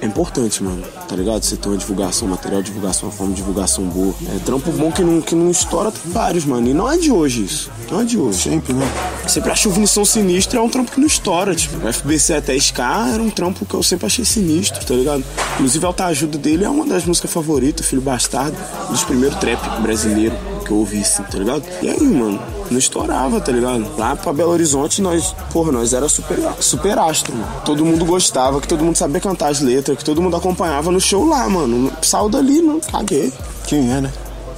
é 0.00 0.06
importante, 0.06 0.62
mano, 0.62 0.82
tá 1.08 1.16
ligado? 1.16 1.42
Você 1.42 1.56
ter 1.56 1.68
uma 1.68 1.76
divulgação, 1.76 2.28
material 2.28 2.62
de 2.62 2.68
divulgação, 2.70 3.08
uma 3.08 3.14
forma 3.14 3.32
de 3.32 3.38
divulgação 3.40 3.84
boa. 3.84 4.14
É 4.34 4.38
trampo 4.44 4.70
bom 4.72 4.92
que 4.92 5.02
não, 5.02 5.20
que 5.20 5.34
não 5.34 5.50
estoura, 5.50 5.90
tem 5.90 6.12
vários, 6.12 6.44
mano. 6.44 6.68
E 6.68 6.74
não 6.74 6.90
é 6.90 6.98
de 6.98 7.10
hoje 7.10 7.44
isso. 7.44 7.70
Não 7.90 8.00
é 8.00 8.04
de 8.04 8.18
hoje. 8.18 8.42
Sempre, 8.42 8.72
né? 8.72 8.86
Sempre 9.26 9.50
achei 9.50 9.70
o 9.70 9.74
Vinição 9.74 10.04
Sinistro 10.04 10.58
é 10.58 10.62
um 10.62 10.68
trampo 10.68 10.92
que 10.92 11.00
não 11.00 11.06
estoura, 11.06 11.54
tipo. 11.54 11.76
O 11.86 11.92
FBC 11.92 12.34
até 12.34 12.54
SK 12.56 12.80
era 13.12 13.22
um 13.22 13.30
trampo 13.30 13.64
que 13.64 13.74
eu 13.74 13.82
sempre 13.82 14.06
achei 14.06 14.24
sinistro, 14.24 14.84
tá 14.84 14.94
ligado? 14.94 15.24
Inclusive 15.54 15.84
a 15.84 15.88
Alta 15.88 16.04
Ajuda 16.06 16.38
dele 16.38 16.64
é 16.64 16.68
uma 16.68 16.84
das 16.84 17.04
músicas 17.04 17.32
favoritas, 17.32 17.86
Filho 17.86 18.02
Bastardo, 18.02 18.56
um 18.88 18.92
dos 18.92 19.04
primeiros 19.04 19.38
trap 19.38 19.80
brasileiro 19.80 20.34
que 20.66 20.72
eu 20.72 20.78
ouvi, 20.78 21.00
assim, 21.00 21.22
tá 21.22 21.38
ligado? 21.38 21.62
E 21.82 21.88
aí, 21.88 22.02
mano, 22.02 22.40
não 22.70 22.78
estourava, 22.78 23.40
tá 23.40 23.52
ligado? 23.52 23.86
Lá 23.96 24.16
pra 24.16 24.32
Belo 24.32 24.52
Horizonte, 24.52 25.00
nós, 25.00 25.34
porra, 25.52 25.70
nós 25.72 25.92
era 25.92 26.08
super, 26.08 26.38
super 26.60 26.98
astro, 26.98 27.34
mano. 27.34 27.48
Todo 27.64 27.84
mundo 27.84 28.04
gostava, 28.04 28.60
que 28.60 28.68
todo 28.68 28.84
mundo 28.84 28.96
sabia 28.96 29.20
cantar 29.20 29.50
as 29.50 29.60
letras, 29.60 29.96
que 29.96 30.04
todo 30.04 30.20
mundo 30.20 30.36
acompanhava 30.36 30.90
no 30.90 31.00
show 31.00 31.24
lá, 31.24 31.48
mano. 31.48 31.92
Saiu 32.02 32.28
dali, 32.28 32.60
não, 32.60 32.80
caguei 32.80 33.32
Quem 33.66 33.92
é, 33.92 34.00
né? 34.00 34.12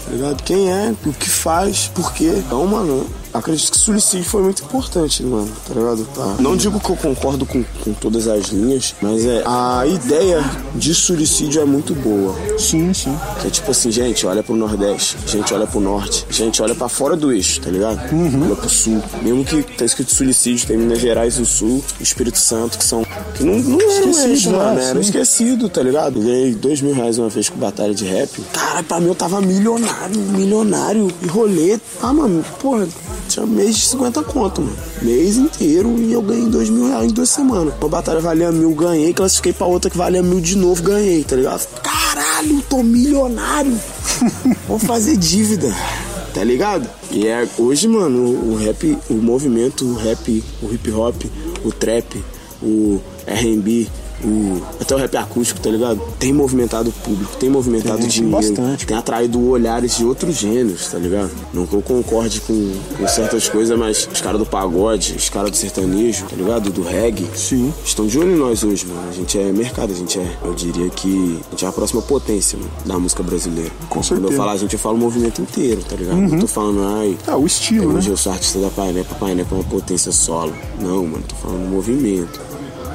tá 0.08 0.12
ligado? 0.12 0.42
Quem 0.42 0.70
é, 0.70 0.94
o 1.04 1.12
que 1.12 1.28
faz, 1.28 1.90
por 1.94 2.12
quê. 2.12 2.32
Então, 2.36 2.66
mano, 2.66 3.06
acredito 3.38 3.72
que 3.72 3.78
suicídio 3.78 4.28
foi 4.28 4.42
muito 4.42 4.62
importante, 4.62 5.22
mano, 5.22 5.50
tá 5.66 5.74
ligado? 5.74 6.04
Tá. 6.14 6.36
Não 6.40 6.56
digo 6.56 6.78
que 6.80 6.90
eu 6.90 6.96
concordo 6.96 7.46
com, 7.46 7.62
com 7.84 7.92
todas 7.92 8.26
as 8.28 8.46
linhas, 8.48 8.94
mas 9.00 9.24
é 9.24 9.42
a 9.46 9.84
ideia 9.86 10.42
de 10.74 10.94
suicídio 10.94 11.60
é 11.62 11.64
muito 11.64 11.94
boa. 11.94 12.34
Sim, 12.58 12.92
sim. 12.92 13.16
Que 13.40 13.48
é 13.48 13.50
tipo 13.50 13.70
assim, 13.70 13.90
gente, 13.90 14.26
olha 14.26 14.42
pro 14.42 14.54
Nordeste, 14.54 15.16
gente, 15.26 15.52
olha 15.54 15.66
pro 15.66 15.80
Norte, 15.80 16.26
gente, 16.30 16.62
olha 16.62 16.74
pra 16.74 16.88
fora 16.88 17.16
do 17.16 17.32
eixo, 17.32 17.60
tá 17.60 17.70
ligado? 17.70 18.00
Olha 18.44 18.56
pro 18.56 18.68
Sul. 18.68 19.02
Mesmo 19.22 19.44
que 19.44 19.62
tá 19.62 19.84
escrito 19.84 20.12
suicídio, 20.12 20.66
tem 20.66 20.76
Minas 20.76 20.98
Gerais 20.98 21.36
e 21.38 21.42
o 21.42 21.46
Sul, 21.46 21.82
Espírito 22.00 22.38
Santo, 22.38 22.78
que 22.78 22.84
são. 22.84 23.04
que 23.34 23.44
não, 23.44 23.58
não 23.58 23.80
eram 23.80 24.10
Esquecido, 24.10 24.28
eixo, 24.28 24.50
né? 24.50 24.58
mano, 24.58 24.80
era 24.80 25.00
esquecido, 25.00 25.68
tá 25.68 25.82
ligado? 25.82 26.20
Ganhei 26.20 26.54
dois 26.54 26.80
mil 26.80 26.94
reais 26.94 27.18
uma 27.18 27.28
vez 27.28 27.48
com 27.48 27.58
batalha 27.58 27.94
de 27.94 28.04
rap. 28.04 28.40
Cara, 28.52 28.82
pra 28.82 29.00
mim 29.00 29.08
eu 29.08 29.14
tava 29.14 29.40
milionário, 29.40 30.18
milionário. 30.20 31.08
E 31.22 31.26
rolê. 31.26 31.78
Ah, 32.02 32.12
mano, 32.12 32.44
porra, 32.60 32.86
tinha 33.38 33.46
mês 33.46 33.76
de 33.76 33.86
50 33.86 34.22
conto, 34.24 34.62
mano. 34.62 34.76
Mês 35.02 35.36
inteiro 35.36 35.96
e 35.98 36.12
eu 36.12 36.22
ganhei 36.22 36.46
dois 36.46 36.68
mil 36.68 36.88
reais 36.88 37.10
em 37.10 37.14
duas 37.14 37.28
semanas. 37.28 37.74
Uma 37.80 37.88
batalha 37.88 38.20
valia 38.20 38.50
mil, 38.50 38.74
ganhei. 38.74 39.12
Classifiquei 39.12 39.52
pra 39.52 39.66
outra 39.66 39.90
que 39.90 39.96
valia 39.96 40.22
mil 40.22 40.40
de 40.40 40.56
novo, 40.56 40.82
ganhei, 40.82 41.22
tá 41.22 41.36
ligado? 41.36 41.66
Caralho, 41.82 42.62
tô 42.68 42.82
milionário. 42.82 43.78
Vou 44.66 44.78
fazer 44.78 45.16
dívida. 45.16 45.74
Tá 46.34 46.44
ligado? 46.44 46.88
E 47.10 47.26
é, 47.26 47.48
hoje, 47.58 47.88
mano, 47.88 48.18
o, 48.18 48.52
o 48.52 48.56
rap, 48.56 48.98
o 49.08 49.14
movimento, 49.14 49.84
o 49.84 49.94
rap, 49.94 50.44
o 50.62 50.72
hip 50.72 50.90
hop, 50.90 51.22
o 51.64 51.72
trap, 51.72 52.22
o 52.62 53.00
R&B, 53.26 53.88
o, 54.24 54.60
até 54.80 54.94
o 54.94 54.98
rap 54.98 55.16
acústico, 55.16 55.60
tá 55.60 55.70
ligado? 55.70 56.00
Tem 56.18 56.32
movimentado 56.32 56.90
o 56.90 56.92
público, 56.92 57.36
tem 57.36 57.48
movimentado 57.48 57.98
Tem, 57.98 58.08
dinheiro, 58.08 58.36
bastante. 58.36 58.86
tem 58.86 58.96
atraído 58.96 59.40
olhares 59.48 59.96
de 59.96 60.04
outros 60.04 60.36
gêneros, 60.36 60.88
tá 60.88 60.98
ligado? 60.98 61.30
Não 61.52 61.66
que 61.66 61.74
eu 61.74 61.82
concorde 61.82 62.40
com, 62.40 62.72
com 62.96 63.08
certas 63.08 63.48
coisas, 63.48 63.78
mas 63.78 64.08
os 64.12 64.20
caras 64.20 64.38
do 64.38 64.46
pagode, 64.46 65.14
os 65.16 65.28
caras 65.28 65.50
do 65.50 65.56
sertanejo, 65.56 66.24
tá 66.26 66.36
ligado? 66.36 66.70
Do 66.70 66.82
reggae, 66.82 67.26
Sim. 67.34 67.72
estão 67.84 68.06
de 68.06 68.18
olho 68.18 68.32
em 68.32 68.36
nós 68.36 68.62
hoje, 68.64 68.86
mano. 68.86 69.08
A 69.08 69.12
gente 69.12 69.38
é 69.38 69.52
mercado, 69.52 69.92
a 69.92 69.96
gente 69.96 70.18
é, 70.18 70.36
eu 70.44 70.54
diria 70.54 70.88
que 70.90 71.38
a 71.48 71.50
gente 71.50 71.64
é 71.64 71.68
a 71.68 71.72
próxima 71.72 72.02
potência, 72.02 72.58
mano, 72.58 72.70
da 72.84 72.98
música 72.98 73.22
brasileira. 73.22 73.70
Com 73.88 74.00
Quando 74.00 74.04
certeza. 74.04 74.32
eu 74.32 74.36
falo 74.36 74.50
a 74.50 74.56
gente, 74.56 74.72
eu 74.72 74.78
falo 74.78 74.96
o 74.96 74.98
movimento 74.98 75.40
inteiro, 75.40 75.82
tá 75.88 75.96
ligado? 75.96 76.16
Não 76.16 76.38
tô 76.38 76.46
falando, 76.46 76.82
ai, 76.98 77.16
Ah, 77.26 77.36
o 77.36 77.46
estilo, 77.46 77.92
né? 77.92 77.98
Hoje 77.98 78.10
eu 78.10 78.16
sou 78.16 78.32
artista 78.32 78.58
da 78.58 78.68
Painepa, 78.70 79.14
Painepa 79.14 79.54
é 79.54 79.58
uma 79.58 79.64
potência 79.64 80.12
solo. 80.12 80.52
Não, 80.80 81.04
mano, 81.06 81.22
tô 81.28 81.34
falando 81.36 81.64
do 81.64 81.70
movimento. 81.74 82.47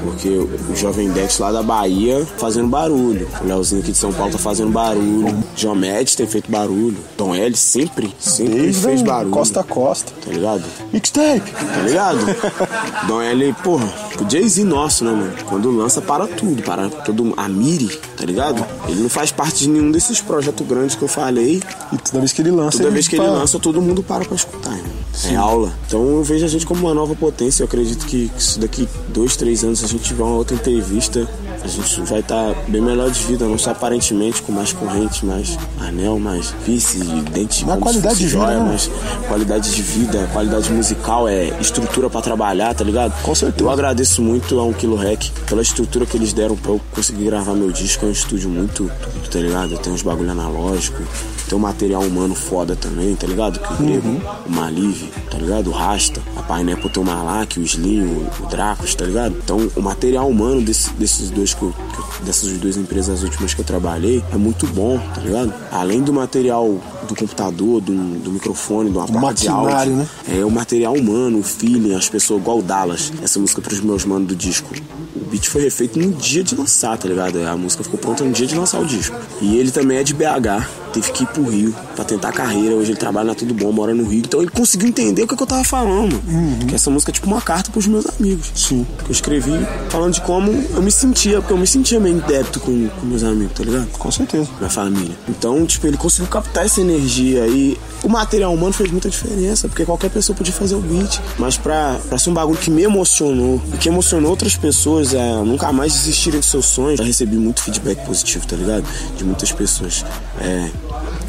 Porque 0.03 0.29
o 0.29 0.75
Jovem 0.75 1.09
Dex 1.11 1.39
lá 1.39 1.51
da 1.51 1.63
Bahia 1.63 2.25
fazendo 2.37 2.67
barulho. 2.67 3.27
O 3.41 3.47
Leozinho 3.47 3.81
aqui 3.81 3.91
de 3.91 3.97
São 3.97 4.11
Paulo 4.11 4.31
tá 4.31 4.37
fazendo 4.37 4.71
barulho. 4.71 5.43
Jomed 5.55 6.15
tem 6.17 6.27
feito 6.27 6.51
barulho. 6.51 6.97
Tom 7.17 7.33
L 7.33 7.55
sempre, 7.55 8.13
sempre 8.19 8.53
Desde 8.63 8.81
fez 8.81 9.01
barulho. 9.01 9.31
costa 9.31 9.61
a 9.61 9.63
costa. 9.63 10.11
Tá 10.25 10.31
ligado? 10.31 10.63
Mixtape. 10.91 11.51
Tá 11.51 11.81
ligado? 11.85 12.19
Dom 13.07 13.21
L, 13.21 13.53
porra, 13.63 13.85
o 14.19 14.29
Jay-Z 14.29 14.63
nosso, 14.63 15.03
né, 15.05 15.11
mano? 15.11 15.33
Quando 15.47 15.71
lança, 15.71 16.01
para 16.01 16.27
tudo, 16.27 16.61
para 16.63 16.89
todo 16.89 17.33
A 17.37 17.47
Miri, 17.47 17.87
tá 18.17 18.25
ligado? 18.25 18.65
Ele 18.87 19.01
não 19.01 19.09
faz 19.09 19.31
parte 19.31 19.59
de 19.59 19.69
nenhum 19.69 19.91
desses 19.91 20.21
projetos 20.21 20.65
grandes 20.67 20.95
que 20.95 21.01
eu 21.03 21.07
falei. 21.07 21.61
E 21.91 21.97
toda 21.97 22.19
vez 22.19 22.33
que 22.33 22.41
ele 22.41 22.51
lança, 22.51 22.77
Toda 22.77 22.89
vez 22.91 23.07
que 23.07 23.15
ele 23.15 23.25
tá- 23.25 23.31
lança, 23.31 23.59
todo 23.59 23.81
mundo 23.81 24.03
para 24.03 24.25
pra 24.25 24.35
escutar, 24.35 24.77
É 25.25 25.35
aula. 25.35 25.71
Então 25.87 26.03
eu 26.17 26.23
vejo 26.23 26.43
a 26.43 26.47
gente 26.47 26.65
como 26.65 26.81
uma 26.81 26.93
nova 26.93 27.15
potência. 27.15 27.63
Eu 27.63 27.67
acredito 27.67 28.05
que 28.05 28.31
se 28.37 28.59
daqui 28.59 28.87
dois, 29.09 29.35
três 29.35 29.63
anos 29.63 29.83
a 29.83 29.87
gente 29.87 30.03
tiver 30.03 30.23
uma 30.23 30.35
outra 30.35 30.55
entrevista, 30.55 31.27
a 31.63 31.67
gente 31.67 32.01
vai 32.01 32.19
estar 32.19 32.53
bem 32.67 32.81
melhor 32.81 33.09
de 33.09 33.23
vida, 33.23 33.45
não 33.45 33.57
só 33.57 33.71
aparentemente, 33.71 34.41
com 34.41 34.51
mais 34.51 34.73
corrente, 34.73 35.25
mais 35.25 35.57
anel, 35.79 36.19
mais 36.19 36.53
vice, 36.65 36.97
dente, 37.31 37.55
se 37.55 37.63
qualidade 37.63 38.17
de 38.17 38.25
vida, 38.25 38.37
joia, 38.37 38.59
né? 38.59 38.69
mas 38.71 38.91
qualidade 39.27 39.73
de 39.73 39.81
vida, 39.81 40.29
qualidade 40.33 40.71
musical, 40.71 41.27
é 41.27 41.49
estrutura 41.61 42.09
pra 42.09 42.21
trabalhar, 42.21 42.73
tá 42.73 42.83
ligado? 42.83 43.13
Com 43.21 43.33
certeza. 43.33 43.63
Eu 43.63 43.69
agradeço 43.69 44.21
muito 44.21 44.59
a 44.59 44.65
um 44.65 44.73
Kilo 44.73 44.95
Rec 44.95 45.29
pela 45.47 45.61
estrutura 45.61 46.05
que 46.05 46.17
eles 46.17 46.33
deram 46.33 46.57
pra 46.57 46.71
eu 46.71 46.81
conseguir 46.91 47.25
gravar 47.25 47.53
meu 47.53 47.71
disco. 47.71 48.05
É 48.05 48.09
um 48.09 48.11
estúdio 48.11 48.49
muito, 48.49 48.91
tá 49.31 49.39
ligado? 49.39 49.77
Tem 49.77 49.93
uns 49.93 50.01
bagulho 50.01 50.31
analógico, 50.31 51.01
tem 51.47 51.57
um 51.57 51.61
material 51.61 52.01
humano 52.01 52.33
foda 52.35 52.75
também, 52.75 53.15
tá 53.15 53.27
ligado? 53.27 53.59
Que 53.59 53.73
o 53.73 53.77
Grego, 53.85 54.21
o 54.47 54.51
Malive, 54.51 55.11
tá 55.29 55.37
ligado? 55.37 55.67
O 55.69 55.71
Rasta, 55.71 56.21
a 56.35 56.41
Pineapple 56.43 56.89
tem 56.89 57.03
o 57.03 57.05
Malak, 57.05 57.59
o 57.59 57.63
Slim, 57.63 58.01
o, 58.03 58.27
o 58.43 58.47
Dracos, 58.47 58.95
tá 58.95 59.05
ligado? 59.05 59.35
Então 59.43 59.69
o 59.75 59.81
material 59.81 60.27
humano 60.29 60.61
desse- 60.61 60.91
desses 60.93 61.29
dois 61.29 61.53
que 61.53 61.61
eu, 61.63 61.73
que 62.17 62.23
dessas 62.25 62.51
duas 62.53 62.77
empresas 62.77 63.23
últimas 63.23 63.53
que 63.53 63.61
eu 63.61 63.65
trabalhei 63.65 64.23
é 64.31 64.37
muito 64.37 64.65
bom, 64.67 64.97
tá 65.13 65.21
ligado? 65.21 65.53
Além 65.71 66.01
do 66.01 66.13
material 66.13 66.79
do 67.07 67.15
computador, 67.15 67.81
do, 67.81 67.93
do 68.19 68.31
microfone, 68.31 68.89
do 68.89 68.99
placa 69.19 69.33
de 69.33 69.47
áudio, 69.49 69.95
né? 69.97 70.07
é 70.29 70.45
o 70.45 70.49
material 70.51 70.93
humano, 70.93 71.39
o 71.39 71.43
feeling, 71.43 71.93
as 71.93 72.07
pessoas, 72.07 72.39
igual 72.41 72.59
o 72.59 72.61
Dallas, 72.63 73.11
essa 73.21 73.37
música 73.39 73.61
pros 73.61 73.81
meus 73.81 74.05
manos 74.05 74.27
do 74.29 74.35
disco. 74.35 74.69
O 75.13 75.25
beat 75.25 75.47
foi 75.47 75.61
refeito 75.63 75.99
no 75.99 76.11
dia 76.13 76.43
de 76.43 76.55
lançar, 76.55 76.97
tá 76.97 77.07
ligado? 77.07 77.37
A 77.45 77.57
música 77.57 77.83
ficou 77.83 77.99
pronta 77.99 78.23
no 78.23 78.31
dia 78.31 78.47
de 78.47 78.55
lançar 78.55 78.79
o 78.79 78.85
disco. 78.85 79.15
E 79.41 79.57
ele 79.57 79.69
também 79.71 79.97
é 79.97 80.03
de 80.03 80.13
BH, 80.13 80.65
teve 80.93 81.11
que 81.11 81.23
ir 81.23 81.27
pro 81.27 81.49
Rio 81.49 81.75
pra 81.95 82.05
tentar 82.05 82.29
a 82.29 82.31
carreira. 82.31 82.75
Hoje 82.75 82.91
ele 82.91 82.99
trabalha 82.99 83.27
na 83.27 83.35
Tudo 83.35 83.53
Bom, 83.53 83.71
mora 83.71 83.93
no 83.93 84.07
Rio. 84.07 84.19
Então 84.19 84.41
ele 84.41 84.51
conseguiu 84.51 84.87
entender 84.87 85.23
o 85.23 85.27
que, 85.27 85.35
que 85.35 85.43
eu 85.43 85.47
tava 85.47 85.63
falando. 85.63 86.21
Que 86.67 86.75
essa 86.75 86.89
música 86.89 87.11
é 87.11 87.13
tipo 87.13 87.27
uma 87.27 87.41
carta 87.41 87.71
pros 87.71 87.87
meus 87.87 88.05
amigos. 88.07 88.51
Sim. 88.55 88.85
Que 88.99 89.09
eu 89.09 89.11
escrevi 89.11 89.51
falando 89.89 90.13
de 90.13 90.21
como 90.21 90.51
eu 90.51 90.81
me 90.81 90.91
sentia, 90.91 91.39
porque 91.39 91.53
eu 91.53 91.57
me 91.57 91.67
sentia 91.67 91.99
meio 91.99 92.17
em 92.17 92.19
débito 92.19 92.59
com, 92.59 92.87
com 92.87 93.05
meus 93.05 93.23
amigos, 93.23 93.53
tá 93.53 93.63
ligado? 93.63 93.87
Com 93.87 94.11
certeza. 94.11 94.47
minha 94.57 94.69
família. 94.69 95.15
Então, 95.27 95.65
tipo, 95.65 95.87
ele 95.87 95.97
conseguiu 95.97 96.29
captar 96.29 96.65
essa 96.65 96.79
energia 96.79 97.47
e 97.47 97.77
o 98.03 98.09
material 98.09 98.53
humano 98.53 98.73
fez 98.73 98.91
muita 98.91 99.09
diferença, 99.09 99.67
porque 99.67 99.85
qualquer 99.85 100.09
pessoa 100.09 100.35
podia 100.35 100.53
fazer 100.53 100.75
o 100.75 100.81
beat, 100.81 101.21
mas 101.37 101.57
pra, 101.57 101.99
pra 102.09 102.17
ser 102.17 102.29
um 102.29 102.33
bagulho 102.33 102.57
que 102.57 102.69
me 102.69 102.83
emocionou 102.83 103.61
e 103.73 103.77
que 103.77 103.87
emocionou 103.87 104.29
outras 104.29 104.55
pessoas 104.55 105.15
a 105.15 105.43
nunca 105.43 105.71
mais 105.71 105.93
desistirem 105.93 106.39
dos 106.39 106.49
seus 106.49 106.65
sonhos, 106.65 106.99
eu 106.99 107.05
recebi 107.05 107.37
muito 107.37 107.61
feedback 107.61 108.05
positivo, 108.05 108.45
tá 108.45 108.55
ligado? 108.55 108.83
De 109.17 109.23
muitas 109.23 109.51
pessoas. 109.51 110.05
É, 110.41 110.69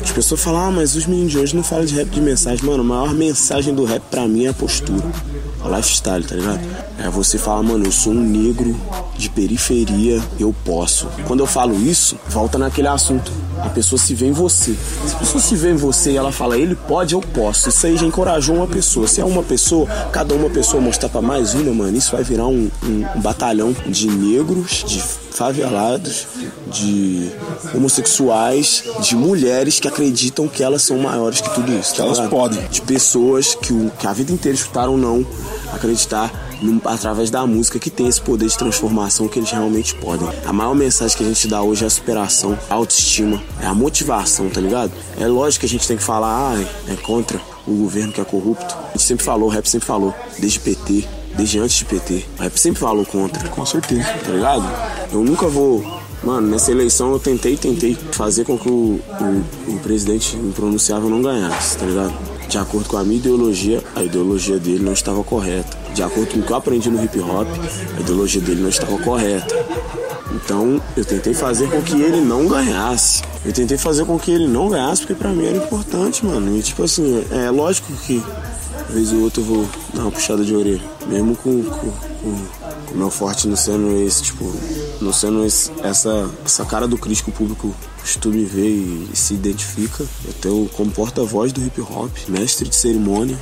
as 0.02 0.12
pessoas 0.12 0.40
falam, 0.40 0.60
ah, 0.60 0.70
mas 0.70 0.94
os 0.94 1.06
meninos 1.06 1.32
de 1.32 1.38
hoje 1.38 1.56
não 1.56 1.62
falam 1.62 1.84
de 1.84 1.94
rap 1.94 2.08
de 2.08 2.20
mensagem. 2.20 2.64
Mano, 2.64 2.82
a 2.82 2.84
maior 2.84 3.14
mensagem 3.14 3.74
do 3.74 3.84
rap 3.84 4.02
pra 4.10 4.26
mim 4.28 4.44
é 4.44 4.48
a 4.48 4.54
postura. 4.54 5.04
É 5.64 5.66
o 5.66 5.74
lifestyle, 5.76 6.22
tá 6.24 6.34
ligado? 6.34 6.60
É 6.98 7.08
você 7.08 7.38
falar, 7.38 7.62
mano, 7.62 7.86
eu 7.86 7.92
sou 7.92 8.12
um 8.12 8.20
negro 8.20 8.78
de 9.16 9.28
periferia, 9.30 10.22
eu 10.38 10.54
posso. 10.64 11.08
Quando 11.26 11.40
eu 11.40 11.46
falo 11.46 11.74
isso, 11.74 12.16
volta 12.28 12.58
naquele 12.58 12.88
assunto. 12.88 13.32
A 13.62 13.68
pessoa 13.70 13.98
se 13.98 14.14
vê 14.14 14.26
em 14.26 14.32
você. 14.32 14.74
Se 15.06 15.14
a 15.14 15.18
pessoa 15.18 15.40
se 15.42 15.56
vê 15.56 15.70
em 15.70 15.76
você 15.76 16.10
e 16.12 16.16
ela 16.16 16.30
fala, 16.32 16.58
ele 16.58 16.74
pode, 16.74 17.14
eu 17.14 17.20
posso. 17.20 17.68
Isso 17.70 17.86
aí 17.86 17.96
já 17.96 18.04
encorajou 18.04 18.56
uma 18.56 18.66
pessoa. 18.66 19.06
Se 19.08 19.20
é 19.20 19.24
uma 19.24 19.42
pessoa, 19.42 19.86
cada 20.12 20.34
uma 20.34 20.50
pessoa 20.50 20.82
mostrar 20.82 21.08
pra 21.08 21.22
mais 21.22 21.54
uma, 21.54 21.72
mano, 21.72 21.96
isso 21.96 22.12
vai 22.12 22.22
virar 22.22 22.46
um, 22.46 22.70
um- 22.82 23.04
um 23.16 23.20
batalhão 23.20 23.74
de 23.86 24.08
negros, 24.08 24.84
de 24.86 25.00
favelados, 25.30 26.26
de 26.70 27.30
homossexuais, 27.74 28.84
de 29.00 29.16
mulheres 29.16 29.80
que 29.80 29.88
acreditam 29.88 30.46
que 30.48 30.62
elas 30.62 30.82
são 30.82 30.98
maiores 30.98 31.40
que 31.40 31.52
tudo 31.54 31.72
isso. 31.72 31.94
tá 31.96 32.02
elas 32.04 32.18
ligado? 32.18 32.30
podem. 32.30 32.60
De 32.70 32.80
pessoas 32.82 33.54
que, 33.54 33.72
o- 33.72 33.90
que 33.98 34.06
a 34.06 34.12
vida 34.12 34.32
inteira 34.32 34.56
escutaram 34.56 34.96
não 34.96 35.24
acreditar 35.72 36.30
através 36.84 37.30
da 37.30 37.46
música 37.46 37.78
que 37.78 37.90
tem 37.90 38.08
esse 38.08 38.20
poder 38.20 38.48
de 38.48 38.56
transformação 38.56 39.28
que 39.28 39.38
eles 39.38 39.50
realmente 39.50 39.94
podem. 39.96 40.28
A 40.44 40.52
maior 40.52 40.74
mensagem 40.74 41.16
que 41.16 41.24
a 41.24 41.26
gente 41.26 41.48
dá 41.48 41.62
hoje 41.62 41.84
é 41.84 41.86
a 41.86 41.90
superação, 41.90 42.58
a 42.68 42.74
autoestima, 42.74 43.42
é 43.60 43.66
a 43.66 43.74
motivação, 43.74 44.48
tá 44.48 44.60
ligado? 44.60 44.92
É 45.18 45.26
lógico 45.26 45.60
que 45.60 45.66
a 45.66 45.68
gente 45.68 45.86
tem 45.86 45.96
que 45.96 46.02
falar, 46.02 46.54
ah, 46.54 46.64
é 46.88 46.96
contra 46.96 47.40
o 47.66 47.72
governo 47.72 48.12
que 48.12 48.20
é 48.20 48.24
corrupto. 48.24 48.76
A 48.88 48.92
gente 48.92 49.02
sempre 49.02 49.24
falou, 49.24 49.48
o 49.48 49.52
rap 49.52 49.66
sempre 49.66 49.86
falou, 49.86 50.14
desde 50.38 50.60
PT, 50.60 51.06
desde 51.36 51.58
antes 51.58 51.76
de 51.76 51.84
PT. 51.84 52.24
O 52.38 52.42
rap 52.42 52.58
sempre 52.58 52.80
falou 52.80 53.04
contra 53.04 53.48
Com 53.48 53.66
certeza. 53.66 54.04
tá 54.24 54.30
ligado? 54.30 54.64
Eu 55.12 55.22
nunca 55.22 55.46
vou. 55.48 55.84
Mano, 56.22 56.48
nessa 56.48 56.70
eleição 56.70 57.12
eu 57.12 57.18
tentei, 57.18 57.54
tentei 57.56 57.94
fazer 58.12 58.44
com 58.44 58.56
que 58.58 58.68
o, 58.68 58.98
o, 59.20 59.72
o 59.74 59.78
presidente 59.80 60.36
impronunciável 60.36 61.10
não 61.10 61.20
ganhasse, 61.20 61.76
tá 61.76 61.84
ligado? 61.84 62.14
De 62.48 62.58
acordo 62.58 62.88
com 62.88 62.96
a 62.96 63.04
minha 63.04 63.18
ideologia, 63.18 63.82
a 63.94 64.02
ideologia 64.02 64.58
dele 64.58 64.84
não 64.84 64.92
estava 64.92 65.22
correta. 65.24 65.76
De 65.94 66.02
acordo 66.02 66.34
com 66.34 66.40
o 66.40 66.42
que 66.42 66.50
eu 66.50 66.56
aprendi 66.56 66.90
no 66.90 67.02
hip 67.02 67.18
hop, 67.20 67.48
a 67.96 68.00
ideologia 68.00 68.40
dele 68.40 68.62
não 68.62 68.68
estava 68.68 68.96
correta. 68.98 69.54
Então 70.32 70.80
eu 70.96 71.04
tentei 71.04 71.34
fazer 71.34 71.68
com 71.70 71.80
que 71.82 72.00
ele 72.00 72.20
não 72.20 72.46
ganhasse. 72.46 73.22
Eu 73.44 73.52
tentei 73.52 73.78
fazer 73.78 74.04
com 74.04 74.18
que 74.18 74.30
ele 74.30 74.46
não 74.46 74.68
ganhasse 74.68 75.02
porque 75.02 75.14
pra 75.14 75.30
mim 75.30 75.46
era 75.46 75.56
importante, 75.56 76.24
mano. 76.24 76.56
E 76.56 76.62
tipo 76.62 76.82
assim, 76.82 77.24
é 77.30 77.50
lógico 77.50 77.92
que 78.04 78.22
vez 78.90 79.12
ou 79.12 79.22
outra 79.22 79.40
eu 79.40 79.44
vou 79.44 79.66
dar 79.92 80.02
uma 80.02 80.10
puxada 80.10 80.44
de 80.44 80.54
orelha. 80.54 80.82
Mesmo 81.06 81.36
com 81.36 81.50
o 81.50 82.96
meu 82.96 83.10
forte 83.10 83.48
não 83.48 83.56
sendo 83.56 83.96
esse, 84.06 84.22
tipo, 84.22 84.44
não 85.04 85.12
sendo 85.12 85.44
esse, 85.44 85.70
essa, 85.82 86.30
essa 86.44 86.64
cara 86.64 86.88
do 86.88 86.98
Cris 86.98 87.20
que 87.20 87.28
o 87.28 87.32
público 87.32 87.74
costuma 88.00 88.34
ver 88.46 88.68
e, 88.68 89.10
e 89.12 89.16
se 89.16 89.34
identifica. 89.34 90.04
Eu 90.24 90.32
tenho 90.34 90.68
como 90.70 90.90
porta-voz 90.90 91.52
do 91.52 91.64
hip 91.64 91.80
hop, 91.80 92.10
mestre 92.28 92.68
de 92.68 92.74
cerimônia. 92.74 93.38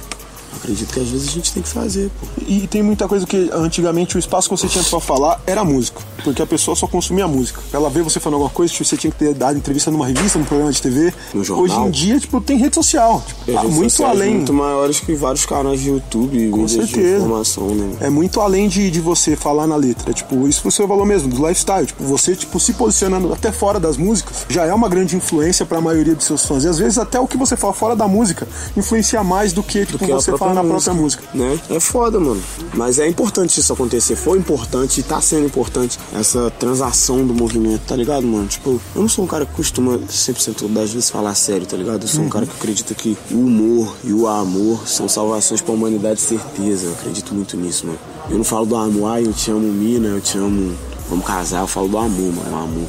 Acredito 0.56 0.92
que 0.92 1.00
às 1.00 1.08
vezes 1.08 1.28
a 1.28 1.32
gente 1.32 1.52
tem 1.52 1.62
que 1.62 1.68
fazer, 1.68 2.10
pô. 2.20 2.26
E 2.46 2.66
tem 2.66 2.82
muita 2.82 3.08
coisa 3.08 3.26
que 3.26 3.50
antigamente 3.52 4.16
o 4.16 4.18
espaço 4.18 4.48
que 4.48 4.56
você 4.56 4.68
tinha 4.68 4.84
pra 4.84 5.00
falar 5.00 5.40
era 5.46 5.64
música. 5.64 6.00
Porque 6.24 6.42
a 6.42 6.46
pessoa 6.46 6.76
só 6.76 6.86
consumia 6.86 7.26
música. 7.26 7.60
Ela 7.72 7.90
vê 7.90 8.02
você 8.02 8.20
falando 8.20 8.34
alguma 8.34 8.50
coisa, 8.50 8.72
tipo, 8.72 8.84
você 8.84 8.96
tinha 8.96 9.10
que 9.10 9.18
ter 9.18 9.34
dado 9.34 9.56
entrevista 9.56 9.90
numa 9.90 10.06
revista, 10.06 10.38
num 10.38 10.44
programa 10.44 10.72
de 10.72 10.80
TV. 10.80 11.12
No 11.34 11.42
jornal. 11.42 11.64
Hoje 11.64 11.88
em 11.88 11.90
dia, 11.90 12.20
tipo, 12.20 12.40
tem 12.40 12.56
rede 12.56 12.74
social. 12.74 13.22
Tipo, 13.26 13.50
as 13.50 13.62
tá 13.62 13.68
muito 13.68 13.90
sociais 13.90 14.20
além. 14.20 14.34
Muito 14.36 14.52
maiores 14.52 15.00
que 15.00 15.14
vários 15.14 15.44
canais 15.44 15.80
de 15.80 15.88
YouTube, 15.88 16.50
Com 16.50 16.68
certeza. 16.68 17.16
informação, 17.16 17.68
né? 17.74 17.96
É 18.00 18.10
muito 18.10 18.40
além 18.40 18.68
de, 18.68 18.90
de 18.90 19.00
você 19.00 19.36
falar 19.36 19.66
na 19.66 19.76
letra. 19.76 20.12
Tipo, 20.12 20.46
isso 20.46 20.62
você 20.62 20.86
falou 20.86 21.04
mesmo, 21.04 21.28
do 21.28 21.36
lifestyle. 21.46 21.86
Tipo, 21.86 22.04
você, 22.04 22.36
tipo, 22.36 22.58
se 22.60 22.72
posicionando 22.74 23.32
até 23.32 23.50
fora 23.50 23.80
das 23.80 23.96
músicas, 23.96 24.46
já 24.48 24.64
é 24.64 24.72
uma 24.72 24.88
grande 24.88 25.16
influência 25.16 25.66
pra 25.66 25.80
maioria 25.80 26.14
dos 26.14 26.26
seus 26.26 26.44
fãs. 26.46 26.64
E 26.64 26.68
às 26.68 26.78
vezes 26.78 26.98
até 26.98 27.18
o 27.18 27.26
que 27.26 27.36
você 27.36 27.56
fala 27.56 27.72
fora 27.72 27.96
da 27.96 28.06
música 28.06 28.46
influencia 28.76 29.22
mais 29.24 29.52
do 29.52 29.62
que, 29.62 29.84
tipo, 29.86 29.98
que 30.04 30.12
a 30.12 30.16
você 30.16 30.36
fala 30.42 30.54
na 30.54 30.64
própria 30.64 30.94
música. 30.94 31.22
Né? 31.34 31.60
É 31.70 31.80
foda, 31.80 32.18
mano. 32.18 32.42
Mas 32.74 32.98
é 32.98 33.08
importante 33.08 33.58
isso 33.58 33.72
acontecer. 33.72 34.16
Foi 34.16 34.38
importante 34.38 35.00
e 35.00 35.02
tá 35.02 35.20
sendo 35.20 35.46
importante 35.46 35.98
essa 36.14 36.50
transação 36.50 37.24
do 37.26 37.34
movimento, 37.34 37.82
tá 37.86 37.96
ligado, 37.96 38.26
mano? 38.26 38.46
Tipo, 38.46 38.80
eu 38.94 39.02
não 39.02 39.08
sou 39.08 39.24
um 39.24 39.28
cara 39.28 39.46
que 39.46 39.52
costuma 39.52 39.98
100% 39.98 40.68
das 40.68 40.92
vezes 40.92 41.10
falar 41.10 41.34
sério, 41.34 41.66
tá 41.66 41.76
ligado? 41.76 42.02
Eu 42.02 42.08
sou 42.08 42.24
um 42.24 42.28
cara 42.28 42.46
que 42.46 42.52
acredita 42.52 42.94
que 42.94 43.16
o 43.30 43.36
humor 43.36 43.94
e 44.04 44.12
o 44.12 44.26
amor 44.26 44.86
são 44.86 45.08
salvações 45.08 45.60
pra 45.60 45.72
humanidade, 45.72 46.20
certeza. 46.20 46.86
Eu 46.86 46.92
acredito 46.92 47.34
muito 47.34 47.56
nisso, 47.56 47.86
mano. 47.86 47.98
Eu 48.30 48.36
não 48.38 48.44
falo 48.44 48.66
do 48.66 48.76
amor, 48.76 49.12
ah, 49.12 49.20
eu 49.20 49.32
te 49.32 49.50
amo, 49.50 49.60
mina, 49.60 50.08
eu 50.08 50.20
te 50.20 50.38
amo, 50.38 50.74
vamos 51.08 51.24
casar. 51.24 51.60
Eu 51.60 51.66
falo 51.66 51.88
do 51.88 51.98
amor, 51.98 52.32
mano. 52.32 52.52
O 52.52 52.58
amor 52.58 52.88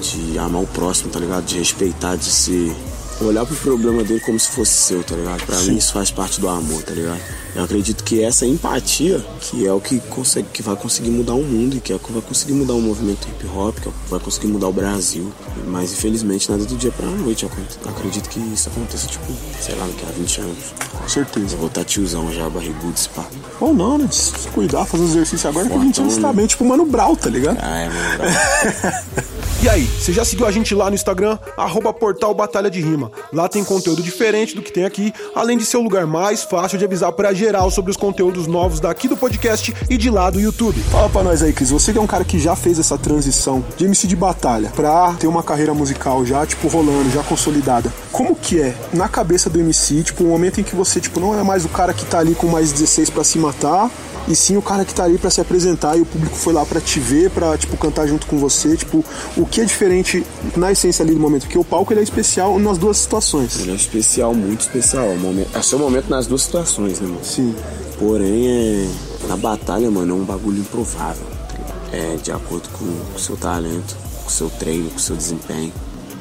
de 0.00 0.38
amar 0.38 0.62
o 0.62 0.66
próximo, 0.66 1.10
tá 1.10 1.18
ligado? 1.18 1.44
De 1.44 1.58
respeitar, 1.58 2.16
de 2.16 2.30
ser. 2.30 2.74
Olhar 3.20 3.46
pro 3.46 3.54
problema 3.56 4.02
dele 4.02 4.20
como 4.20 4.38
se 4.38 4.50
fosse 4.50 4.72
seu, 4.72 5.02
tá 5.04 5.14
ligado? 5.14 5.44
Pra 5.46 5.56
mim 5.60 5.76
isso 5.76 5.92
faz 5.92 6.10
parte 6.10 6.40
do 6.40 6.48
amor, 6.48 6.82
tá 6.82 6.92
ligado? 6.92 7.20
Eu 7.54 7.62
acredito 7.62 8.02
que 8.02 8.22
essa 8.22 8.44
empatia 8.44 9.24
que 9.40 9.64
é 9.66 9.72
o 9.72 9.80
que 9.80 10.00
consegue, 10.00 10.48
que 10.52 10.60
vai 10.62 10.74
conseguir 10.74 11.10
mudar 11.10 11.34
o 11.34 11.42
mundo 11.42 11.76
e 11.76 11.80
que 11.80 11.92
é 11.92 11.96
o 11.96 11.98
que 12.00 12.12
vai 12.12 12.20
conseguir 12.20 12.52
mudar 12.54 12.74
o 12.74 12.80
movimento 12.82 13.28
hip 13.28 13.46
hop, 13.46 13.78
que 13.78 13.86
é 13.86 13.90
o 13.90 13.94
que 13.94 14.10
vai 14.10 14.18
conseguir 14.20 14.48
mudar 14.48 14.66
o 14.66 14.72
Brasil. 14.72 15.32
Mas 15.66 15.92
infelizmente 15.92 16.50
nada 16.50 16.64
do 16.64 16.76
dia 16.76 16.90
pra 16.90 17.06
noite. 17.06 17.44
Eu 17.44 17.50
acredito- 17.90 18.28
que 18.28 18.40
isso 18.40 18.68
aconteça, 18.68 19.06
tipo, 19.06 19.24
sei 19.60 19.74
lá, 19.76 19.86
daqui 19.86 20.04
a 20.08 20.12
20 20.12 20.40
anos. 20.40 20.58
Com 21.00 21.08
certeza. 21.08 21.54
Eu 21.54 21.58
vou 21.58 21.68
estar 21.68 21.84
tiozão 21.84 22.32
já, 22.32 22.48
barrigudo, 22.50 22.94
pá. 23.14 23.24
Ou 23.60 23.72
não, 23.72 23.96
né? 23.98 24.08
Se 24.10 24.32
cuidar, 24.48 24.84
fazer 24.86 25.04
exercício 25.04 25.48
agora, 25.48 25.68
que 25.68 25.74
a 25.74 25.78
gente 25.78 25.96
Fortão, 25.96 26.16
está 26.16 26.32
bem, 26.32 26.46
tipo, 26.46 26.64
Mano 26.64 26.84
Brau, 26.84 27.14
tá 27.16 27.30
ligado? 27.30 27.58
Ah, 27.62 27.78
é, 27.78 27.88
mano. 27.88 29.24
E 29.64 29.68
aí, 29.70 29.84
você 29.84 30.12
já 30.12 30.26
seguiu 30.26 30.46
a 30.46 30.50
gente 30.50 30.74
lá 30.74 30.90
no 30.90 30.94
Instagram, 30.94 31.38
arroba 31.56 31.90
portal 31.90 32.34
Batalha 32.34 32.70
de 32.70 32.82
Rima. 32.82 33.10
Lá 33.32 33.48
tem 33.48 33.64
conteúdo 33.64 34.02
diferente 34.02 34.54
do 34.54 34.60
que 34.60 34.70
tem 34.70 34.84
aqui, 34.84 35.10
além 35.34 35.56
de 35.56 35.64
ser 35.64 35.78
o 35.78 35.82
lugar 35.82 36.06
mais 36.06 36.42
fácil 36.42 36.76
de 36.76 36.84
avisar 36.84 37.10
pra 37.12 37.32
geral 37.32 37.70
sobre 37.70 37.90
os 37.90 37.96
conteúdos 37.96 38.46
novos 38.46 38.78
daqui 38.78 39.08
do 39.08 39.16
podcast 39.16 39.74
e 39.88 39.96
de 39.96 40.10
lá 40.10 40.28
do 40.28 40.38
YouTube. 40.38 40.78
Fala 40.90 41.08
pra 41.08 41.22
nós 41.22 41.42
aí, 41.42 41.50
Cris. 41.54 41.70
Você 41.70 41.94
que 41.94 41.98
é 41.98 42.02
um 42.02 42.06
cara 42.06 42.26
que 42.26 42.38
já 42.38 42.54
fez 42.54 42.78
essa 42.78 42.98
transição 42.98 43.64
de 43.74 43.86
MC 43.86 44.06
de 44.06 44.14
batalha 44.14 44.70
pra 44.76 45.14
ter 45.14 45.28
uma 45.28 45.42
carreira 45.42 45.72
musical 45.72 46.26
já, 46.26 46.44
tipo, 46.44 46.68
rolando, 46.68 47.10
já 47.10 47.22
consolidada. 47.22 47.90
Como 48.12 48.36
que 48.36 48.60
é, 48.60 48.76
na 48.92 49.08
cabeça 49.08 49.48
do 49.48 49.58
MC, 49.58 50.02
tipo, 50.02 50.24
um 50.24 50.28
momento 50.28 50.60
em 50.60 50.62
que 50.62 50.76
você, 50.76 51.00
tipo, 51.00 51.18
não 51.18 51.40
é 51.40 51.42
mais 51.42 51.64
o 51.64 51.70
cara 51.70 51.94
que 51.94 52.04
tá 52.04 52.18
ali 52.18 52.34
com 52.34 52.48
mais 52.48 52.70
16 52.70 53.08
pra 53.08 53.24
se 53.24 53.38
matar, 53.38 53.90
e 54.26 54.34
sim 54.34 54.56
o 54.56 54.62
cara 54.62 54.84
que 54.84 54.94
tá 54.94 55.04
ali 55.04 55.18
pra 55.18 55.30
se 55.30 55.40
apresentar 55.40 55.96
e 55.96 56.00
o 56.00 56.06
público 56.06 56.34
foi 56.36 56.52
lá 56.52 56.64
pra 56.64 56.80
te 56.80 56.98
ver, 56.98 57.30
pra, 57.30 57.56
tipo, 57.58 57.76
cantar 57.76 58.06
junto 58.06 58.26
com 58.26 58.38
você. 58.38 58.76
Tipo, 58.76 59.04
o 59.36 59.44
que 59.44 59.60
é 59.60 59.64
diferente 59.64 60.24
na 60.56 60.72
essência 60.72 61.02
ali 61.02 61.14
do 61.14 61.20
momento? 61.20 61.42
Porque 61.42 61.58
o 61.58 61.64
palco 61.64 61.92
ele 61.92 62.00
é 62.00 62.02
especial 62.02 62.58
nas 62.58 62.78
duas 62.78 62.96
situações. 62.96 63.60
Ele 63.60 63.72
é 63.72 63.74
especial, 63.74 64.34
muito 64.34 64.62
especial. 64.62 65.04
É, 65.04 65.14
o 65.14 65.18
momento, 65.18 65.62
seu 65.62 65.78
momento 65.78 66.08
nas 66.08 66.26
duas 66.26 66.42
situações, 66.42 67.00
né, 67.00 67.06
mano? 67.06 67.20
Sim. 67.22 67.54
Porém, 67.98 68.48
é, 68.48 68.88
na 69.28 69.36
batalha, 69.36 69.90
mano, 69.90 70.14
é 70.14 70.16
um 70.16 70.24
bagulho 70.24 70.58
improvável. 70.58 71.26
tá? 71.48 71.96
É 71.96 72.16
de 72.22 72.32
acordo 72.32 72.68
com 72.70 72.84
o 72.84 73.18
seu 73.18 73.36
talento, 73.36 73.94
com 74.22 74.28
o 74.28 74.32
seu 74.32 74.48
treino, 74.48 74.88
com 74.90 74.96
o 74.96 75.00
seu 75.00 75.16
desempenho. 75.16 75.72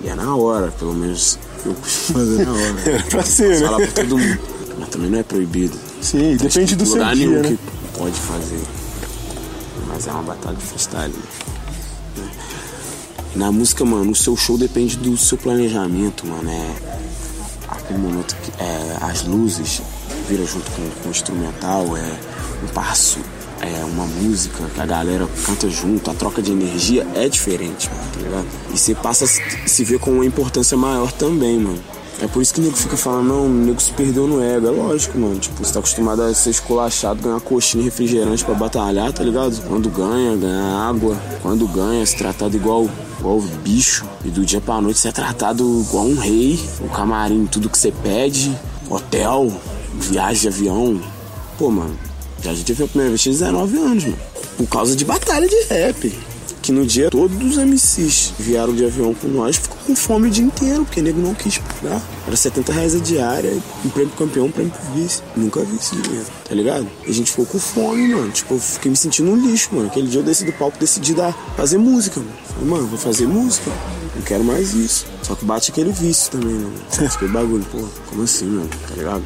E 0.03 0.09
é 0.09 0.15
na 0.15 0.35
hora, 0.35 0.67
pelo 0.77 0.93
menos 0.93 1.39
eu 1.65 1.73
costumo 1.73 2.19
fazer 2.19 2.45
na 2.45 2.51
hora. 2.51 2.75
É 2.85 3.01
pra 3.09 3.23
ser, 3.23 3.59
né? 3.61 3.65
Falar 3.65 3.77
pra 3.77 4.03
todo 4.03 4.17
mundo. 4.17 4.39
Mas 4.77 4.89
também 4.89 5.09
não 5.09 5.19
é 5.19 5.23
proibido. 5.23 5.77
Sim, 6.01 6.35
depende 6.35 6.75
do 6.75 6.85
seu 6.85 6.95
lugar 6.95 7.15
dia, 7.15 7.27
né? 7.29 7.49
que 7.49 7.72
pode 7.97 8.19
fazer. 8.19 8.61
Mas 9.87 10.07
é 10.07 10.11
uma 10.11 10.23
batalha 10.23 10.55
de 10.55 10.63
freestyle. 10.63 11.13
né? 11.13 12.29
Na 13.35 13.51
música, 13.51 13.83
mano, 13.83 14.11
o 14.11 14.15
seu 14.15 14.37
show 14.37 14.57
depende 14.57 14.95
do 14.97 15.17
seu 15.17 15.37
planejamento, 15.37 16.25
mano. 16.27 16.49
É 16.49 16.75
aquele 17.67 17.99
momento 17.99 18.35
que 18.35 18.51
é, 18.63 18.97
as 19.01 19.23
luzes 19.23 19.81
viram 20.29 20.45
junto 20.45 20.69
com, 20.71 20.89
com 21.01 21.07
o 21.09 21.11
instrumental, 21.11 21.97
é 21.97 22.19
um 22.63 22.67
passo, 22.67 23.19
é 23.61 23.83
uma 23.85 24.05
música 24.05 24.63
que 24.73 24.81
a 24.81 24.85
galera 24.85 25.27
canta 25.45 25.69
junto, 25.69 26.11
a 26.11 26.13
troca 26.13 26.41
de 26.41 26.51
energia 26.51 27.07
é 27.15 27.27
diferente, 27.27 27.89
mano, 27.89 28.11
tá 28.13 28.19
ligado? 28.19 28.47
E 28.73 28.77
você 28.77 28.93
passa 28.93 29.25
a 29.25 29.67
se 29.67 29.83
ver 29.83 29.99
com 29.99 30.11
uma 30.11 30.25
importância 30.25 30.77
maior 30.77 31.11
também, 31.11 31.57
mano. 31.59 31.81
É 32.23 32.27
por 32.27 32.41
isso 32.41 32.53
que 32.53 32.61
o 32.61 32.63
nego 32.63 32.77
fica 32.77 32.95
falando, 32.95 33.27
não, 33.27 33.45
o 33.47 33.49
nego 33.49 33.81
se 33.81 33.91
perdeu 33.91 34.25
no 34.25 34.41
ego. 34.41 34.67
É 34.67 34.71
lógico, 34.71 35.19
mano. 35.19 35.37
Tipo, 35.37 35.61
você 35.61 35.73
tá 35.73 35.79
acostumado 35.79 36.21
a 36.21 36.33
ser 36.33 36.51
esculachado, 36.51 37.21
ganhar 37.21 37.41
coxinha 37.41 37.81
e 37.81 37.85
refrigerante 37.85 38.45
pra 38.45 38.53
batalhar, 38.53 39.11
tá 39.11 39.21
ligado? 39.21 39.61
Quando 39.67 39.89
ganha, 39.89 40.33
ganhar 40.37 40.87
água. 40.87 41.17
Quando 41.41 41.67
ganha, 41.67 42.05
ser 42.05 42.19
tratado 42.19 42.55
igual, 42.55 42.89
igual 43.19 43.41
bicho. 43.61 44.05
E 44.23 44.29
do 44.29 44.45
dia 44.45 44.61
pra 44.61 44.79
noite, 44.79 44.99
você 44.99 45.09
é 45.09 45.11
tratado 45.11 45.83
igual 45.85 46.05
um 46.05 46.15
rei. 46.15 46.57
O 46.79 46.87
camarim, 46.87 47.45
tudo 47.45 47.69
que 47.69 47.77
você 47.77 47.91
pede. 47.91 48.57
Hotel, 48.89 49.51
viagem 49.99 50.43
de 50.43 50.47
avião. 50.47 51.01
Pô, 51.57 51.69
mano, 51.69 51.99
viagem 52.39 52.63
de 52.63 52.71
avião 52.71 52.85
a 52.85 52.89
primeira 52.89 53.09
vez 53.09 53.21
tinha 53.21 53.33
19 53.33 53.77
anos, 53.79 54.03
mano. 54.05 54.17
Por 54.55 54.67
causa 54.67 54.95
de 54.95 55.03
batalha 55.03 55.45
de 55.45 55.61
rap. 55.63 56.32
Que 56.63 56.71
no 56.71 56.85
dia 56.85 57.09
todos 57.09 57.37
os 57.37 57.57
MCs 57.57 58.35
vieram 58.39 58.73
de 58.73 58.85
avião 58.85 59.13
com 59.13 59.27
nós, 59.27 59.57
ficou 59.57 59.77
com 59.85 59.93
fome 59.93 60.29
o 60.29 60.31
dia 60.31 60.45
inteiro, 60.45 60.85
porque 60.85 61.01
nego 61.01 61.19
não 61.19 61.33
quis 61.33 61.57
pagar. 61.57 62.01
Era 62.25 62.37
70 62.37 62.71
reais 62.71 62.95
a 62.95 62.99
diária, 62.99 63.51
um 63.83 63.89
prêmio 63.89 64.13
campeão, 64.15 64.45
um 64.45 64.51
prêmio 64.51 64.71
vice. 64.95 65.21
Nunca 65.35 65.59
vi 65.59 65.75
esse 65.75 65.93
dinheiro, 65.93 66.25
tá 66.47 66.55
ligado? 66.55 66.87
E 67.05 67.09
a 67.09 67.13
gente 67.13 67.31
ficou 67.31 67.45
com 67.45 67.59
fome, 67.59 68.07
mano. 68.15 68.31
Tipo, 68.31 68.53
eu 68.53 68.59
fiquei 68.59 68.89
me 68.89 68.95
sentindo 68.95 69.29
um 69.29 69.35
lixo, 69.35 69.75
mano. 69.75 69.87
Aquele 69.87 70.07
dia 70.07 70.21
eu 70.21 70.23
desci 70.23 70.45
do 70.45 70.53
palco 70.53 70.79
decidi 70.79 71.13
dar, 71.13 71.33
fazer 71.57 71.77
música, 71.77 72.21
mano. 72.21 72.31
Falei, 72.53 72.69
mano, 72.69 72.87
vou 72.87 72.97
fazer 72.97 73.27
música. 73.27 73.69
Não 74.15 74.21
quero 74.21 74.45
mais 74.45 74.73
isso. 74.73 75.05
Só 75.21 75.35
que 75.35 75.43
bate 75.43 75.69
aquele 75.69 75.91
vício 75.91 76.31
também, 76.31 76.55
né, 76.55 76.63
mano? 76.63 77.11
Aquele 77.13 77.31
bagulho, 77.31 77.65
pô, 77.73 77.79
como 78.09 78.23
assim, 78.23 78.45
mano? 78.45 78.69
Tá 78.87 78.95
ligado? 78.95 79.23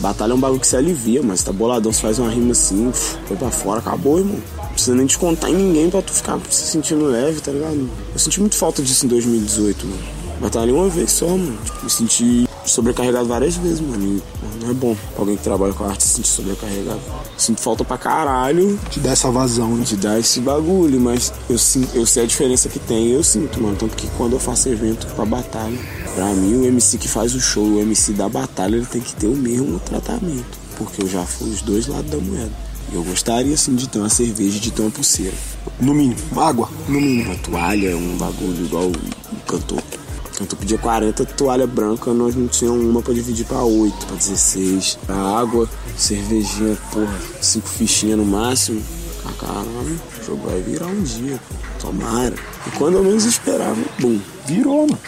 Batalha 0.00 0.32
é 0.32 0.34
um 0.34 0.40
bagulho 0.40 0.60
que 0.60 0.66
se 0.66 0.76
alivia, 0.76 1.22
mas 1.22 1.42
tá 1.42 1.52
boladão, 1.52 1.92
você 1.92 2.02
faz 2.02 2.18
uma 2.18 2.30
rima 2.30 2.52
assim, 2.52 2.92
foi 3.24 3.36
pra 3.36 3.50
fora, 3.50 3.78
acabou, 3.78 4.18
irmão. 4.18 4.38
Não 4.76 4.78
precisa 4.78 4.94
nem 4.94 5.06
descontar 5.06 5.48
em 5.48 5.54
ninguém 5.54 5.88
pra 5.88 6.02
tu 6.02 6.12
ficar 6.12 6.38
se 6.50 6.66
sentindo 6.66 7.06
leve, 7.06 7.40
tá 7.40 7.50
ligado? 7.50 7.88
Eu 8.12 8.18
senti 8.18 8.40
muito 8.40 8.56
falta 8.56 8.82
disso 8.82 9.06
em 9.06 9.08
2018, 9.08 9.86
mano. 9.86 10.02
Batalhei 10.38 10.74
uma 10.74 10.86
vez 10.86 11.12
só, 11.12 11.26
mano. 11.26 11.58
Tipo, 11.64 11.82
me 11.84 11.90
senti 11.90 12.48
sobrecarregado 12.66 13.26
várias 13.26 13.56
vezes, 13.56 13.80
mano. 13.80 14.04
E 14.04 14.22
não 14.62 14.70
é 14.70 14.74
bom 14.74 14.94
pra 14.94 15.22
alguém 15.22 15.34
que 15.34 15.42
trabalha 15.42 15.72
com 15.72 15.82
arte 15.82 16.02
se 16.02 16.16
sentir 16.16 16.28
sobrecarregado. 16.28 17.00
Sinto 17.38 17.62
falta 17.62 17.84
pra 17.84 17.96
caralho 17.96 18.78
Te 18.90 19.00
dá 19.00 19.12
essa 19.12 19.30
vazão, 19.30 19.76
né? 19.76 19.82
de 19.82 19.96
dar 19.96 20.18
esse 20.18 20.40
bagulho, 20.40 21.00
mas 21.00 21.32
eu, 21.48 21.56
eu 21.94 22.04
sei 22.04 22.24
a 22.24 22.26
diferença 22.26 22.68
que 22.68 22.78
tem 22.78 23.12
eu 23.12 23.24
sinto, 23.24 23.58
mano. 23.62 23.76
Tanto 23.76 23.96
que 23.96 24.06
quando 24.18 24.34
eu 24.34 24.38
faço 24.38 24.68
evento 24.68 25.06
pra 25.14 25.24
batalha, 25.24 25.78
pra 26.14 26.26
mim 26.34 26.54
o 26.54 26.66
MC 26.66 26.98
que 26.98 27.08
faz 27.08 27.34
o 27.34 27.40
show, 27.40 27.64
o 27.64 27.80
MC 27.80 28.12
da 28.12 28.28
batalha, 28.28 28.76
ele 28.76 28.84
tem 28.84 29.00
que 29.00 29.16
ter 29.16 29.26
o 29.26 29.34
mesmo 29.34 29.80
tratamento. 29.80 30.58
Porque 30.76 31.02
eu 31.02 31.08
já 31.08 31.24
fui 31.24 31.48
os 31.48 31.62
dois 31.62 31.86
lados 31.86 32.10
da 32.10 32.18
moeda. 32.18 32.65
Eu 32.92 33.02
gostaria, 33.02 33.54
assim, 33.54 33.74
de 33.74 33.88
ter 33.88 33.98
uma 33.98 34.08
cerveja 34.08 34.58
de 34.58 34.70
ter 34.70 34.82
uma 34.82 34.90
pulseira. 34.90 35.34
No 35.80 35.92
mínimo. 35.92 36.16
Água, 36.40 36.68
no 36.88 37.00
mínimo. 37.00 37.30
Uma 37.30 37.38
toalha, 37.38 37.96
um 37.96 38.16
bagulho 38.16 38.64
igual 38.64 38.86
o 38.86 39.36
cantor. 39.46 39.82
O 40.26 40.38
cantor 40.38 40.58
pedia 40.58 40.78
40 40.78 41.24
toalha 41.26 41.66
branca, 41.66 42.12
nós 42.12 42.34
não 42.34 42.46
tínhamos 42.46 42.84
uma 42.84 43.02
pra 43.02 43.12
dividir 43.14 43.44
pra 43.46 43.62
8, 43.62 44.06
pra 44.06 44.16
16. 44.16 44.98
Pra 45.06 45.16
água, 45.16 45.68
cervejinha, 45.96 46.76
porra, 46.92 47.18
cinco 47.40 47.68
fichinhas 47.68 48.18
no 48.18 48.24
máximo. 48.24 48.82
Ah, 49.24 49.32
caralho, 49.40 50.00
o 50.20 50.24
jogo 50.24 50.46
vai 50.48 50.60
virar 50.60 50.86
um 50.86 51.02
dia, 51.02 51.40
tomara. 51.80 52.34
E 52.66 52.70
quando 52.78 52.94
eu 52.98 53.04
menos 53.04 53.24
esperava, 53.24 53.76
bum, 53.98 54.20
Virou, 54.46 54.86
mano. 54.86 54.98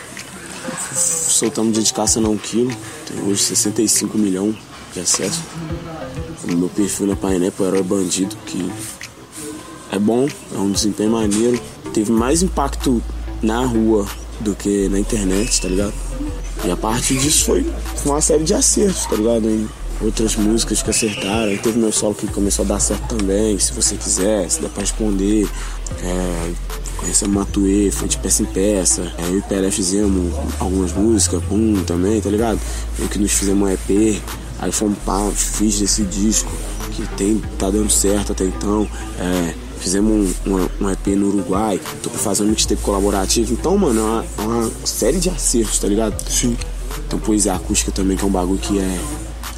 soltamos 0.93 1.73
de 1.73 1.79
dedicação 1.81 2.25
a 2.27 2.29
um 2.29 2.37
quilo. 2.37 2.73
Tem 3.07 3.23
hoje 3.31 3.45
65 3.45 4.19
milhões 4.19 4.57
de 4.93 5.01
acesso. 5.01 5.43
Meu 6.45 6.69
perfil 6.69 7.07
na 7.07 7.17
Painepo 7.17 7.65
era 7.65 7.83
bandido, 7.83 8.37
que 8.47 8.71
é 9.91 9.99
bom, 9.99 10.29
é 10.55 10.59
um 10.59 10.71
desempenho 10.71 11.11
maneiro. 11.11 11.61
Teve 11.93 12.13
mais 12.13 12.43
impacto 12.43 13.03
na 13.43 13.65
rua 13.65 14.07
do 14.41 14.55
que 14.55 14.89
na 14.89 14.99
internet, 14.99 15.61
tá 15.61 15.69
ligado? 15.69 15.95
E 16.65 16.71
a 16.71 16.77
partir 16.77 17.19
disso 17.19 17.45
foi 17.45 17.67
uma 18.05 18.21
série 18.21 18.45
de 18.45 18.55
acertos, 18.55 19.07
tá 19.07 19.17
ligado? 19.17 19.49
Em 19.49 19.69
outras 20.01 20.37
músicas 20.37 20.83
que 20.83 20.91
acertaram. 20.91 21.51
Aí 21.51 21.59
teve 21.59 21.79
meu 21.79 21.93
solo 21.93 22.15
que 22.15 22.27
começou 22.29 22.65
a 22.65 22.69
dar 22.69 22.81
certo 22.81 23.17
também, 23.17 23.59
se 23.59 23.73
você 23.73 23.97
quiser, 23.97 24.49
se 24.51 24.61
dá 24.61 24.69
pra 24.69 24.83
responder. 24.83 25.49
É, 26.03 26.53
conhecemos 26.99 27.35
Matuê, 27.35 27.91
foi 27.91 28.09
de 28.09 28.19
peça 28.19 28.43
em 28.43 28.47
peça. 28.47 29.13
É, 29.19 29.29
eu 29.29 29.37
e 29.37 29.39
o 29.39 29.43
PLF 29.43 29.77
fizemos 29.77 30.35
algumas 30.59 30.93
músicas, 30.93 31.43
pum, 31.45 31.83
também, 31.85 32.21
tá 32.21 32.31
ligado? 32.31 32.61
Eu 32.99 33.09
que 33.09 33.19
nos 33.19 33.33
fizemos 33.33 33.69
um 33.69 33.73
EP. 33.73 34.21
Aí 34.59 34.73
fomos 34.73 34.99
pá, 35.05 35.31
fiz 35.35 35.81
esse 35.81 36.03
disco 36.03 36.51
que 36.91 37.07
tem, 37.17 37.41
tá 37.59 37.71
dando 37.71 37.91
certo 37.91 38.33
até 38.33 38.45
então. 38.45 38.89
É, 39.19 39.55
fizemos 39.79 40.35
um, 40.45 40.51
um, 40.55 40.69
um, 40.81 40.91
EP 40.91 41.07
no 41.09 41.29
Uruguai, 41.29 41.81
tô 42.03 42.11
fazendo 42.11 42.49
um 42.49 42.51
mixtape 42.51 42.83
colaborativo. 42.83 43.53
Então, 43.53 43.79
mano, 43.79 44.01
é 44.01 44.03
uma, 44.03 44.25
é 44.39 44.43
uma, 44.43 44.71
série 44.85 45.19
de 45.19 45.31
acertos, 45.31 45.79
tá 45.79 45.87
ligado? 45.87 46.21
Sim. 46.29 46.57
Tem 47.09 47.19
poesia 47.19 47.55
acústica 47.55 47.93
também, 47.93 48.17
que 48.17 48.25
é 48.25 48.27
um 48.27 48.31
bagulho 48.31 48.59
que 48.59 48.79
é. 48.79 49.01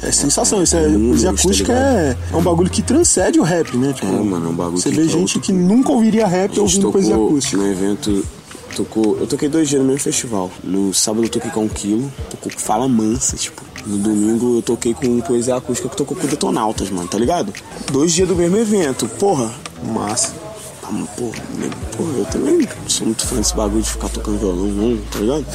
É 0.03 0.11
sensação, 0.11 0.63
isso 0.63 0.75
é, 0.75 0.89
poesia 0.89 1.31
tá 1.31 1.39
acústica 1.39 1.73
tá 1.73 1.79
é, 1.79 2.17
é 2.31 2.35
um 2.35 2.41
bagulho 2.41 2.71
que 2.71 2.81
transcende 2.81 3.39
o 3.39 3.43
rap, 3.43 3.77
né? 3.77 3.93
Tipo, 3.93 4.07
é, 4.07 4.19
mano, 4.19 4.47
é 4.47 4.49
um 4.49 4.55
bagulho 4.55 4.81
Você 4.81 4.89
que 4.89 4.95
vê 4.95 5.07
gente 5.07 5.39
que 5.39 5.53
nunca 5.53 5.91
ouviria 5.91 6.25
rap 6.25 6.59
ouvindo 6.59 6.91
poesia 6.91 7.15
acústica. 7.15 7.57
No 7.57 7.71
evento 7.71 8.25
tocou. 8.75 9.17
Eu 9.19 9.27
toquei 9.27 9.47
dois 9.47 9.69
dias 9.69 9.81
no 9.81 9.87
mesmo 9.87 10.01
festival. 10.01 10.49
No 10.63 10.93
sábado 10.93 11.25
eu 11.25 11.29
toquei 11.29 11.51
com 11.51 11.65
um 11.65 11.69
quilo, 11.69 12.11
tocou 12.29 12.51
com 12.51 12.59
Fala 12.59 12.87
Mansa, 12.87 13.35
tipo. 13.35 13.70
No 13.85 13.97
domingo 13.97 14.57
eu 14.57 14.61
toquei 14.61 14.93
com 14.93 15.19
Poesia 15.21 15.55
Acústica 15.55 15.89
que 15.89 15.95
tocou 15.95 16.15
com 16.15 16.27
Detonautas, 16.27 16.89
mano, 16.89 17.07
tá 17.07 17.17
ligado? 17.17 17.53
Dois 17.91 18.13
dias 18.13 18.27
do 18.27 18.35
mesmo 18.35 18.57
evento, 18.57 19.07
porra, 19.07 19.51
massa. 19.83 20.33
Ah, 20.83 20.89
porra, 21.17 21.41
porra, 21.97 22.11
eu 22.17 22.25
também 22.25 22.67
sou 22.87 23.07
muito 23.07 23.25
fã 23.25 23.37
desse 23.37 23.55
bagulho 23.55 23.81
de 23.81 23.89
ficar 23.89 24.09
tocando 24.09 24.39
violão, 24.39 24.67
não, 24.67 24.97
tá 25.11 25.19
ligado? 25.19 25.45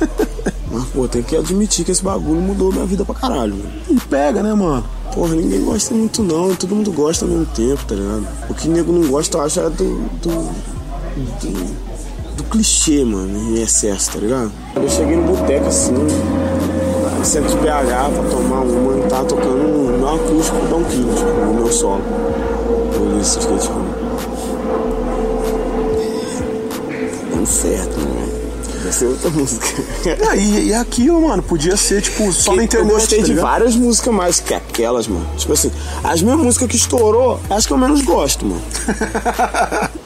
Mas, 0.72 0.84
pô, 0.90 1.08
tem 1.08 1.22
que 1.22 1.36
admitir 1.36 1.84
que 1.84 1.90
esse 1.90 2.02
bagulho 2.02 2.40
mudou 2.40 2.72
minha 2.72 2.86
vida 2.86 3.04
pra 3.04 3.14
caralho, 3.14 3.56
mano. 3.56 3.72
E 3.88 4.00
pega, 4.08 4.42
né, 4.42 4.54
mano? 4.54 4.84
Porra, 5.12 5.34
ninguém 5.34 5.64
gosta 5.64 5.92
muito 5.92 6.22
não, 6.22 6.54
todo 6.54 6.76
mundo 6.76 6.92
gosta 6.92 7.24
ao 7.24 7.30
mesmo 7.30 7.46
tempo, 7.46 7.84
tá 7.84 7.94
ligado? 7.96 8.26
O 8.48 8.54
que 8.54 8.68
nego 8.68 8.92
não 8.92 9.08
gosta, 9.08 9.36
eu 9.36 9.42
acho, 9.42 9.60
é 9.60 9.70
do, 9.70 9.98
do, 10.22 10.50
do 11.40 11.90
do 12.40 12.44
clichê, 12.44 13.04
mano, 13.04 13.36
em 13.36 13.60
excesso, 13.62 14.12
tá 14.12 14.18
ligado? 14.18 14.50
Eu 14.74 14.88
cheguei 14.88 15.16
no 15.16 15.34
boteco 15.34 15.66
assim, 15.66 15.94
centro 17.24 17.50
de 17.50 17.56
BH 17.56 17.64
pra 18.14 18.30
tomar 18.30 18.60
uma 18.60 18.98
e 18.98 19.08
tava 19.08 19.24
tocando 19.24 19.56
no 19.56 19.98
meu 19.98 20.08
acústico 20.08 20.56
um 20.56 20.84
quilo, 20.84 21.14
tipo, 21.14 21.30
no 21.30 21.54
meu 21.54 21.72
solo. 21.72 22.02
Olhei 23.00 23.20
assim, 23.20 23.40
fiquei 23.40 23.58
tipo. 23.58 23.74
Dando 27.30 27.46
certo, 27.46 27.98
né? 27.98 28.28
Vai 28.82 28.92
ser 28.92 29.06
outra 29.06 29.30
música. 29.30 29.66
Ah, 30.28 30.36
e, 30.36 30.68
e 30.68 30.74
aquilo, 30.74 31.20
mano, 31.28 31.42
podia 31.42 31.76
ser, 31.76 32.02
tipo, 32.02 32.32
só 32.32 32.54
na 32.54 32.64
internet. 32.64 32.88
Eu 32.88 32.96
gostei 32.96 33.20
tá 33.20 33.26
de 33.26 33.34
várias 33.34 33.76
músicas 33.76 34.14
mais 34.14 34.40
que 34.40 34.54
aquelas, 34.54 35.06
mano. 35.06 35.26
Tipo 35.36 35.52
assim, 35.52 35.70
as 36.02 36.22
minhas 36.22 36.38
músicas 36.38 36.68
que 36.68 36.76
estourou, 36.76 37.40
acho 37.50 37.66
que 37.66 37.72
eu 37.72 37.78
menos 37.78 38.02
gosto, 38.02 38.46
mano. 38.46 38.62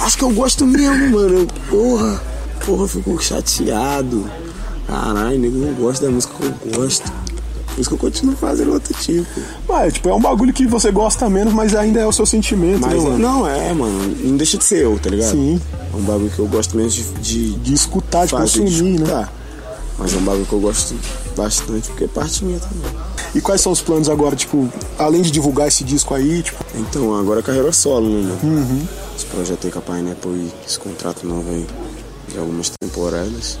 Acho 0.00 0.16
que 0.16 0.24
eu 0.24 0.30
gosto 0.30 0.66
mesmo, 0.66 1.10
mano. 1.10 1.40
Eu, 1.40 1.46
porra, 1.68 2.22
porra, 2.64 2.84
eu 2.84 2.88
fico 2.88 3.22
chateado. 3.22 4.30
Caralho, 4.90 5.38
nego 5.38 5.56
não 5.56 5.72
gosta 5.74 6.04
da 6.04 6.10
música 6.10 6.34
que 6.34 6.44
eu 6.44 6.74
gosto. 6.74 7.04
Por 7.68 7.80
isso 7.80 7.88
que 7.88 7.94
eu 7.94 7.98
continuo 7.98 8.34
fazendo 8.34 8.72
outro 8.72 8.92
tipo. 8.94 9.40
Ué, 9.68 9.90
tipo, 9.92 10.08
é 10.08 10.14
um 10.14 10.20
bagulho 10.20 10.52
que 10.52 10.66
você 10.66 10.90
gosta 10.90 11.30
menos, 11.30 11.54
mas 11.54 11.76
ainda 11.76 12.00
é 12.00 12.06
o 12.06 12.10
seu 12.10 12.26
sentimento, 12.26 12.80
mas, 12.80 12.92
né, 12.92 12.98
mano? 12.98 13.18
Não, 13.18 13.48
é, 13.48 13.72
mano. 13.72 14.16
Não 14.24 14.36
deixa 14.36 14.58
de 14.58 14.64
ser 14.64 14.82
eu, 14.82 14.98
tá 14.98 15.08
ligado? 15.08 15.30
Sim. 15.30 15.60
É 15.92 15.96
um 15.96 16.02
bagulho 16.02 16.30
que 16.30 16.40
eu 16.40 16.48
gosto 16.48 16.76
menos 16.76 16.92
de... 16.92 17.04
De, 17.04 17.52
de 17.52 17.72
escutar, 17.72 18.24
de 18.24 18.32
fazer, 18.32 18.58
consumir, 18.58 18.96
de 18.96 19.04
né? 19.04 19.28
Mas 19.96 20.12
é 20.12 20.16
um 20.16 20.22
bagulho 20.22 20.46
que 20.46 20.52
eu 20.52 20.60
gosto 20.60 20.96
bastante, 21.36 21.88
porque 21.90 22.04
é 22.04 22.08
parte 22.08 22.44
minha 22.44 22.58
também. 22.58 22.90
E 23.32 23.40
quais 23.40 23.60
são 23.60 23.70
os 23.70 23.80
planos 23.80 24.08
agora, 24.08 24.34
tipo, 24.34 24.68
além 24.98 25.22
de 25.22 25.30
divulgar 25.30 25.68
esse 25.68 25.84
disco 25.84 26.12
aí, 26.12 26.42
tipo... 26.42 26.64
Então, 26.74 27.14
agora 27.14 27.38
é 27.38 27.42
carreira 27.42 27.70
solo, 27.70 28.08
né, 28.08 28.22
mano? 28.22 28.38
Uhum. 28.42 28.82
Esse 29.16 29.26
projeto 29.26 29.66
aí 29.66 29.70
com 29.70 29.78
a 29.78 29.82
Pineapple 29.82 30.32
e 30.32 30.52
esse 30.66 30.78
contrato 30.78 31.24
novo 31.24 31.48
aí 31.48 31.64
de 32.32 32.38
algumas 32.38 32.70
temporadas. 32.70 33.58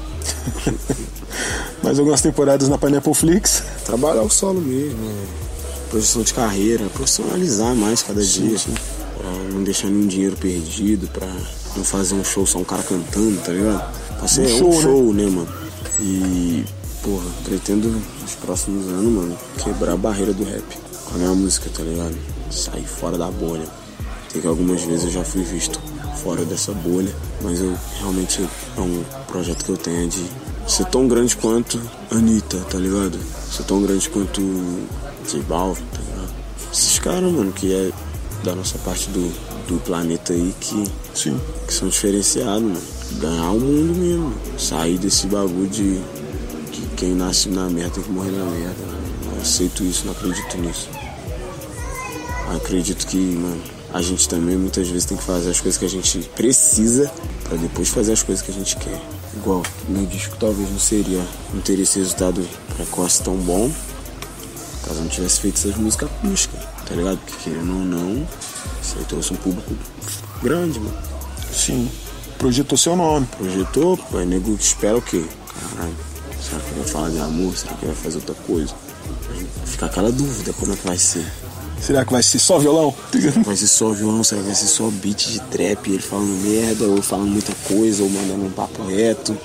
Mais 1.82 1.98
algumas 1.98 2.20
temporadas 2.20 2.68
na 2.68 2.78
Pineapple 2.78 3.14
Flix. 3.14 3.62
Trabalhar 3.84 4.22
o 4.22 4.30
solo 4.30 4.60
mesmo, 4.60 4.98
né? 4.98 5.26
projeção 5.90 6.22
de 6.22 6.32
carreira, 6.32 6.86
profissionalizar 6.90 7.74
mais 7.74 8.02
cada 8.02 8.22
sim, 8.22 8.48
dia. 8.48 8.58
Sim. 8.58 8.74
Pra 9.18 9.30
não 9.52 9.62
deixar 9.62 9.88
nenhum 9.88 10.06
dinheiro 10.06 10.36
perdido, 10.36 11.08
pra 11.08 11.26
não 11.76 11.84
fazer 11.84 12.14
um 12.14 12.24
show 12.24 12.46
só 12.46 12.58
um 12.58 12.64
cara 12.64 12.82
cantando, 12.82 13.38
tá 13.42 13.52
ligado? 13.52 13.92
Pra 14.18 14.28
ser 14.28 14.42
um 14.42 14.58
show, 14.58 14.68
um 14.68 14.80
show 14.80 15.12
né? 15.12 15.24
né, 15.24 15.30
mano? 15.30 15.48
E, 15.98 16.64
porra, 17.02 17.26
pretendo 17.44 17.88
nos 18.22 18.34
próximos 18.36 18.86
anos, 18.86 19.12
mano, 19.12 19.38
quebrar 19.58 19.92
a 19.92 19.96
barreira 19.96 20.32
do 20.32 20.44
rap 20.44 20.64
com 21.04 21.16
a 21.16 21.18
minha 21.18 21.34
música, 21.34 21.68
tá 21.76 21.82
ligado? 21.82 22.16
Sair 22.50 22.86
fora 22.86 23.18
da 23.18 23.30
bolha. 23.30 23.66
Tem 24.32 24.40
que 24.40 24.46
algumas 24.46 24.82
vezes 24.82 25.06
eu 25.06 25.10
já 25.10 25.24
fui 25.24 25.42
visto 25.42 25.80
fora 26.22 26.44
dessa 26.44 26.72
bolha, 26.72 27.14
mas 27.42 27.60
eu 27.60 27.76
realmente 27.98 28.42
é 28.76 28.80
um 28.80 29.02
projeto 29.26 29.64
que 29.64 29.70
eu 29.70 29.76
tenho 29.76 30.08
de 30.08 30.24
ser 30.66 30.84
tão 30.86 31.08
grande 31.08 31.36
quanto 31.36 31.80
Anitta, 32.10 32.58
tá 32.70 32.78
ligado? 32.78 33.18
Ser 33.50 33.64
tão 33.64 33.82
grande 33.82 34.08
quanto 34.08 34.40
J 35.26 35.42
Balvin, 35.48 35.84
tá 35.92 35.98
ligado? 35.98 36.34
Esses 36.72 36.98
caras, 36.98 37.32
mano, 37.32 37.52
que 37.52 37.74
é 37.74 37.90
da 38.44 38.54
nossa 38.54 38.78
parte 38.78 39.08
do, 39.10 39.28
do 39.66 39.80
planeta 39.80 40.32
aí 40.32 40.54
que, 40.60 40.84
Sim. 41.14 41.40
que 41.66 41.72
são 41.72 41.88
diferenciados, 41.88 42.62
mano. 42.62 42.82
Ganhar 43.20 43.50
o 43.50 43.60
mundo 43.60 43.98
mesmo. 43.98 44.34
Sair 44.56 44.98
desse 44.98 45.26
bagulho 45.26 45.68
de 45.68 46.00
que 46.70 46.86
quem 46.96 47.14
nasce 47.14 47.48
na 47.48 47.68
merda 47.68 47.90
tem 47.94 48.04
que 48.04 48.10
morrer 48.10 48.30
na 48.30 48.44
merda. 48.44 48.76
Não 49.24 49.42
aceito 49.42 49.82
isso, 49.82 50.04
não 50.06 50.12
acredito 50.12 50.58
nisso. 50.58 50.88
Acredito 52.54 53.06
que, 53.06 53.16
mano, 53.16 53.60
a 53.92 54.02
gente 54.02 54.28
também 54.28 54.56
muitas 54.56 54.88
vezes 54.88 55.04
tem 55.04 55.16
que 55.16 55.24
fazer 55.24 55.50
as 55.50 55.60
coisas 55.60 55.78
que 55.78 55.84
a 55.84 55.88
gente 55.88 56.20
precisa 56.36 57.10
para 57.44 57.56
depois 57.56 57.88
fazer 57.88 58.12
as 58.12 58.22
coisas 58.22 58.44
que 58.44 58.50
a 58.50 58.54
gente 58.54 58.76
quer. 58.76 59.00
Igual, 59.36 59.62
meu 59.88 60.06
disco 60.06 60.36
talvez 60.38 60.70
não 60.70 60.78
seria, 60.78 61.24
não 61.54 61.60
teria 61.60 61.84
esse 61.84 61.98
resultado 61.98 62.46
precoce 62.76 63.22
tão 63.22 63.36
bom 63.36 63.70
caso 64.90 64.98
eu 64.98 65.02
não 65.04 65.08
tivesse 65.08 65.40
feito 65.40 65.56
essas 65.56 65.76
músicas 65.76 66.10
acústicas, 66.10 66.60
tá 66.86 66.94
ligado? 66.94 67.18
Porque 67.18 67.50
querendo 67.50 67.72
ou 67.72 67.84
não, 67.84 68.28
isso 68.82 68.98
aí 68.98 69.04
trouxe 69.04 69.32
um 69.32 69.36
público 69.36 69.74
grande, 70.42 70.80
mano. 70.80 70.96
Sim. 71.52 71.90
Projetou 72.38 72.76
seu 72.76 72.96
nome. 72.96 73.26
Projetou, 73.26 73.96
pô, 73.96 74.18
aí 74.18 74.26
nego 74.26 74.54
espera 74.54 74.96
o 74.96 75.02
quê? 75.02 75.24
Caralho, 75.76 75.96
será 76.40 76.60
que 76.60 76.74
vai 76.74 76.88
falar 76.88 77.10
de 77.10 77.18
amor? 77.18 77.56
Será 77.56 77.74
que 77.74 77.86
vai 77.86 77.94
fazer 77.94 78.16
outra 78.16 78.34
coisa? 78.34 78.74
Fica 79.66 79.86
aquela 79.86 80.10
dúvida 80.10 80.52
como 80.54 80.72
é 80.72 80.76
que 80.76 80.86
vai 80.86 80.98
ser. 80.98 81.26
Será 81.80 82.04
que 82.04 82.12
vai 82.12 82.22
ser 82.22 82.38
só 82.38 82.58
violão? 82.58 82.94
Vai 83.44 83.56
ser 83.56 83.66
só 83.66 83.90
violão, 83.90 84.22
será 84.22 84.42
que 84.42 84.48
vai 84.48 84.54
ser 84.54 84.66
só 84.66 84.88
beat 84.90 85.28
de 85.28 85.40
trap, 85.40 85.90
ele 85.90 86.02
falando 86.02 86.30
merda, 86.42 86.86
ou 86.86 87.00
falando 87.02 87.30
muita 87.30 87.52
coisa, 87.66 88.02
ou 88.02 88.10
mandando 88.10 88.44
um 88.44 88.50
papo 88.50 88.84
reto. 88.84 89.36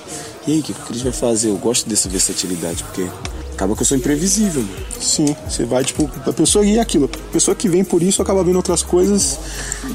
E 0.46 0.52
aí, 0.54 0.60
o 0.60 0.64
que 0.64 0.72
o 0.72 0.76
Cris 0.76 1.02
vai 1.02 1.12
fazer? 1.12 1.50
Eu 1.50 1.58
gosto 1.58 1.90
dessa 1.90 2.10
versatilidade, 2.10 2.84
porque 2.84 3.08
acaba 3.56 3.76
que 3.76 3.82
eu 3.82 3.86
sou 3.86 3.98
imprevisível, 3.98 4.62
mano. 4.62 4.86
Sim, 5.00 5.36
você 5.48 5.66
vai, 5.66 5.84
tipo, 5.84 6.10
a 6.26 6.34
pessoa 6.34 6.64
guia 6.64 6.82
aquilo. 6.82 7.10
A 7.30 7.32
pessoa 7.32 7.56
que 7.56 7.68
vem 7.68 7.84
por 7.84 8.04
isso 8.04 8.22
acaba 8.22 8.44
vendo 8.44 8.58
outras 8.58 8.84
coisas. 8.84 9.40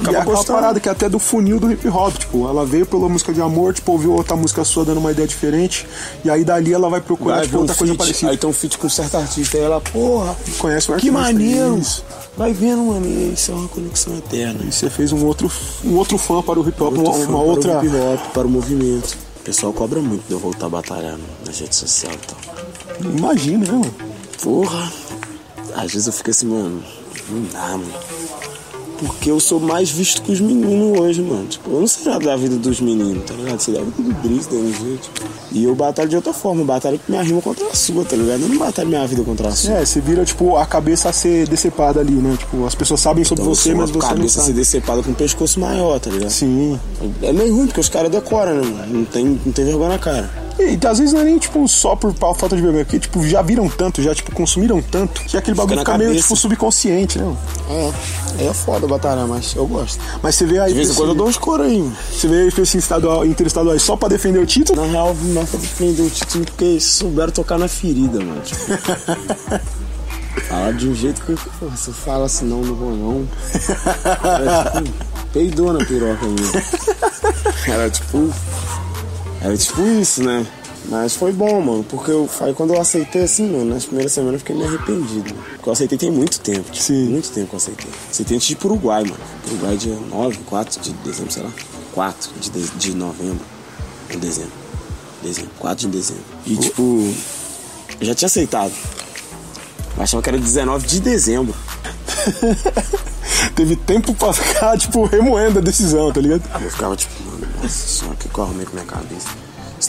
Acaba 0.01 0.13
e 0.13 0.15
é 0.15 0.21
aquela 0.21 0.45
parada 0.45 0.81
que 0.81 0.89
é 0.89 0.93
até 0.93 1.09
do 1.09 1.19
funil 1.19 1.61
do 1.61 1.71
hip 1.71 1.87
hop, 1.89 2.17
tipo, 2.17 2.49
ela 2.49 2.65
veio 2.65 2.87
pela 2.87 3.09
música 3.09 3.33
de 3.33 3.41
amor, 3.41 3.75
tipo, 3.75 3.93
ouviu 3.93 4.13
outra 4.13 4.35
música 4.37 4.65
sua 4.65 4.85
dando 4.85 4.99
uma 4.99 5.13
ideia 5.13 5.29
diferente, 5.29 5.87
e 6.25 6.31
aí 6.31 6.45
dali 6.45 6.73
ela 6.73 6.89
vai 6.89 7.01
procurar 7.01 7.37
vai 7.37 7.45
tipo, 7.45 7.59
outra 7.59 7.75
um 7.75 7.79
coisa 7.79 7.95
parecida. 7.95 8.31
Aí 8.33 8.37
tem 8.37 8.51
um 8.51 8.53
feat 8.53 8.79
com 8.79 8.87
um 8.87 8.91
certo 8.91 9.17
artista, 9.17 9.59
e 9.59 9.61
ela, 9.61 9.81
porra, 9.81 10.37
conhece 10.59 10.91
o 10.91 10.97
Que 10.97 11.11
maneiro! 11.11 11.79
Isso. 11.79 12.05
Vai 12.37 12.53
vendo, 12.53 12.83
mano, 12.83 13.07
isso 13.33 13.51
é 13.51 13.55
uma 13.55 13.69
conexão 13.69 14.17
eterna. 14.17 14.61
E 14.65 14.73
você 14.73 14.89
fez 14.89 15.13
um 15.13 15.27
outro, 15.27 15.51
um 15.85 15.97
outro 15.97 16.17
fã 16.17 16.41
para 16.43 16.59
o 16.59 16.67
hip 16.67 16.83
hop, 16.83 16.97
uma, 16.97 17.11
uma 17.11 17.43
outra. 17.43 17.73
Para 17.73 17.83
o 17.83 17.87
hip 17.87 17.97
hop, 17.97 18.33
para 18.33 18.47
o 18.47 18.51
movimento. 18.51 19.19
O 19.41 19.43
pessoal 19.43 19.73
cobra 19.73 20.01
muito 20.01 20.27
de 20.27 20.33
eu 20.33 20.39
voltar 20.39 20.67
a 20.67 20.69
batalhar 20.69 21.19
nas 21.47 21.59
redes 21.59 21.79
sociais 21.79 22.15
e 22.15 22.27
tal. 22.27 22.60
Imagina, 23.01 23.67
né, 23.67 23.73
mano? 23.73 23.95
Porra, 24.43 24.93
às 25.75 25.93
vezes 25.93 26.07
eu 26.07 26.13
fico 26.13 26.31
assim, 26.31 26.47
mano, 26.47 26.83
não 27.29 27.43
dá, 27.45 27.69
mano. 27.69 27.93
Porque 29.01 29.31
eu 29.31 29.41
sou 29.41 29.59
mais 29.59 29.91
visto 29.91 30.21
que 30.21 30.31
os 30.31 30.41
meninos 30.41 30.99
hoje, 30.99 31.23
mano. 31.23 31.47
Tipo, 31.47 31.71
eu 31.71 31.81
não 31.81 31.87
sei 31.87 32.05
nada 32.05 32.23
da 32.23 32.37
vida 32.37 32.57
dos 32.57 32.81
meninos, 32.81 33.25
tá 33.25 33.33
ligado? 33.33 33.59
Sei 33.59 33.73
da 33.73 33.81
vida 33.81 34.03
do 34.03 34.15
Brice, 34.15 34.51
da 34.51 34.57
MG, 34.57 34.99
tipo. 34.99 35.27
E 35.53 35.65
eu 35.65 35.75
batalho 35.75 36.09
de 36.09 36.17
outra 36.17 36.35
forma, 36.35 36.61
eu 36.61 36.67
batalho 36.67 36.99
com 36.99 37.11
minha 37.11 37.23
rima 37.23 37.41
contra 37.41 37.67
a 37.67 37.75
sua, 37.75 38.05
tá 38.05 38.15
ligado? 38.15 38.43
Eu 38.43 38.49
não 38.49 38.59
batalho 38.59 38.89
minha 38.89 39.07
vida 39.07 39.23
contra 39.23 39.49
a 39.49 39.53
sua. 39.53 39.73
É, 39.73 39.85
você 39.87 40.01
vira, 40.01 40.23
tipo, 40.25 40.57
a 40.57 40.67
cabeça 40.67 41.09
a 41.09 41.13
ser 41.15 41.49
decepada 41.49 42.01
ali, 42.01 42.13
né? 42.13 42.37
Tipo, 42.39 42.67
as 42.67 42.75
pessoas 42.75 43.01
sabem 43.01 43.25
sobre 43.25 43.43
então, 43.43 43.55
você, 43.55 43.75
mas 43.75 43.91
você 43.91 43.95
não 43.95 44.01
sabe. 44.03 44.13
A 44.13 44.17
cabeça 44.17 44.41
a 44.43 44.45
ser 44.45 44.53
decepada 44.53 45.03
com 45.03 45.11
um 45.11 45.15
pescoço 45.15 45.59
maior, 45.59 45.99
tá 45.99 46.11
ligado? 46.11 46.31
Sim. 46.31 46.79
É 47.23 47.33
meio 47.33 47.57
ruim, 47.57 47.67
porque 47.67 47.81
os 47.81 47.89
caras 47.89 48.11
decoram, 48.11 48.57
né, 48.57 48.67
mano? 48.67 48.99
Não 48.99 49.05
tem, 49.07 49.41
não 49.45 49.53
tem 49.53 49.65
vergonha 49.65 49.89
na 49.89 49.99
cara. 49.99 50.31
E, 50.59 50.79
às 50.87 50.99
vezes 50.99 51.15
não 51.15 51.23
é 51.23 51.25
nem, 51.25 51.39
tipo, 51.39 51.67
só 51.67 51.97
por 51.97 52.13
falta 52.15 52.55
de 52.55 52.63
vergonha, 52.63 52.85
porque, 52.85 52.99
tipo, 52.99 53.27
já 53.27 53.41
viram 53.41 53.69
tanto, 53.69 54.03
já, 54.03 54.15
tipo, 54.15 54.33
consumiram 54.33 54.83
tanto, 54.83 55.23
que 55.23 55.37
aquele 55.37 55.57
bagulho 55.57 55.79
fica, 55.79 55.93
fica 55.93 56.05
meio, 56.05 56.21
tipo, 56.21 56.37
subconsciente, 56.37 57.19
né? 57.19 57.37
É, 57.71 57.93
aí 58.39 58.47
é 58.47 58.53
foda 58.53 58.87
batalhar, 58.91 59.27
mas 59.27 59.55
eu 59.55 59.67
gosto. 59.67 59.99
Mas 60.23 60.35
você 60.35 60.45
vê 60.45 60.59
aí... 60.59 60.73
De 60.73 60.77
vez 60.77 60.91
em 60.91 60.95
quando 60.95 61.11
eu 61.11 61.15
dou 61.15 61.29
uns 61.29 61.39
coros 61.39 61.67
aí. 61.67 61.93
Você 62.13 62.29
vê 62.29 62.43
aí, 62.43 62.51
fez 62.51 62.69
esse 62.69 62.79
estadual, 62.79 63.25
interestadual 63.25 63.79
só 63.79 63.97
pra 63.97 64.09
defender 64.09 64.39
o 64.39 64.47
título? 64.47 64.81
Na 64.83 64.87
real, 64.87 65.17
não 65.23 65.47
pra 65.47 65.59
defender 65.59 66.03
o 66.03 66.11
título, 66.11 66.45
porque 66.45 66.79
souberam 66.81 67.33
tocar 67.33 67.59
na 67.59 67.69
ferida, 67.69 68.19
mano. 68.19 68.41
Tipo... 68.43 68.61
Falar 70.49 70.73
de 70.73 70.89
um 70.89 70.95
jeito 70.95 71.23
que 71.23 71.35
você 71.61 71.93
fala 71.93 72.27
assim, 72.27 72.47
não, 72.47 72.61
não 72.61 72.75
vou 72.75 72.97
não. 72.97 73.29
Era 74.23 74.71
tipo, 74.83 74.95
peidou 75.33 75.73
na 75.73 75.85
piroca 75.85 76.27
mesmo. 76.27 76.63
Era 77.67 77.91
tipo 77.91 78.33
era 79.43 79.57
tipo 79.57 79.83
isso, 79.83 80.23
né? 80.23 80.47
Mas 80.91 81.15
foi 81.15 81.33
bom, 81.33 81.61
mano, 81.61 81.85
porque 81.85 82.11
eu, 82.11 82.29
aí 82.41 82.53
quando 82.53 82.75
eu 82.75 82.81
aceitei 82.81 83.23
assim, 83.23 83.49
mano, 83.49 83.67
nas 83.67 83.85
primeiras 83.85 84.13
semanas 84.13 84.35
eu 84.35 84.39
fiquei 84.41 84.57
meio 84.57 84.69
arrependido. 84.69 85.31
Mano, 85.31 85.45
porque 85.55 85.69
eu 85.69 85.73
aceitei 85.73 85.97
tem 85.97 86.11
muito 86.11 86.41
tempo, 86.41 86.69
tipo, 86.69 86.85
Sim. 86.85 87.09
muito 87.11 87.31
tempo 87.31 87.47
que 87.47 87.55
eu 87.55 87.59
aceitei. 87.59 87.91
Aceitei 88.11 88.37
antes 88.37 88.49
de 88.49 88.55
ir 88.55 88.57
pro 88.57 88.71
Uruguai, 88.71 89.05
mano. 89.05 89.17
Uruguai 89.47 89.77
dia 89.77 89.97
9, 90.11 90.39
4 90.39 90.81
de 90.81 90.93
dezembro, 90.95 91.33
sei 91.33 91.45
lá. 91.45 91.53
4 91.93 92.31
de, 92.41 92.51
de, 92.51 92.69
de 92.71 92.95
novembro. 92.95 93.45
Em 94.13 94.19
dezembro. 94.19 94.53
Dezembro, 95.23 95.51
4 95.61 95.89
de 95.89 95.97
dezembro. 95.97 96.25
E 96.45 96.57
tipo, 96.57 96.83
eu 98.01 98.07
já 98.07 98.15
tinha 98.15 98.27
aceitado. 98.27 98.73
Eu 99.97 100.03
achava 100.03 100.23
que 100.23 100.29
era 100.29 100.39
19 100.39 100.87
de 100.89 101.01
dezembro. 101.01 101.55
Teve 103.55 103.77
tempo 103.77 104.13
pra 104.15 104.33
ficar, 104.33 104.77
tipo, 104.77 105.05
remoendo 105.05 105.61
a 105.61 105.63
decisão, 105.63 106.13
tá 106.13 106.21
ligado? 106.21 106.43
Eu 106.61 106.71
ficava 106.71 106.97
tipo, 106.97 107.13
mano, 107.25 107.47
nossa 107.63 107.69
senhora, 107.69 108.17
o 108.17 108.29
que 108.29 108.39
eu 108.39 108.45
arrumei 108.45 108.67
com 108.67 108.73
minha 108.73 108.87
cabeça? 108.87 109.29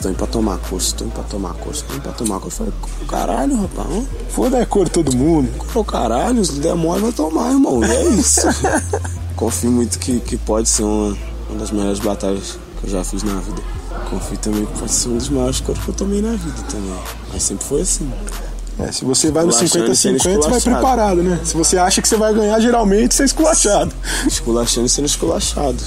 Indo 0.09 0.15
pra 0.15 0.27
tomar 0.27 0.55
indo 0.55 1.11
pra 1.11 1.23
tomar 1.23 1.55
indo 1.55 2.01
pra 2.01 2.11
tomar 2.11 2.39
curso. 2.39 2.63
Eu 2.63 2.71
falei, 2.71 2.73
caralho, 3.07 3.61
rapaz? 3.61 4.05
Foda 4.29 4.61
a 4.61 4.65
cor 4.65 4.89
todo 4.89 5.15
mundo. 5.15 5.49
Pô, 5.71 5.83
caralho, 5.83 6.43
se 6.43 6.53
der 6.53 6.75
mole, 6.75 7.01
vai 7.01 7.11
tomar, 7.11 7.51
irmão. 7.51 7.83
E 7.83 7.91
é 7.91 8.05
isso. 8.09 8.41
Confio 9.35 9.71
muito 9.71 9.99
que, 9.99 10.19
que 10.19 10.37
pode 10.37 10.67
ser 10.69 10.83
uma, 10.83 11.17
uma 11.49 11.59
das 11.59 11.71
melhores 11.71 11.99
batalhas 11.99 12.57
que 12.79 12.87
eu 12.87 12.91
já 12.91 13.03
fiz 13.03 13.23
na 13.23 13.39
vida. 13.39 13.61
Confio 14.09 14.37
também 14.37 14.65
que 14.65 14.79
pode 14.79 14.91
ser 14.91 15.09
um 15.09 15.17
dos 15.17 15.29
maiores 15.29 15.59
coros 15.59 15.83
que 15.83 15.89
eu 15.89 15.95
tomei 15.95 16.21
na 16.21 16.31
vida 16.31 16.61
também. 16.69 16.99
Mas 17.31 17.43
sempre 17.43 17.65
foi 17.65 17.81
assim. 17.81 18.11
É, 18.79 18.91
se 18.91 19.05
você 19.05 19.31
vai 19.31 19.43
no 19.43 19.51
Esculachando 19.51 19.91
e 19.91 19.95
sendo 19.95 20.17
50-50, 20.17 20.49
vai 20.49 20.61
preparado, 20.61 21.21
né? 21.21 21.39
Se 21.43 21.55
você 21.55 21.77
acha 21.77 22.01
que 22.01 22.07
você 22.07 22.15
vai 22.17 22.33
ganhar, 22.33 22.59
geralmente 22.59 23.13
você 23.13 23.23
é 23.23 23.25
esculachado. 23.25 23.93
Esculachando 24.25 24.87
e 24.87 24.89
sendo 24.89 25.05
esculachado. 25.05 25.77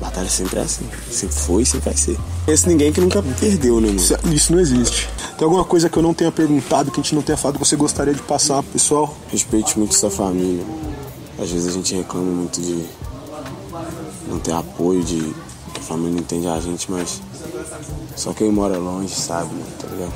Batalha 0.00 0.28
sempre 0.28 0.58
é 0.58 0.62
assim. 0.62 0.86
Sempre 1.10 1.36
foi 1.36 1.62
e 1.62 1.66
sempre 1.66 1.90
vai 1.90 1.96
ser. 1.96 2.18
Esse 2.52 2.68
ninguém 2.68 2.92
que 2.92 3.00
nunca 3.00 3.22
perdeu, 3.22 3.80
né, 3.80 3.88
mano? 3.88 4.00
Isso- 4.00 4.14
Isso 4.32 4.52
não 4.52 4.60
existe. 4.60 5.08
Tem 5.38 5.44
alguma 5.44 5.64
coisa 5.64 5.88
que 5.88 5.96
eu 5.96 6.02
não 6.02 6.12
tenha 6.12 6.32
perguntado, 6.32 6.90
que 6.90 7.00
a 7.00 7.02
gente 7.02 7.14
não 7.14 7.22
tenha 7.22 7.36
falado, 7.38 7.58
que 7.58 7.66
você 7.66 7.76
gostaria 7.76 8.12
de 8.14 8.22
passar 8.22 8.62
pro 8.62 8.72
pessoal? 8.72 9.14
Respeite 9.28 9.78
muito 9.78 9.94
sua 9.94 10.10
família. 10.10 10.64
Às 11.38 11.50
vezes 11.50 11.68
a 11.68 11.70
gente 11.72 11.94
reclama 11.94 12.26
muito 12.30 12.60
de 12.60 12.84
não 14.28 14.38
ter 14.38 14.52
apoio, 14.52 15.02
de 15.02 15.20
que 15.72 15.80
a 15.80 15.82
família 15.82 16.12
não 16.12 16.18
entende 16.20 16.46
a 16.48 16.60
gente, 16.60 16.90
mas 16.90 17.20
só 18.16 18.32
quem 18.34 18.50
mora 18.50 18.76
longe 18.78 19.14
sabe, 19.14 19.54
né, 19.54 19.64
tá 19.78 19.86
ligado? 19.88 20.12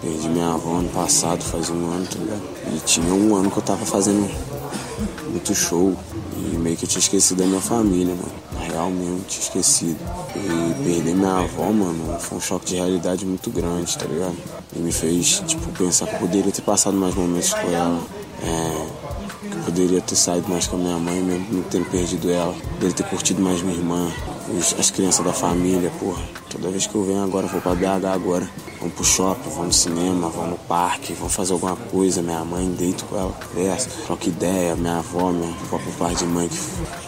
Perdi 0.00 0.28
minha 0.28 0.52
avó 0.54 0.76
ano 0.78 0.88
passado, 0.90 1.42
fazia 1.42 1.74
um 1.74 1.90
ano, 1.90 2.06
tá 2.06 2.18
ligado? 2.18 2.42
E 2.72 2.80
tinha 2.84 3.12
um 3.12 3.34
ano 3.34 3.50
que 3.50 3.56
eu 3.58 3.62
tava 3.62 3.84
fazendo 3.84 4.30
muito 5.28 5.54
show 5.54 5.96
e 6.36 6.56
meio 6.56 6.76
que 6.76 6.84
eu 6.84 6.88
tinha 6.88 7.00
esquecido 7.00 7.38
da 7.38 7.46
minha 7.46 7.60
família, 7.60 8.14
mano. 8.14 8.47
Na 8.68 8.74
real 8.74 8.90
mesmo, 8.90 9.18
eu 9.18 9.24
tinha 9.26 9.42
esquecido. 9.42 9.98
E 10.36 10.74
perder 10.84 11.14
minha 11.14 11.38
avó, 11.38 11.70
mano, 11.72 12.18
foi 12.20 12.38
um 12.38 12.40
choque 12.40 12.66
de 12.66 12.76
realidade 12.76 13.24
muito 13.26 13.50
grande, 13.50 13.96
tá 13.96 14.06
ligado? 14.06 14.36
E 14.76 14.78
me 14.78 14.92
fez, 14.92 15.42
tipo, 15.46 15.66
pensar 15.72 16.06
que 16.06 16.14
eu 16.14 16.18
poderia 16.20 16.52
ter 16.52 16.62
passado 16.62 16.96
mais 16.96 17.14
momentos 17.14 17.52
com 17.54 17.70
ela. 17.70 18.00
É, 18.42 18.86
que 19.50 19.56
eu 19.56 19.62
poderia 19.64 20.00
ter 20.00 20.14
saído 20.16 20.48
mais 20.48 20.66
com 20.66 20.76
a 20.76 20.78
minha 20.78 20.98
mãe, 20.98 21.20
mesmo 21.20 21.46
não 21.50 21.62
tendo 21.62 21.86
perdido 21.90 22.30
ela. 22.30 22.54
Poderia 22.74 22.94
ter 22.94 23.04
curtido 23.04 23.40
mais 23.42 23.62
minha 23.62 23.74
irmã, 23.76 24.10
os- 24.56 24.74
as 24.78 24.90
crianças 24.90 25.24
da 25.24 25.32
família, 25.32 25.90
porra. 25.98 26.22
Toda 26.50 26.70
vez 26.70 26.86
que 26.86 26.94
eu 26.94 27.04
venho 27.04 27.22
agora, 27.22 27.46
eu 27.46 27.50
vou 27.50 27.60
pra 27.60 27.74
BH 27.74 28.12
agora. 28.12 28.48
Vamos 28.80 28.94
pro 28.94 29.04
shopping, 29.04 29.48
vamos 29.50 29.66
no 29.66 29.72
cinema, 29.72 30.28
vamos 30.28 30.50
no 30.50 30.56
parque, 30.58 31.12
vamos 31.14 31.34
fazer 31.34 31.52
alguma 31.52 31.74
coisa. 31.74 32.22
Minha 32.22 32.44
mãe, 32.44 32.70
deito 32.78 33.04
com 33.06 33.16
ela, 33.18 33.32
conversa, 33.32 33.88
troca 34.06 34.28
ideia. 34.28 34.76
Minha 34.76 34.98
avó, 34.98 35.32
minha 35.32 35.52
por 35.68 35.80
parte 35.98 36.18
de 36.18 36.26
mãe 36.26 36.48
que, 36.48 36.58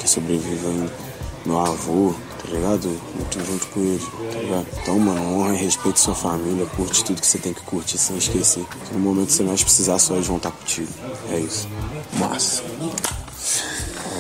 que 0.01 0.09
sobrevive 0.11 0.66
ainda. 0.66 1.10
Meu 1.44 1.59
avô, 1.59 2.14
tá 2.42 2.53
ligado? 2.53 2.88
Muito 3.14 3.44
junto 3.44 3.66
com 3.68 3.81
ele, 3.81 4.07
tá 4.33 4.38
ligado? 4.38 4.66
Então, 4.83 4.98
mano, 4.98 5.38
honra 5.38 5.55
e 5.55 5.57
respeite 5.57 6.00
sua 6.00 6.14
família, 6.14 6.66
curte 6.76 7.05
tudo 7.05 7.20
que 7.20 7.26
você 7.26 7.38
tem 7.38 7.55
que 7.55 7.62
curtir 7.62 7.98
sem 7.98 8.18
esquecer. 8.18 8.64
Que 8.64 8.94
no 8.94 9.00
momento 9.00 9.29
que 9.29 9.33
você 9.33 9.42
mais 9.42 9.62
precisar, 9.62 9.98
só 9.98 10.14
eles 10.14 10.26
vão 10.26 10.37
estar 10.37 10.50
contigo. 10.50 10.88
É 11.31 11.38
isso. 11.38 11.66
Massa. 12.18 12.62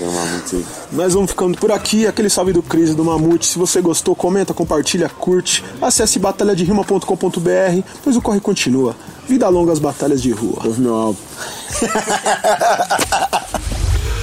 Caramba, 0.00 0.24
muito. 0.30 0.64
Nós 0.92 1.12
vamos 1.12 1.30
ficando 1.30 1.58
por 1.58 1.70
aqui. 1.70 2.06
Aquele 2.06 2.30
salve 2.30 2.52
do 2.52 2.62
Cris 2.62 2.94
do 2.94 3.04
Mamute. 3.04 3.46
Se 3.46 3.58
você 3.58 3.82
gostou, 3.82 4.16
comenta, 4.16 4.54
compartilha, 4.54 5.08
curte. 5.08 5.62
Acesse 5.80 6.18
batalhaderima.com.br, 6.18 7.82
pois 8.02 8.16
o 8.16 8.22
corre 8.22 8.40
continua. 8.40 8.96
Vida 9.28 9.48
longa 9.48 9.72
às 9.72 9.78
batalhas 9.78 10.22
de 10.22 10.30
rua. 10.30 10.62
Ouve 10.64 10.80
meu 10.80 10.94
álbum. 10.94 11.18